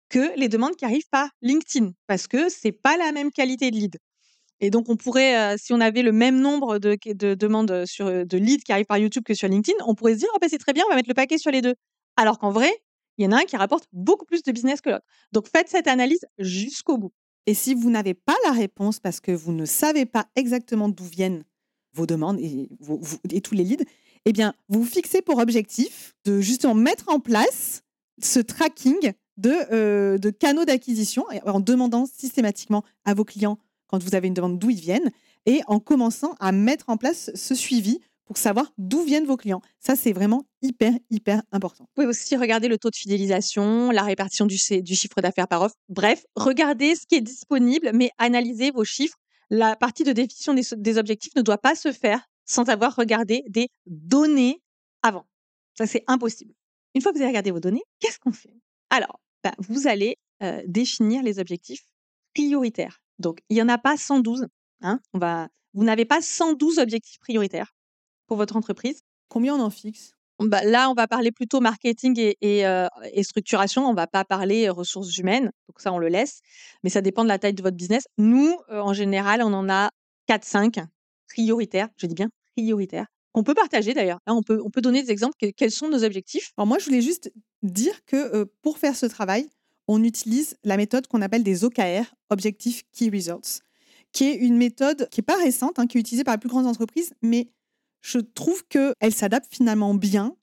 que 0.08 0.36
les 0.38 0.48
demandes 0.48 0.76
qui 0.76 0.84
arrivent 0.84 1.08
par 1.10 1.30
LinkedIn 1.42 1.92
parce 2.06 2.26
que 2.26 2.48
c'est 2.48 2.72
pas 2.72 2.96
la 2.96 3.12
même 3.12 3.30
qualité 3.30 3.70
de 3.70 3.76
lead. 3.76 3.96
Et 4.60 4.70
donc, 4.70 4.88
on 4.88 4.96
pourrait, 4.96 5.36
euh, 5.36 5.56
si 5.58 5.74
on 5.74 5.80
avait 5.80 6.02
le 6.02 6.12
même 6.12 6.40
nombre 6.40 6.78
de, 6.78 6.96
de 7.12 7.34
demandes 7.34 7.84
sur, 7.84 8.06
de 8.06 8.38
leads 8.38 8.64
qui 8.64 8.72
arrivent 8.72 8.86
par 8.86 8.98
YouTube 8.98 9.24
que 9.24 9.34
sur 9.34 9.48
LinkedIn, 9.48 9.76
on 9.86 9.94
pourrait 9.94 10.14
se 10.14 10.20
dire, 10.20 10.28
oh, 10.34 10.38
ben, 10.40 10.48
c'est 10.48 10.58
très 10.58 10.72
bien, 10.72 10.82
on 10.86 10.90
va 10.90 10.96
mettre 10.96 11.10
le 11.10 11.14
paquet 11.14 11.36
sur 11.36 11.50
les 11.50 11.60
deux. 11.60 11.74
Alors 12.16 12.38
qu'en 12.38 12.50
vrai, 12.50 12.72
il 13.18 13.24
y 13.24 13.28
en 13.28 13.32
a 13.32 13.40
un 13.40 13.44
qui 13.44 13.56
rapporte 13.56 13.86
beaucoup 13.92 14.24
plus 14.24 14.42
de 14.42 14.52
business 14.52 14.80
que 14.80 14.90
l'autre. 14.90 15.06
Donc, 15.32 15.48
faites 15.48 15.68
cette 15.68 15.86
analyse 15.86 16.24
jusqu'au 16.38 16.98
bout. 16.98 17.12
Et 17.46 17.54
si 17.54 17.74
vous 17.74 17.90
n'avez 17.90 18.14
pas 18.14 18.36
la 18.44 18.52
réponse 18.52 18.98
parce 18.98 19.20
que 19.20 19.32
vous 19.32 19.52
ne 19.52 19.64
savez 19.64 20.04
pas 20.04 20.26
exactement 20.34 20.88
d'où 20.88 21.04
viennent 21.04 21.44
vos 21.94 22.06
demandes 22.06 22.38
et, 22.40 22.68
tous 23.40 23.54
les 23.54 23.64
leads, 23.64 23.84
eh 24.24 24.32
bien, 24.32 24.52
vous 24.68 24.82
vous 24.82 24.88
fixez 24.88 25.22
pour 25.22 25.38
objectif 25.38 26.14
de 26.24 26.40
justement 26.40 26.74
mettre 26.74 27.08
en 27.08 27.20
place 27.20 27.82
ce 28.20 28.40
tracking 28.40 29.12
de, 29.36 29.52
euh, 29.72 30.18
de 30.18 30.30
canaux 30.30 30.64
d'acquisition 30.64 31.24
en 31.44 31.60
demandant 31.60 32.06
systématiquement 32.06 32.84
à 33.04 33.14
vos 33.14 33.24
clients 33.24 33.58
quand 33.86 34.02
vous 34.02 34.14
avez 34.14 34.26
une 34.28 34.34
demande 34.34 34.58
d'où 34.58 34.70
ils 34.70 34.80
viennent 34.80 35.10
et 35.46 35.60
en 35.68 35.78
commençant 35.78 36.34
à 36.40 36.52
mettre 36.52 36.88
en 36.88 36.96
place 36.96 37.30
ce 37.34 37.54
suivi 37.54 38.00
pour 38.26 38.38
savoir 38.38 38.72
d'où 38.76 39.02
viennent 39.02 39.24
vos 39.24 39.36
clients. 39.36 39.62
Ça, 39.78 39.96
c'est 39.96 40.12
vraiment 40.12 40.44
hyper, 40.60 40.92
hyper 41.10 41.42
important. 41.52 41.88
Pouvez 41.94 42.06
aussi 42.06 42.36
regarder 42.36 42.68
le 42.68 42.76
taux 42.76 42.90
de 42.90 42.96
fidélisation, 42.96 43.90
la 43.90 44.02
répartition 44.02 44.46
du, 44.46 44.56
du 44.82 44.94
chiffre 44.94 45.20
d'affaires 45.20 45.48
par 45.48 45.62
offre. 45.62 45.76
Bref, 45.88 46.24
regardez 46.34 46.96
ce 46.96 47.06
qui 47.06 47.14
est 47.14 47.20
disponible, 47.20 47.90
mais 47.94 48.10
analysez 48.18 48.70
vos 48.72 48.84
chiffres. 48.84 49.16
La 49.48 49.76
partie 49.76 50.02
de 50.02 50.12
définition 50.12 50.54
des, 50.54 50.62
des 50.76 50.98
objectifs 50.98 51.34
ne 51.36 51.42
doit 51.42 51.58
pas 51.58 51.76
se 51.76 51.92
faire 51.92 52.28
sans 52.44 52.68
avoir 52.68 52.96
regardé 52.96 53.44
des 53.48 53.68
données 53.86 54.60
avant. 55.02 55.26
Ça, 55.78 55.86
c'est 55.86 56.04
impossible. 56.08 56.52
Une 56.94 57.02
fois 57.02 57.12
que 57.12 57.18
vous 57.18 57.22
avez 57.22 57.30
regardé 57.30 57.52
vos 57.52 57.60
données, 57.60 57.82
qu'est-ce 58.00 58.18
qu'on 58.18 58.32
fait? 58.32 58.54
Alors, 58.90 59.20
bah, 59.44 59.54
vous 59.58 59.86
allez 59.86 60.18
euh, 60.42 60.62
définir 60.66 61.22
les 61.22 61.38
objectifs 61.38 61.84
prioritaires. 62.34 63.02
Donc, 63.18 63.40
il 63.50 63.54
n'y 63.54 63.62
en 63.62 63.68
a 63.68 63.78
pas 63.78 63.96
112. 63.96 64.46
Hein 64.80 65.00
on 65.14 65.18
va, 65.18 65.48
vous 65.74 65.84
n'avez 65.84 66.04
pas 66.04 66.20
112 66.20 66.78
objectifs 66.78 67.18
prioritaires 67.18 67.75
pour 68.26 68.36
votre 68.36 68.56
entreprise? 68.56 69.02
Combien 69.28 69.54
on 69.54 69.60
en 69.60 69.70
fixe? 69.70 70.12
Bah, 70.38 70.62
Là, 70.64 70.90
on 70.90 70.94
va 70.94 71.06
parler 71.06 71.32
plutôt 71.32 71.60
marketing 71.60 72.18
et, 72.18 72.36
et, 72.40 72.66
euh, 72.66 72.86
et 73.12 73.22
structuration. 73.22 73.86
On 73.86 73.92
ne 73.92 73.96
va 73.96 74.06
pas 74.06 74.24
parler 74.24 74.68
ressources 74.68 75.16
humaines. 75.16 75.50
Donc, 75.68 75.80
ça, 75.80 75.92
on 75.92 75.98
le 75.98 76.08
laisse. 76.08 76.40
Mais 76.84 76.90
ça 76.90 77.00
dépend 77.00 77.24
de 77.24 77.28
la 77.28 77.38
taille 77.38 77.54
de 77.54 77.62
votre 77.62 77.76
business. 77.76 78.04
Nous, 78.18 78.54
euh, 78.70 78.80
en 78.80 78.92
général, 78.92 79.42
on 79.42 79.52
en 79.52 79.68
a 79.68 79.90
4-5 80.28 80.84
prioritaires. 81.28 81.88
Je 81.96 82.06
dis 82.06 82.14
bien 82.14 82.28
prioritaires. 82.54 83.06
On 83.34 83.42
peut 83.42 83.54
partager 83.54 83.94
d'ailleurs. 83.94 84.18
On, 84.26 84.42
peut, 84.42 84.60
on 84.64 84.70
peut 84.70 84.80
donner 84.80 85.02
des 85.02 85.10
exemples. 85.10 85.34
quels 85.56 85.70
sont 85.70 85.88
nos 85.88 86.04
objectifs? 86.04 86.52
Alors, 86.56 86.66
moi, 86.66 86.78
je 86.78 86.86
voulais 86.86 87.02
juste 87.02 87.32
dire 87.62 88.04
que 88.06 88.44
pour 88.62 88.78
faire 88.78 88.96
ce 88.96 89.06
travail, 89.06 89.48
on 89.88 90.02
utilise 90.02 90.56
la 90.64 90.76
méthode 90.76 91.06
qu'on 91.06 91.22
appelle 91.22 91.42
des 91.42 91.64
OKR, 91.64 92.04
Objective 92.30 92.82
Key 92.92 93.10
Results, 93.12 93.60
qui 94.12 94.24
est 94.24 94.34
une 94.34 94.56
méthode 94.56 95.08
qui 95.10 95.20
n'est 95.20 95.24
pas 95.24 95.36
récente, 95.36 95.78
hein, 95.78 95.86
qui 95.86 95.98
est 95.98 96.00
utilisée 96.00 96.24
par 96.24 96.34
les 96.34 96.40
plus 96.40 96.48
grandes 96.48 96.66
entreprises, 96.66 97.12
mais 97.22 97.50
je 98.06 98.20
trouve 98.20 98.64
qu'elle 98.68 99.12
s'adapte 99.12 99.52
finalement 99.52 99.92
bien 99.92 100.36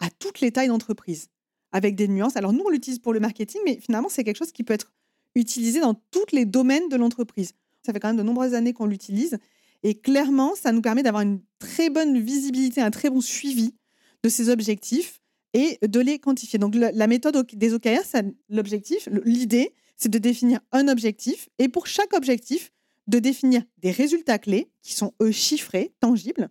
à 0.00 0.10
toutes 0.10 0.40
les 0.40 0.52
tailles 0.52 0.68
d'entreprise, 0.68 1.28
avec 1.72 1.96
des 1.96 2.08
nuances. 2.08 2.36
Alors 2.36 2.52
nous, 2.52 2.62
on 2.66 2.68
l'utilise 2.68 2.98
pour 2.98 3.14
le 3.14 3.20
marketing, 3.20 3.58
mais 3.64 3.78
finalement, 3.80 4.10
c'est 4.10 4.22
quelque 4.22 4.36
chose 4.36 4.52
qui 4.52 4.64
peut 4.64 4.74
être 4.74 4.92
utilisé 5.34 5.80
dans 5.80 5.94
tous 5.94 6.26
les 6.32 6.44
domaines 6.44 6.90
de 6.90 6.96
l'entreprise. 6.96 7.52
Ça 7.84 7.94
fait 7.94 8.00
quand 8.00 8.08
même 8.08 8.18
de 8.18 8.22
nombreuses 8.22 8.52
années 8.52 8.74
qu'on 8.74 8.84
l'utilise. 8.84 9.38
Et 9.82 9.94
clairement, 9.94 10.54
ça 10.56 10.72
nous 10.72 10.82
permet 10.82 11.02
d'avoir 11.02 11.22
une 11.22 11.40
très 11.58 11.88
bonne 11.88 12.20
visibilité, 12.20 12.82
un 12.82 12.90
très 12.90 13.08
bon 13.08 13.22
suivi 13.22 13.74
de 14.22 14.28
ces 14.28 14.50
objectifs 14.50 15.22
et 15.54 15.78
de 15.86 16.00
les 16.00 16.18
quantifier. 16.18 16.58
Donc 16.58 16.74
la 16.74 17.06
méthode 17.06 17.46
des 17.50 17.72
OKR, 17.72 18.02
l'objectif, 18.50 19.08
l'idée, 19.24 19.72
c'est 19.96 20.10
de 20.10 20.18
définir 20.18 20.60
un 20.72 20.88
objectif 20.88 21.48
et 21.58 21.68
pour 21.68 21.86
chaque 21.86 22.12
objectif, 22.12 22.72
de 23.06 23.20
définir 23.20 23.62
des 23.78 23.90
résultats 23.90 24.38
clés 24.38 24.68
qui 24.82 24.94
sont 24.94 25.14
eux 25.22 25.30
chiffrés, 25.30 25.94
tangibles, 26.00 26.50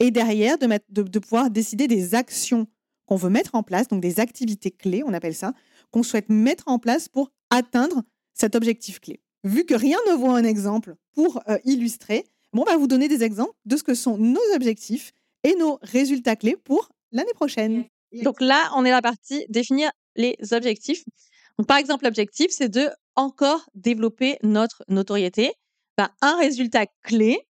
et 0.00 0.10
derrière 0.10 0.56
de, 0.58 1.18
pouvoir 1.18 1.50
décider 1.50 1.86
des 1.86 2.14
actions 2.14 2.66
qu'on 3.06 3.16
veut 3.16 3.30
mettre 3.30 3.54
en 3.54 3.62
place, 3.62 3.88
donc 3.88 4.00
des 4.00 4.20
activités 4.20 4.70
clés, 4.70 5.02
on 5.04 5.12
appelle 5.12 5.34
ça, 5.34 5.52
qu'on 5.90 6.02
souhaite 6.02 6.28
mettre 6.28 6.64
en 6.68 6.78
place 6.78 7.08
pour 7.08 7.30
atteindre 7.50 8.02
cet 8.32 8.54
objectif 8.54 9.00
clé. 9.00 9.20
Vu 9.44 9.64
que 9.64 9.74
rien 9.74 9.98
ne 10.08 10.14
vaut 10.14 10.30
un 10.30 10.44
exemple 10.44 10.96
pour 11.12 11.40
euh, 11.48 11.58
illustrer, 11.64 12.24
bon, 12.52 12.62
on 12.62 12.70
va 12.70 12.76
vous 12.76 12.86
donner 12.86 13.08
des 13.08 13.22
exemples 13.22 13.54
de 13.66 13.76
ce 13.76 13.82
que 13.82 13.94
sont 13.94 14.18
nos 14.18 14.40
objectifs 14.54 15.12
et 15.44 15.54
nos 15.56 15.78
résultats 15.82 16.36
clés 16.36 16.56
pour 16.56 16.88
l'année 17.12 17.34
prochaine. 17.34 17.84
Donc 18.22 18.40
là, 18.40 18.70
on 18.74 18.84
est 18.84 18.90
à 18.90 18.94
la 18.94 19.02
partie 19.02 19.44
définir 19.48 19.90
les 20.16 20.36
objectifs. 20.52 21.04
Donc, 21.58 21.68
par 21.68 21.76
exemple, 21.76 22.04
l'objectif, 22.04 22.50
c'est 22.50 22.68
de 22.68 22.88
encore 23.16 23.68
développer 23.74 24.38
notre 24.42 24.82
notoriété. 24.88 25.52
Ben, 25.96 26.08
un 26.20 26.36
résultat 26.36 26.86
clé 27.02 27.46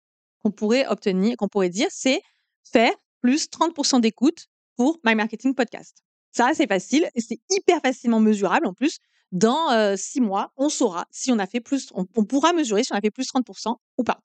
qu'on 0.44 0.52
pourrait 0.52 0.88
obtenir, 0.88 1.38
qu'on 1.38 1.48
pourrait 1.48 1.70
dire, 1.70 1.88
c'est 1.92 2.22
faire 2.64 2.94
plus 3.22 3.48
30% 3.48 4.02
d'écoute 4.02 4.48
pour 4.76 5.00
My 5.04 5.16
Marketing 5.16 5.54
Podcast. 5.54 6.04
Ça, 6.32 6.52
c'est 6.54 6.68
facile 6.68 7.10
et 7.16 7.22
c'est 7.22 7.40
hyper 7.50 7.82
facilement 7.82 8.20
mesurable 8.20 8.68
en 8.68 8.74
plus. 8.74 9.00
Dans 9.32 9.72
euh, 9.72 9.96
six 9.96 10.22
mois, 10.22 10.52
on 10.58 10.70
saura 10.70 11.06
si 11.12 11.32
on 11.32 11.40
a 11.40 11.46
fait 11.46 11.60
plus, 11.60 11.90
on, 11.94 12.06
on, 12.16 12.26
pourra 12.26 12.54
mesurer 12.54 12.84
si 12.84 12.94
on 12.94 12.96
a 12.96 13.02
fait 13.02 13.12
plus 13.12 13.28
30% 13.28 13.76
ou 13.98 14.04
pas. 14.04 14.22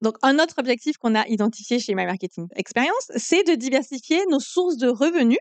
Donc, 0.00 0.16
un 0.22 0.38
autre 0.38 0.54
objectif 0.58 0.96
qu'on 0.96 1.14
a 1.14 1.26
identifié 1.28 1.78
chez 1.80 1.94
My 1.94 2.06
Marketing 2.06 2.46
Experience, 2.54 3.10
c'est 3.16 3.44
de 3.44 3.54
diversifier 3.54 4.24
nos 4.30 4.40
sources 4.40 4.76
de 4.76 4.88
revenus. 4.88 5.38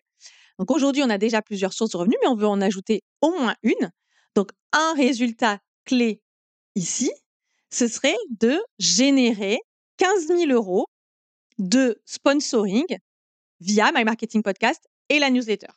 Donc, 0.59 0.71
aujourd'hui, 0.71 1.03
on 1.03 1.09
a 1.09 1.17
déjà 1.17 1.41
plusieurs 1.41 1.73
sources 1.73 1.91
de 1.91 1.97
revenus, 1.97 2.17
mais 2.21 2.27
on 2.27 2.35
veut 2.35 2.47
en 2.47 2.61
ajouter 2.61 3.03
au 3.21 3.31
moins 3.31 3.55
une. 3.61 3.91
Donc, 4.35 4.51
un 4.73 4.93
résultat 4.95 5.59
clé 5.85 6.21
ici, 6.75 7.11
ce 7.71 7.87
serait 7.87 8.17
de 8.39 8.59
générer 8.79 9.59
15 9.97 10.27
000 10.27 10.51
euros 10.51 10.87
de 11.57 11.99
sponsoring 12.05 12.85
via 13.59 13.91
My 13.93 14.03
Marketing 14.03 14.43
Podcast 14.43 14.87
et 15.09 15.19
la 15.19 15.29
newsletter. 15.29 15.67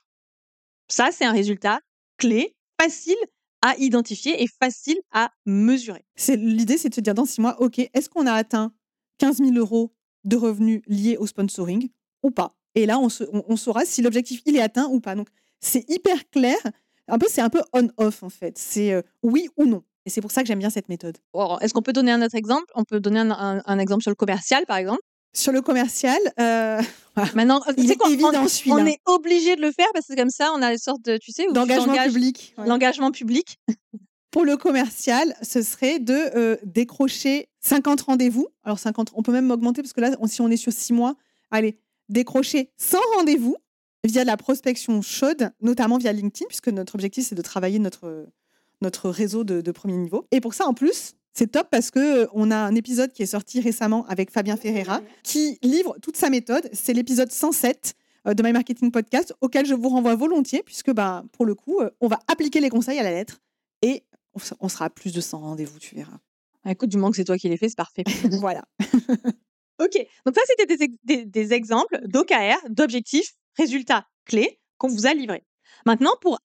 Ça, 0.89 1.11
c'est 1.13 1.25
un 1.25 1.33
résultat 1.33 1.81
clé, 2.19 2.55
facile 2.81 3.17
à 3.63 3.77
identifier 3.79 4.43
et 4.43 4.47
facile 4.47 4.99
à 5.13 5.31
mesurer. 5.47 6.05
L'idée, 6.29 6.79
c'est 6.79 6.89
de 6.89 6.95
se 6.95 7.01
dire 7.01 7.15
dans 7.15 7.25
six 7.25 7.41
mois, 7.41 7.61
ok, 7.61 7.79
est-ce 7.79 8.09
qu'on 8.09 8.27
a 8.27 8.33
atteint 8.33 8.73
15 9.19 9.39
000 9.39 9.53
euros 9.53 9.93
de 10.25 10.37
revenus 10.37 10.83
liés 10.87 11.17
au 11.19 11.27
sponsoring 11.27 11.89
ou 12.23 12.31
pas? 12.31 12.57
Et 12.75 12.87
là, 12.87 12.99
on, 12.99 13.57
saura 13.57 13.85
si 13.85 14.01
l'objectif 14.01 14.43
il 14.47 14.57
est 14.57 14.63
atteint 14.63 14.87
ou 14.87 15.01
pas. 15.01 15.15
Donc, 15.15 15.29
c'est 15.61 15.89
hyper 15.91 16.29
clair. 16.31 16.59
Un 17.09 17.19
peu, 17.19 17.27
c'est 17.29 17.41
un 17.41 17.51
peu 17.51 17.63
on/off 17.73 18.23
en 18.23 18.31
fait. 18.31 18.57
C'est 18.57 18.93
euh, 18.93 19.03
oui 19.23 19.49
ou 19.57 19.67
non. 19.67 19.83
Et 20.07 20.11
c'est 20.11 20.21
pour 20.21 20.31
ça 20.31 20.43
que 20.43 20.49
j'aime 20.49 20.59
bien 20.59 20.71
cette 20.71 20.89
méthode. 20.89 21.19
Est-ce 21.61 21.75
qu'on 21.75 21.83
peut 21.83 21.93
donner 21.93 22.13
un 22.13 22.23
autre 22.23 22.35
exemple? 22.35 22.65
On 22.75 22.85
peut 22.85 23.01
donner 23.01 23.21
un, 23.21 23.79
exemple 23.79 24.03
sur 24.03 24.11
le 24.11 24.17
commercial, 24.17 24.65
par 24.67 24.77
exemple? 24.77 25.01
Sur 25.33 25.53
le 25.53 25.63
commercial, 25.63 26.19
euh... 26.41 26.81
maintenant, 27.35 27.63
il 27.77 27.91
est 27.91 27.99
évident 28.09 28.49
celui-là. 28.49 28.77
On 28.77 28.87
est 28.87 28.99
obligé 29.07 29.55
de 29.57 29.61
le 29.61 29.71
faire 29.71 29.87
parce 29.93 30.07
que 30.07 30.17
comme 30.17 30.31
ça, 30.31 30.51
on 30.57 30.63
a 30.63 30.73
une 30.73 30.79
sorte 30.79 31.03
de, 31.03 31.19
tu 31.19 31.33
sais, 31.33 31.47
d'engagement 31.53 31.95
public. 32.05 32.55
L'engagement 32.59 33.11
public. 33.11 33.59
Pour 34.31 34.45
le 34.45 34.57
commercial, 34.57 35.35
ce 35.43 35.61
serait 35.63 35.99
de 35.99 36.15
euh, 36.37 36.57
décrocher 36.65 37.49
50 37.61 38.01
rendez-vous. 38.03 38.49
Alors 38.65 38.79
50, 38.79 39.11
on 39.15 39.23
peut 39.23 39.33
même 39.33 39.51
augmenter 39.51 39.83
parce 39.83 39.93
que 39.93 40.01
là, 40.01 40.17
si 40.27 40.41
on 40.41 40.49
est 40.49 40.57
sur 40.57 40.73
6 40.73 40.93
mois, 40.93 41.17
allez, 41.51 41.79
décrocher 42.09 42.71
100 42.77 42.99
rendez-vous 43.17 43.57
via 44.05 44.25
la 44.25 44.37
prospection 44.37 45.03
chaude, 45.03 45.51
notamment 45.61 45.99
via 45.99 46.13
LinkedIn, 46.13 46.47
puisque 46.49 46.69
notre 46.69 46.95
objectif, 46.95 47.27
c'est 47.27 47.35
de 47.35 47.43
travailler 47.43 47.79
notre, 47.79 48.29
notre 48.81 49.11
réseau 49.11 49.45
de, 49.45 49.61
de 49.61 49.73
premier 49.73 49.97
niveau. 49.97 50.27
Et 50.31 50.41
pour 50.41 50.55
ça, 50.55 50.67
en 50.67 50.75
plus, 50.75 51.15
c'est 51.33 51.53
top 51.53 51.69
parce 51.71 51.91
que 51.91 52.25
euh, 52.25 52.27
on 52.33 52.51
a 52.51 52.57
un 52.57 52.75
épisode 52.75 53.13
qui 53.13 53.23
est 53.23 53.27
sorti 53.27 53.61
récemment 53.61 54.05
avec 54.07 54.31
Fabien 54.31 54.57
Ferreira 54.57 55.01
qui 55.23 55.59
livre 55.63 55.97
toute 56.03 56.17
sa 56.17 56.31
méthode. 56.31 56.69
C'est 56.73 56.93
l'épisode 56.93 57.31
107 57.31 57.95
euh, 58.27 58.35
de 58.35 58.43
My 58.43 58.53
Marketing 58.53 58.91
Podcast 58.91 59.35
auquel 59.41 59.67
je 59.67 59.75
vous 59.75 59.89
renvoie 59.89 60.15
volontiers 60.17 60.63
puisque 60.63 60.91
bah, 60.93 61.25
pour 61.33 61.47
le 61.47 61.55
coup, 61.55 61.81
euh, 61.81 61.91
on 62.01 62.09
va 62.09 62.19
appliquer 62.29 62.61
les 62.61 62.69
conseils 62.69 62.99
à 62.99 63.03
la 63.03 63.13
lettre 63.13 63.41
et 63.83 64.05
on 64.61 64.69
sera 64.69 64.87
à 64.87 64.91
plus 64.91 65.13
de 65.13 65.21
100 65.21 65.39
rendez-vous, 65.41 65.79
tu 65.79 65.95
verras. 65.95 66.19
Ah, 66.65 66.73
écoute, 66.73 66.91
du 66.91 66.97
moment 66.97 67.11
que 67.11 67.17
c'est 67.17 67.25
toi 67.25 67.39
qui 67.39 67.49
l'as 67.49 67.57
fait, 67.57 67.69
c'est 67.69 67.77
parfait. 67.77 68.05
voilà. 68.41 68.65
ok, 69.81 70.07
donc 70.27 70.35
ça, 70.35 70.43
c'était 70.47 70.77
des, 71.05 71.25
des 71.25 71.53
exemples 71.53 72.01
d'OKR, 72.07 72.59
d'objectifs, 72.69 73.35
résultats 73.57 74.07
clés 74.25 74.61
qu'on 74.79 74.89
vous 74.89 75.07
a 75.07 75.15
livrés. 75.15 75.45
Maintenant, 75.87 76.13
pour 76.21 76.39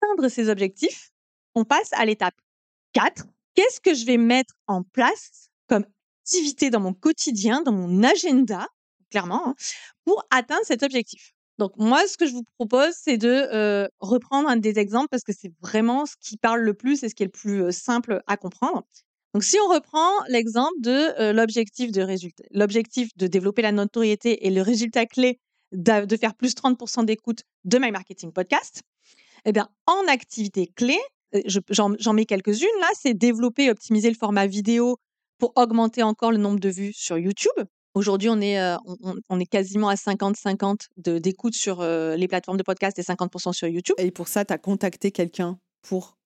atteindre 0.00 0.28
ces 0.28 0.48
objectifs, 0.48 1.12
on 1.58 1.64
passe 1.64 1.92
à 1.92 2.04
l'étape 2.04 2.36
4. 2.92 3.26
Qu'est-ce 3.54 3.80
que 3.80 3.94
je 3.94 4.06
vais 4.06 4.16
mettre 4.16 4.54
en 4.68 4.82
place 4.82 5.50
comme 5.68 5.84
activité 6.22 6.70
dans 6.70 6.80
mon 6.80 6.94
quotidien, 6.94 7.62
dans 7.62 7.72
mon 7.72 8.04
agenda, 8.04 8.68
clairement, 9.10 9.48
hein, 9.48 9.54
pour 10.04 10.24
atteindre 10.30 10.64
cet 10.64 10.82
objectif? 10.84 11.32
Donc 11.58 11.72
moi, 11.76 12.06
ce 12.06 12.16
que 12.16 12.26
je 12.26 12.32
vous 12.32 12.44
propose, 12.56 12.94
c'est 12.94 13.18
de 13.18 13.88
reprendre 13.98 14.48
un 14.48 14.56
des 14.56 14.78
exemples 14.78 15.08
parce 15.10 15.24
que 15.24 15.32
c'est 15.32 15.52
vraiment 15.60 16.06
ce 16.06 16.14
qui 16.20 16.36
parle 16.36 16.60
le 16.60 16.74
plus 16.74 17.02
et 17.02 17.08
ce 17.08 17.16
qui 17.16 17.24
est 17.24 17.26
le 17.26 17.32
plus 17.32 17.72
simple 17.72 18.22
à 18.28 18.36
comprendre. 18.36 18.84
Donc 19.34 19.42
si 19.42 19.58
on 19.58 19.68
reprend 19.68 20.08
l'exemple 20.28 20.80
de 20.80 21.32
l'objectif 21.32 21.90
de 21.90 22.02
résultat, 22.02 22.44
l'objectif 22.52 23.08
de 23.16 23.26
développer 23.26 23.62
la 23.62 23.72
notoriété 23.72 24.46
et 24.46 24.50
le 24.50 24.62
résultat 24.62 25.06
clé 25.06 25.40
de 25.72 26.16
faire 26.16 26.34
plus 26.36 26.54
30% 26.54 27.04
d'écoute 27.04 27.42
de 27.64 27.78
My 27.78 27.90
Marketing 27.90 28.32
Podcast, 28.32 28.82
eh 29.44 29.50
bien 29.50 29.68
en 29.86 30.06
activité 30.06 30.68
clé, 30.76 30.96
j'en 31.70 32.12
mets 32.12 32.24
quelques-unes 32.24 32.68
là, 32.80 32.88
c'est 33.00 33.14
développer 33.14 33.64
et 33.64 33.70
optimiser 33.70 34.08
le 34.08 34.16
format 34.16 34.46
vidéo 34.46 34.96
pour 35.38 35.52
augmenter 35.56 36.02
encore 36.02 36.32
le 36.32 36.38
nombre 36.38 36.60
de 36.60 36.68
vues 36.68 36.92
sur 36.92 37.18
YouTube. 37.18 37.52
Aujourd'hui, 37.94 38.28
on 38.28 38.40
est, 38.40 38.60
on, 39.28 39.40
est 39.40 39.46
quasiment 39.46 39.88
à 39.88 39.94
50-50 39.94 40.88
d'écoute 41.20 41.54
sur 41.54 41.82
les 41.82 42.28
plateformes 42.28 42.58
de 42.58 42.62
podcast 42.62 42.98
et 42.98 43.02
50% 43.02 43.52
sur 43.52 43.66
YouTube. 43.66 43.96
Et 43.98 44.10
pour 44.10 44.28
ça, 44.28 44.44
tu 44.44 44.52
as 44.52 44.58
contacté 44.58 45.10
quelqu'un 45.10 45.58
pour 45.82 46.16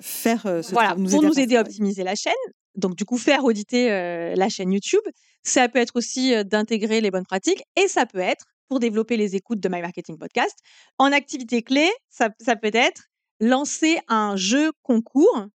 faire 0.00 0.42
ce 0.42 0.72
Voilà, 0.72 0.94
pour 0.94 1.22
nous 1.22 1.38
aider 1.38 1.56
à 1.56 1.60
optimiser 1.60 2.02
la 2.04 2.14
chaîne. 2.14 2.32
Donc, 2.74 2.96
du 2.96 3.04
coup, 3.04 3.18
faire 3.18 3.44
auditer 3.44 3.88
la 4.34 4.48
chaîne 4.48 4.72
YouTube. 4.72 5.02
Ça 5.44 5.68
peut 5.68 5.78
être 5.78 5.96
aussi 5.96 6.32
d'intégrer 6.44 7.00
les 7.00 7.10
bonnes 7.10 7.26
pratiques 7.26 7.62
et 7.76 7.86
ça 7.86 8.06
peut 8.06 8.18
être 8.18 8.46
pour 8.68 8.80
développer 8.80 9.16
les 9.16 9.36
écoutes 9.36 9.60
de 9.60 9.68
My 9.68 9.82
Marketing 9.82 10.16
Podcast. 10.16 10.56
En 10.98 11.12
activité 11.12 11.62
clé, 11.62 11.90
ça, 12.08 12.30
ça 12.40 12.56
peut 12.56 12.70
être 12.72 13.09
lancer 13.40 13.98
un 14.08 14.36
jeu 14.36 14.70
concours 14.82 15.46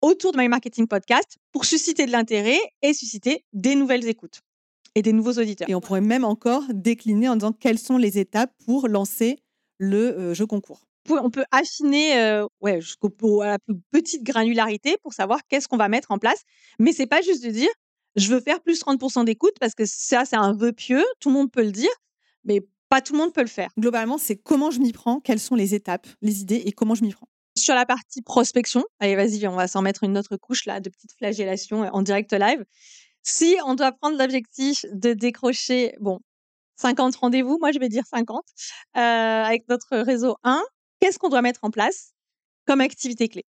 autour 0.00 0.32
de 0.32 0.38
My 0.38 0.48
Marketing 0.48 0.86
Podcast 0.86 1.38
pour 1.52 1.64
susciter 1.64 2.06
de 2.06 2.12
l'intérêt 2.12 2.58
et 2.82 2.94
susciter 2.94 3.44
des 3.52 3.74
nouvelles 3.74 4.06
écoutes 4.06 4.40
et 4.94 5.02
des 5.02 5.12
nouveaux 5.12 5.32
auditeurs. 5.32 5.68
Et 5.68 5.74
on 5.74 5.80
pourrait 5.80 6.00
même 6.00 6.24
encore 6.24 6.62
décliner 6.70 7.28
en 7.28 7.36
disant 7.36 7.52
quelles 7.52 7.78
sont 7.78 7.98
les 7.98 8.18
étapes 8.18 8.52
pour 8.64 8.88
lancer 8.88 9.38
le 9.78 10.18
euh, 10.18 10.34
jeu 10.34 10.46
concours. 10.46 10.80
On 11.08 11.30
peut 11.30 11.44
affiner 11.52 12.18
euh, 12.18 12.46
ouais, 12.60 12.80
jusqu'au 12.80 13.42
à 13.42 13.46
la 13.46 13.58
plus 13.58 13.76
petite 13.92 14.24
granularité 14.24 14.96
pour 15.02 15.12
savoir 15.12 15.40
qu'est-ce 15.48 15.68
qu'on 15.68 15.76
va 15.76 15.88
mettre 15.88 16.10
en 16.10 16.18
place. 16.18 16.42
Mais 16.80 16.92
c'est 16.92 17.06
pas 17.06 17.22
juste 17.22 17.44
de 17.44 17.50
dire 17.50 17.68
je 18.16 18.32
veux 18.32 18.40
faire 18.40 18.60
plus 18.60 18.80
30% 18.80 19.24
d'écoute 19.24 19.54
parce 19.60 19.74
que 19.74 19.84
ça, 19.86 20.24
c'est 20.24 20.36
un 20.36 20.54
vœu 20.54 20.72
pieux. 20.72 21.04
Tout 21.20 21.28
le 21.28 21.34
monde 21.34 21.52
peut 21.52 21.62
le 21.62 21.70
dire, 21.70 21.90
mais 22.44 22.62
pas 22.88 23.00
tout 23.00 23.12
le 23.12 23.18
monde 23.18 23.32
peut 23.32 23.42
le 23.42 23.46
faire. 23.48 23.70
Globalement, 23.78 24.18
c'est 24.18 24.36
comment 24.36 24.70
je 24.70 24.80
m'y 24.80 24.92
prends, 24.92 25.20
quelles 25.20 25.40
sont 25.40 25.54
les 25.54 25.74
étapes, 25.74 26.06
les 26.22 26.40
idées 26.40 26.62
et 26.64 26.72
comment 26.72 26.94
je 26.94 27.02
m'y 27.02 27.12
prends. 27.12 27.28
Sur 27.56 27.74
la 27.74 27.86
partie 27.86 28.22
prospection, 28.22 28.84
allez, 29.00 29.16
vas-y, 29.16 29.46
on 29.46 29.56
va 29.56 29.66
s'en 29.66 29.82
mettre 29.82 30.04
une 30.04 30.18
autre 30.18 30.36
couche 30.36 30.66
là 30.66 30.80
de 30.80 30.90
petite 30.90 31.12
flagellation 31.16 31.80
en 31.80 32.02
direct 32.02 32.32
live. 32.32 32.64
Si 33.22 33.56
on 33.64 33.74
doit 33.74 33.92
prendre 33.92 34.18
l'objectif 34.18 34.84
de 34.92 35.12
décrocher, 35.12 35.94
bon, 36.00 36.20
50 36.76 37.16
rendez-vous, 37.16 37.58
moi 37.58 37.72
je 37.72 37.78
vais 37.78 37.88
dire 37.88 38.04
50, 38.06 38.44
euh, 38.96 39.00
avec 39.00 39.68
notre 39.68 39.96
réseau 39.96 40.36
1, 40.44 40.62
qu'est-ce 41.00 41.18
qu'on 41.18 41.28
doit 41.28 41.42
mettre 41.42 41.60
en 41.62 41.70
place 41.70 42.12
comme 42.66 42.80
activité 42.80 43.28
clé? 43.28 43.44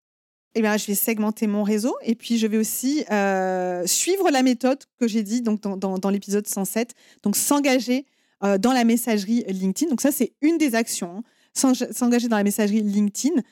Eh 0.54 0.62
bien, 0.62 0.78
je 0.78 0.86
vais 0.86 0.94
segmenter 0.94 1.46
mon 1.46 1.62
réseau 1.62 1.94
et 2.02 2.14
puis 2.14 2.38
je 2.38 2.46
vais 2.46 2.56
aussi 2.56 3.04
euh, 3.10 3.86
suivre 3.86 4.30
la 4.30 4.42
méthode 4.42 4.82
que 4.98 5.06
j'ai 5.06 5.22
dit 5.22 5.42
donc 5.42 5.60
dans, 5.60 6.10
l'épisode 6.10 6.46
107, 6.46 6.94
donc 7.22 7.36
s'engager 7.36 8.06
euh, 8.46 8.58
dans 8.58 8.72
la 8.72 8.84
messagerie 8.84 9.44
LinkedIn. 9.48 9.90
Donc 9.90 10.00
ça, 10.00 10.12
c'est 10.12 10.32
une 10.40 10.58
des 10.58 10.74
actions, 10.74 11.22
hein. 11.62 11.72
s'engager 11.92 12.28
dans 12.28 12.36
la 12.36 12.44
messagerie 12.44 12.82
LinkedIn 12.82 13.42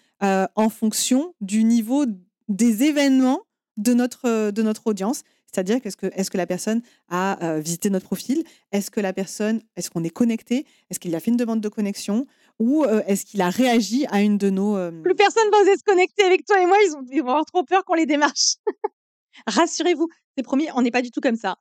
en 0.56 0.70
fonction 0.70 1.34
du 1.42 1.64
niveau 1.64 2.06
des 2.48 2.82
événements 2.84 3.40
de 3.76 3.92
notre, 3.92 4.50
de 4.50 4.62
notre 4.62 4.86
audience. 4.86 5.22
C'est-à-dire 5.54 5.80
qu'est-ce 5.80 5.96
que, 5.96 6.06
est-ce 6.14 6.30
que 6.30 6.36
la 6.36 6.46
personne 6.46 6.82
a 7.08 7.42
euh, 7.44 7.60
visité 7.60 7.88
notre 7.88 8.06
profil? 8.06 8.42
Est-ce 8.72 8.90
que 8.90 9.00
la 9.00 9.12
personne, 9.12 9.62
est-ce 9.76 9.88
qu'on 9.88 10.02
est 10.02 10.10
connecté? 10.10 10.66
Est-ce 10.90 10.98
qu'il 10.98 11.14
a 11.14 11.20
fait 11.20 11.30
une 11.30 11.36
demande 11.36 11.60
de 11.60 11.68
connexion? 11.68 12.26
Ou 12.58 12.84
euh, 12.84 13.02
est-ce 13.06 13.24
qu'il 13.24 13.40
a 13.40 13.50
réagi 13.50 14.04
à 14.10 14.20
une 14.20 14.36
de 14.36 14.50
nos... 14.50 14.76
Euh, 14.76 14.90
Plus 15.02 15.14
personne 15.14 15.48
va 15.52 15.58
se 15.58 15.84
connecter 15.84 16.24
avec 16.24 16.44
toi 16.44 16.60
et 16.60 16.66
moi, 16.66 16.76
ils, 16.84 16.96
ont, 16.96 17.22
vont 17.22 17.30
avoir 17.30 17.44
trop 17.44 17.62
peur 17.62 17.84
qu'on 17.84 17.94
les 17.94 18.06
démarche. 18.06 18.56
Rassurez-vous, 19.46 20.08
c'est 20.36 20.42
promis, 20.42 20.66
on 20.74 20.82
n'est 20.82 20.90
pas 20.90 21.02
du 21.02 21.12
tout 21.12 21.20
comme 21.20 21.36
ça. 21.36 21.56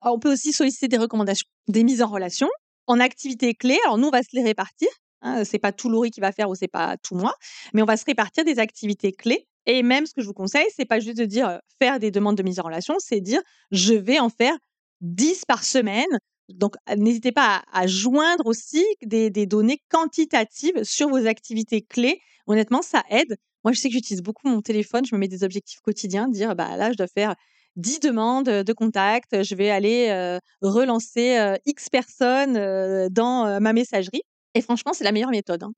on 0.00 0.18
peut 0.18 0.32
aussi 0.32 0.52
solliciter 0.52 0.88
des 0.88 0.98
recommandations, 0.98 1.48
des 1.68 1.84
mises 1.84 2.00
en 2.00 2.08
relation 2.08 2.48
en 2.86 3.00
activités 3.00 3.54
clés. 3.54 3.78
Alors 3.84 3.98
nous, 3.98 4.08
on 4.08 4.12
va 4.12 4.22
se 4.22 4.30
les 4.32 4.42
répartir. 4.42 4.88
Hein, 5.22 5.44
c'est 5.44 5.58
pas 5.58 5.72
tout 5.72 5.88
Laurie 5.88 6.10
qui 6.10 6.20
va 6.20 6.32
faire 6.32 6.50
ou 6.50 6.54
c'est 6.54 6.68
pas 6.68 6.96
tout 6.98 7.14
moi, 7.14 7.34
mais 7.72 7.82
on 7.82 7.86
va 7.86 7.96
se 7.96 8.04
répartir 8.04 8.44
des 8.44 8.58
activités 8.58 9.12
clés 9.12 9.46
et 9.66 9.82
même, 9.82 10.06
ce 10.06 10.12
que 10.12 10.20
je 10.20 10.26
vous 10.26 10.34
conseille, 10.34 10.66
c'est 10.74 10.84
pas 10.84 11.00
juste 11.00 11.18
de 11.18 11.24
dire 11.24 11.60
faire 11.78 11.98
des 11.98 12.10
demandes 12.10 12.36
de 12.36 12.42
mise 12.42 12.60
en 12.60 12.64
relation, 12.64 12.96
c'est 12.98 13.20
dire 13.20 13.40
je 13.70 13.94
vais 13.94 14.18
en 14.18 14.28
faire 14.28 14.56
10 15.00 15.44
par 15.46 15.64
semaine. 15.64 16.04
Donc, 16.50 16.74
n'hésitez 16.96 17.32
pas 17.32 17.62
à, 17.72 17.86
joindre 17.86 18.46
aussi 18.46 18.84
des, 19.02 19.30
données 19.46 19.80
quantitatives 19.88 20.84
sur 20.84 21.08
vos 21.08 21.26
activités 21.26 21.80
clés. 21.80 22.20
Honnêtement, 22.46 22.82
ça 22.82 23.02
aide. 23.08 23.36
Moi, 23.64 23.72
je 23.72 23.80
sais 23.80 23.88
que 23.88 23.94
j'utilise 23.94 24.22
beaucoup 24.22 24.48
mon 24.48 24.60
téléphone. 24.60 25.06
Je 25.06 25.14
me 25.14 25.20
mets 25.20 25.28
des 25.28 25.42
objectifs 25.42 25.80
quotidiens, 25.80 26.28
dire 26.28 26.54
bah 26.54 26.76
là, 26.76 26.92
je 26.92 26.98
dois 26.98 27.06
faire 27.06 27.34
10 27.76 28.00
demandes 28.00 28.48
de 28.48 28.72
contact. 28.72 29.42
Je 29.42 29.54
vais 29.54 29.70
aller 29.70 30.38
relancer 30.62 31.56
X 31.66 31.88
personnes 31.88 33.08
dans 33.08 33.60
ma 33.60 33.72
messagerie. 33.72 34.22
Et 34.56 34.60
franchement, 34.60 34.92
c'est 34.92 35.02
la 35.02 35.10
meilleure 35.10 35.30
méthode. 35.30 35.64
Hein. 35.64 35.72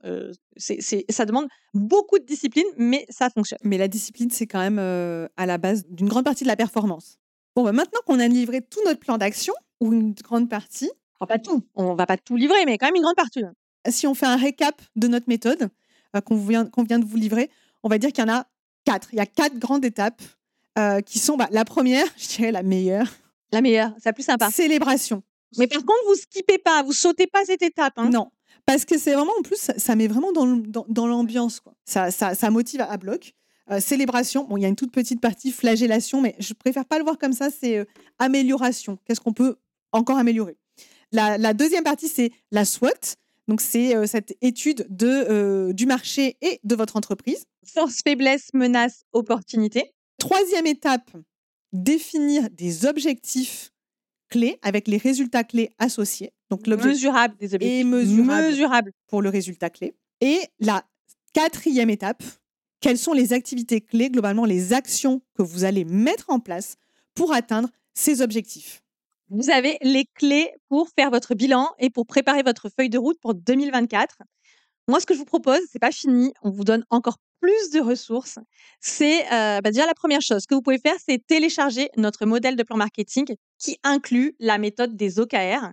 ça 0.59 1.24
demande 1.24 1.47
beaucoup 1.72 2.18
de 2.18 2.24
discipline, 2.24 2.66
mais 2.76 3.07
ça 3.09 3.30
fonctionne. 3.30 3.59
Mais 3.62 3.78
la 3.78 3.88
discipline, 3.88 4.30
c'est 4.30 4.47
quand 4.47 4.61
même 4.61 4.78
à 5.36 5.47
la 5.47 5.59
base 5.59 5.86
d'une 5.88 6.09
grande 6.09 6.24
partie 6.24 6.44
de 6.44 6.49
la 6.49 6.57
performance. 6.57 7.18
Bon, 7.55 7.64
bah, 7.64 7.72
maintenant 7.72 8.01
qu'on 8.07 8.20
a 8.20 8.28
livré 8.28 8.61
tout 8.61 8.80
notre 8.84 9.01
plan 9.01 9.16
d'action, 9.16 9.55
ou 9.80 9.92
une 9.92 10.12
grande 10.12 10.49
partie. 10.49 10.90
pas 11.26 11.38
tout, 11.38 11.62
on 11.74 11.94
va 11.94 12.07
pas 12.07 12.16
tout 12.16 12.36
livrer, 12.36 12.64
mais 12.66 12.78
quand 12.78 12.86
même 12.86 12.97
une 12.97 13.03
grande 13.03 13.16
partie. 13.16 13.42
Si 13.88 14.07
on 14.07 14.14
fait 14.14 14.26
un 14.26 14.36
récap 14.36 14.80
de 14.97 15.09
notre 15.09 15.28
méthode 15.28 15.68
qu'on 16.24 16.36
vient, 16.36 16.66
qu'on 16.66 16.82
vient 16.82 16.99
de 16.99 17.05
vous 17.05 17.16
livrer, 17.16 17.51
on 17.82 17.88
va 17.88 17.99
dire 17.99 18.11
qu'il 18.12 18.24
y 18.24 18.30
en 18.30 18.32
a 18.32 18.47
quatre. 18.84 19.09
Il 19.12 19.16
y 19.16 19.20
a 19.20 19.26
quatre 19.26 19.59
grandes 19.59 19.84
étapes 19.84 20.22
qui 21.05 21.18
sont 21.18 21.37
bah, 21.37 21.49
la 21.51 21.64
première, 21.64 22.07
je 22.16 22.29
dirais 22.29 22.53
la 22.53 22.62
meilleure. 22.62 23.09
La 23.53 23.61
meilleure, 23.61 23.93
c'est 23.99 24.09
la 24.09 24.12
plus 24.12 24.24
sympa. 24.24 24.51
Célébration. 24.51 25.22
Mais 25.59 25.66
par 25.66 25.79
contre, 25.79 26.01
vous 26.09 26.16
skippez 26.16 26.59
pas, 26.59 26.83
vous 26.83 26.93
sautez 26.93 27.27
pas 27.27 27.45
cette 27.45 27.62
étape. 27.62 27.95
Hein. 27.97 28.11
Non, 28.11 28.31
parce 28.66 28.85
que 28.85 28.99
c'est 28.99 29.14
vraiment, 29.14 29.33
en 29.39 29.43
plus, 29.43 29.70
ça, 29.77 29.97
met 29.97 30.09
vraiment 30.09 30.33
dans, 30.33 30.45
dans, 30.89 31.07
l'ambiance. 31.07 31.62
Ça, 31.85 32.11
ça, 32.11 32.35
ça, 32.35 32.51
motive 32.51 32.81
à, 32.81 32.97
bloc. 32.97 33.33
Euh, 33.70 33.81
célébration, 33.81 34.45
bon, 34.45 34.57
il 34.57 34.62
y 34.62 34.64
a 34.64 34.68
une 34.68 34.77
toute 34.77 34.93
petite 34.93 35.20
partie 35.20 35.53
flagellation, 35.53 36.20
mais 36.20 36.35
je 36.41 36.53
préfère 36.53 36.85
pas 36.85 36.99
le 36.99 37.05
voir 37.05 37.16
comme 37.16 37.33
ça, 37.33 37.49
c'est 37.51 37.79
euh, 37.79 37.85
amélioration. 38.18 38.99
Qu'est-ce 39.05 39.20
qu'on 39.20 39.33
peut 39.33 39.57
encore 39.93 40.18
améliorer? 40.18 40.57
La, 41.12 41.55
deuxième 41.55 41.85
partie, 41.85 42.09
c'est 42.09 42.33
la 42.51 42.64
SWOT. 42.64 42.91
Donc, 43.47 43.61
c'est 43.61 43.97
euh, 43.97 44.07
cette 44.07 44.37
étude 44.43 44.87
de, 44.91 45.70
du 45.72 45.87
marché 45.87 46.37
et 46.43 46.59
de 46.64 46.74
votre 46.74 46.97
entreprise. 46.97 47.47
Force, 47.64 48.03
faiblesse, 48.03 48.51
menace, 48.53 49.05
opportunité. 49.12 49.95
Troisième 50.19 50.67
étape, 50.67 51.11
définir 51.73 52.49
des 52.51 52.87
objectifs 52.87 53.73
clés 54.29 54.59
avec 54.62 54.89
les 54.89 54.97
résultats 54.97 55.45
clés 55.45 55.71
associés. 55.79 56.33
Donc 56.51 56.67
mesurable 56.67 57.37
des 57.39 57.55
objectifs. 57.55 57.81
Et 57.81 57.85
mesurable, 57.85 58.93
pour 59.09 59.23
le 59.23 59.29
résultat 59.29 59.71
clé. 59.71 59.95
Et 60.21 60.41
la 60.59 60.85
quatrième 61.33 61.91
étape, 61.91 62.23
quelles 62.81 62.99
sont 62.99 63.12
les 63.12 63.33
activités 63.33 63.81
clés, 63.81 64.11
globalement 64.11 64.45
les 64.45 64.73
actions 64.73 65.21
que 65.35 65.43
vous 65.43 65.64
allez 65.64 65.85
mettre 65.85 66.31
en 66.31 66.41
place 66.41 66.77
pour 67.14 67.33
atteindre 67.33 67.69
ces 67.95 68.23
objectifs? 68.23 68.83
Vous 69.29 69.51
avez 69.51 69.77
les 69.83 70.05
clés 70.14 70.53
pour 70.69 70.89
faire 70.97 71.11
votre 71.11 71.35
bilan 71.35 71.69
et 71.79 71.91
pour 71.91 72.07
préparer 72.07 72.43
votre 72.43 72.69
feuille 72.69 72.91
de 72.91 72.99
route 72.99 73.19
pour 73.21 73.35
2024. 73.35 74.19
Moi, 74.89 75.01
ce 75.01 75.07
que 75.07 75.14
je 75.14 75.19
vous 75.19 75.25
propose, 75.25 75.59
c'est 75.71 75.81
pas 75.81 75.91
fini. 75.91 76.33
On 76.43 76.51
vous 76.51 76.62
donne 76.62 76.85
encore 76.91 77.19
plus 77.41 77.70
de 77.70 77.80
ressources. 77.80 78.39
C'est 78.80 79.24
euh, 79.32 79.61
bah, 79.61 79.70
déjà 79.70 79.87
la 79.87 79.95
première 79.95 80.22
chose 80.22 80.47
que 80.47 80.55
vous 80.55 80.62
pouvez 80.62 80.78
faire, 80.78 80.97
c'est 81.05 81.24
télécharger 81.26 81.91
notre 81.97 82.26
modèle 82.26 82.57
de 82.57 82.62
plan 82.62 82.76
marketing 82.76 83.26
qui 83.59 83.78
inclut 83.82 84.34
la 84.39 84.59
méthode 84.59 84.97
des 84.97 85.18
OKR. 85.18 85.72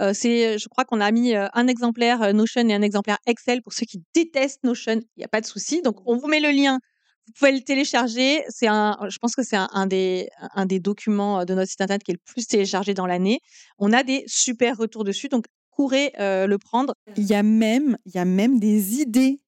Euh, 0.00 0.12
je 0.12 0.68
crois 0.68 0.84
qu'on 0.84 1.00
a 1.00 1.10
mis 1.10 1.34
euh, 1.34 1.48
un 1.54 1.66
exemplaire 1.68 2.22
euh, 2.22 2.32
Notion 2.32 2.68
et 2.68 2.74
un 2.74 2.82
exemplaire 2.82 3.18
Excel 3.26 3.62
pour 3.62 3.72
ceux 3.72 3.86
qui 3.86 4.02
détestent 4.14 4.62
Notion. 4.62 5.00
Il 5.16 5.20
n'y 5.20 5.24
a 5.24 5.28
pas 5.28 5.40
de 5.40 5.46
souci. 5.46 5.82
Donc, 5.82 5.96
on 6.06 6.16
vous 6.16 6.26
met 6.26 6.40
le 6.40 6.50
lien. 6.50 6.78
Vous 7.26 7.32
pouvez 7.32 7.52
le 7.52 7.60
télécharger. 7.60 8.44
Je 8.60 9.18
pense 9.18 9.34
que 9.34 9.42
c'est 9.42 9.56
un, 9.56 9.86
des, 9.86 10.28
un 10.54 10.64
des 10.64 10.78
documents 10.78 11.44
de 11.44 11.54
notre 11.54 11.68
site 11.68 11.80
internet 11.80 12.04
qui 12.04 12.12
est 12.12 12.14
le 12.14 12.20
plus 12.24 12.46
téléchargé 12.46 12.94
dans 12.94 13.06
l'année. 13.06 13.40
On 13.78 13.92
a 13.92 14.04
des 14.04 14.22
super 14.28 14.76
retours 14.76 15.02
dessus. 15.02 15.28
Donc, 15.28 15.46
courez 15.70 16.12
le 16.18 16.56
prendre. 16.56 16.94
Il 17.16 17.24
y 17.24 17.34
a 17.34 17.42
même, 17.42 17.96
il 18.06 18.14
y 18.14 18.18
a 18.18 18.24
même 18.24 18.60
des 18.60 19.00
idées 19.00 19.40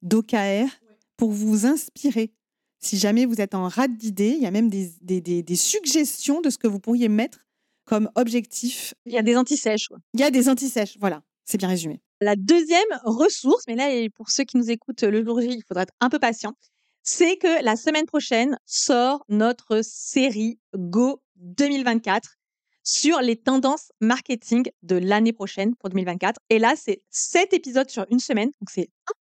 d'OKR 0.00 0.70
pour 1.18 1.32
vous 1.32 1.66
inspirer. 1.66 2.32
Si 2.78 2.96
jamais 2.96 3.26
vous 3.26 3.40
êtes 3.42 3.54
en 3.54 3.68
rate 3.68 3.96
d'idées, 3.96 4.34
il 4.36 4.42
y 4.42 4.46
a 4.46 4.50
même 4.50 4.70
des, 4.70 4.90
des, 5.02 5.20
des, 5.20 5.56
suggestions 5.56 6.40
de 6.40 6.48
ce 6.48 6.56
que 6.56 6.68
vous 6.68 6.78
pourriez 6.78 7.08
mettre 7.08 7.40
comme 7.84 8.08
objectif. 8.14 8.94
Il 9.04 9.12
y 9.12 9.18
a 9.18 9.22
des 9.22 9.36
anti-sèches. 9.36 9.88
Il 10.14 10.20
y 10.20 10.22
a 10.22 10.30
des 10.30 10.48
anti-sèches, 10.48 10.96
voilà, 11.00 11.22
c'est 11.44 11.58
bien 11.58 11.68
résumé. 11.68 12.00
La 12.20 12.36
deuxième 12.36 12.88
ressource, 13.02 13.64
mais 13.66 13.74
là, 13.74 13.90
pour 14.14 14.30
ceux 14.30 14.44
qui 14.44 14.56
nous 14.56 14.70
écoutent 14.70 15.02
le 15.02 15.24
jour 15.24 15.40
J, 15.40 15.48
il 15.50 15.64
faudra 15.66 15.82
être 15.82 15.94
un 16.00 16.08
peu 16.08 16.20
patient, 16.20 16.54
c'est 17.02 17.36
que 17.36 17.64
la 17.64 17.74
semaine 17.74 18.06
prochaine 18.06 18.58
sort 18.64 19.24
notre 19.28 19.80
série 19.82 20.60
Go 20.76 21.20
2024 21.36 22.36
sur 22.84 23.20
les 23.20 23.36
tendances 23.36 23.92
marketing 24.00 24.64
de 24.82 24.96
l'année 24.96 25.32
prochaine 25.32 25.74
pour 25.74 25.90
2024. 25.90 26.40
Et 26.48 26.58
là, 26.58 26.74
c'est 26.76 27.02
sept 27.10 27.52
épisodes 27.52 27.90
sur 27.90 28.06
une 28.10 28.20
semaine, 28.20 28.50
donc 28.60 28.70
c'est 28.70 28.88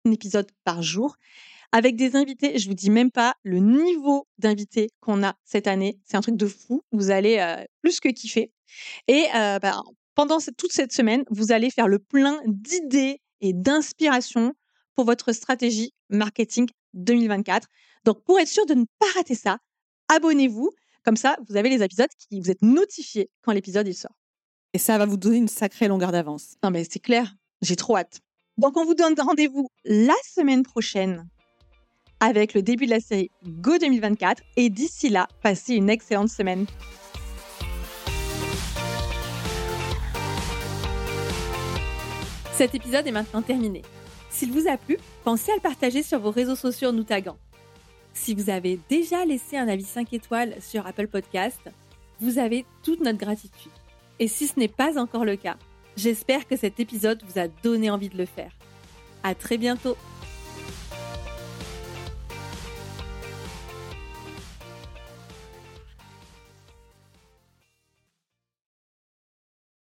un 0.05 0.11
épisode 0.11 0.47
par 0.63 0.81
jour, 0.81 1.15
avec 1.75 1.97
des 1.97 2.15
invités. 2.15 2.57
Je 2.57 2.69
vous 2.69 2.73
dis 2.73 2.89
même 2.89 3.11
pas 3.11 3.35
le 3.43 3.59
niveau 3.59 4.29
d'invités 4.37 4.91
qu'on 5.01 5.23
a 5.23 5.35
cette 5.43 5.67
année. 5.67 5.99
C'est 6.05 6.15
un 6.15 6.21
truc 6.21 6.37
de 6.37 6.47
fou. 6.47 6.81
Vous 6.93 7.11
allez 7.11 7.37
euh, 7.39 7.61
plus 7.81 7.99
que 7.99 8.07
kiffer. 8.07 8.53
Et 9.09 9.25
euh, 9.35 9.59
bah, 9.59 9.83
pendant 10.15 10.37
toute 10.57 10.71
cette 10.71 10.93
semaine, 10.93 11.25
vous 11.29 11.51
allez 11.51 11.69
faire 11.69 11.89
le 11.89 11.99
plein 11.99 12.39
d'idées 12.45 13.19
et 13.41 13.51
d'inspiration 13.51 14.53
pour 14.95 15.03
votre 15.03 15.33
stratégie 15.33 15.93
marketing 16.09 16.69
2024. 16.93 17.67
Donc, 18.05 18.23
pour 18.23 18.39
être 18.39 18.47
sûr 18.47 18.65
de 18.65 18.73
ne 18.73 18.85
pas 18.97 19.11
rater 19.13 19.35
ça, 19.35 19.57
abonnez-vous. 20.07 20.71
Comme 21.03 21.17
ça, 21.17 21.35
vous 21.49 21.57
avez 21.57 21.67
les 21.67 21.83
épisodes 21.83 22.07
qui 22.17 22.39
vous 22.39 22.49
êtes 22.49 22.61
notifiés 22.61 23.29
quand 23.41 23.51
l'épisode 23.51 23.85
il 23.85 23.95
sort. 23.95 24.15
Et 24.73 24.77
ça 24.77 24.97
va 24.97 25.05
vous 25.05 25.17
donner 25.17 25.37
une 25.39 25.49
sacrée 25.49 25.89
longueur 25.89 26.13
d'avance. 26.13 26.55
Non, 26.63 26.71
mais 26.71 26.85
c'est 26.89 26.99
clair. 26.99 27.35
J'ai 27.61 27.75
trop 27.75 27.97
hâte. 27.97 28.21
Donc, 28.57 28.77
on 28.77 28.85
vous 28.85 28.95
donne 28.95 29.13
rendez-vous 29.19 29.67
la 29.83 30.15
semaine 30.23 30.63
prochaine 30.63 31.27
avec 32.19 32.53
le 32.53 32.61
début 32.61 32.85
de 32.85 32.91
la 32.91 32.99
série 32.99 33.31
Go 33.45 33.77
2024. 33.77 34.41
Et 34.57 34.69
d'ici 34.69 35.09
là, 35.09 35.27
passez 35.41 35.75
une 35.75 35.89
excellente 35.89 36.29
semaine. 36.29 36.65
Cet 42.53 42.73
épisode 42.73 43.05
est 43.05 43.11
maintenant 43.11 43.41
terminé. 43.41 43.81
S'il 44.29 44.51
vous 44.51 44.67
a 44.69 44.77
plu, 44.77 44.97
pensez 45.23 45.51
à 45.51 45.55
le 45.55 45.61
partager 45.61 46.03
sur 46.03 46.19
vos 46.19 46.31
réseaux 46.31 46.55
sociaux 46.55 46.89
en 46.89 46.93
nous 46.93 47.03
taguant. 47.03 47.37
Si 48.13 48.33
vous 48.33 48.49
avez 48.49 48.79
déjà 48.89 49.25
laissé 49.25 49.57
un 49.57 49.67
avis 49.67 49.83
5 49.83 50.13
étoiles 50.13 50.55
sur 50.61 50.87
Apple 50.87 51.07
Podcast, 51.07 51.59
vous 52.21 52.39
avez 52.39 52.65
toute 52.81 53.01
notre 53.01 53.17
gratitude. 53.17 53.71
Et 54.19 54.29
si 54.29 54.47
ce 54.47 54.57
n'est 54.57 54.69
pas 54.69 54.97
encore 54.97 55.25
le 55.25 55.35
cas, 55.35 55.57
j'espère 55.97 56.47
que 56.47 56.55
cet 56.55 56.79
épisode 56.79 57.21
vous 57.27 57.39
a 57.39 57.47
donné 57.47 57.89
envie 57.89 58.09
de 58.09 58.17
le 58.17 58.25
faire. 58.25 58.51
À 59.21 59.35
très 59.35 59.57
bientôt! 59.57 59.97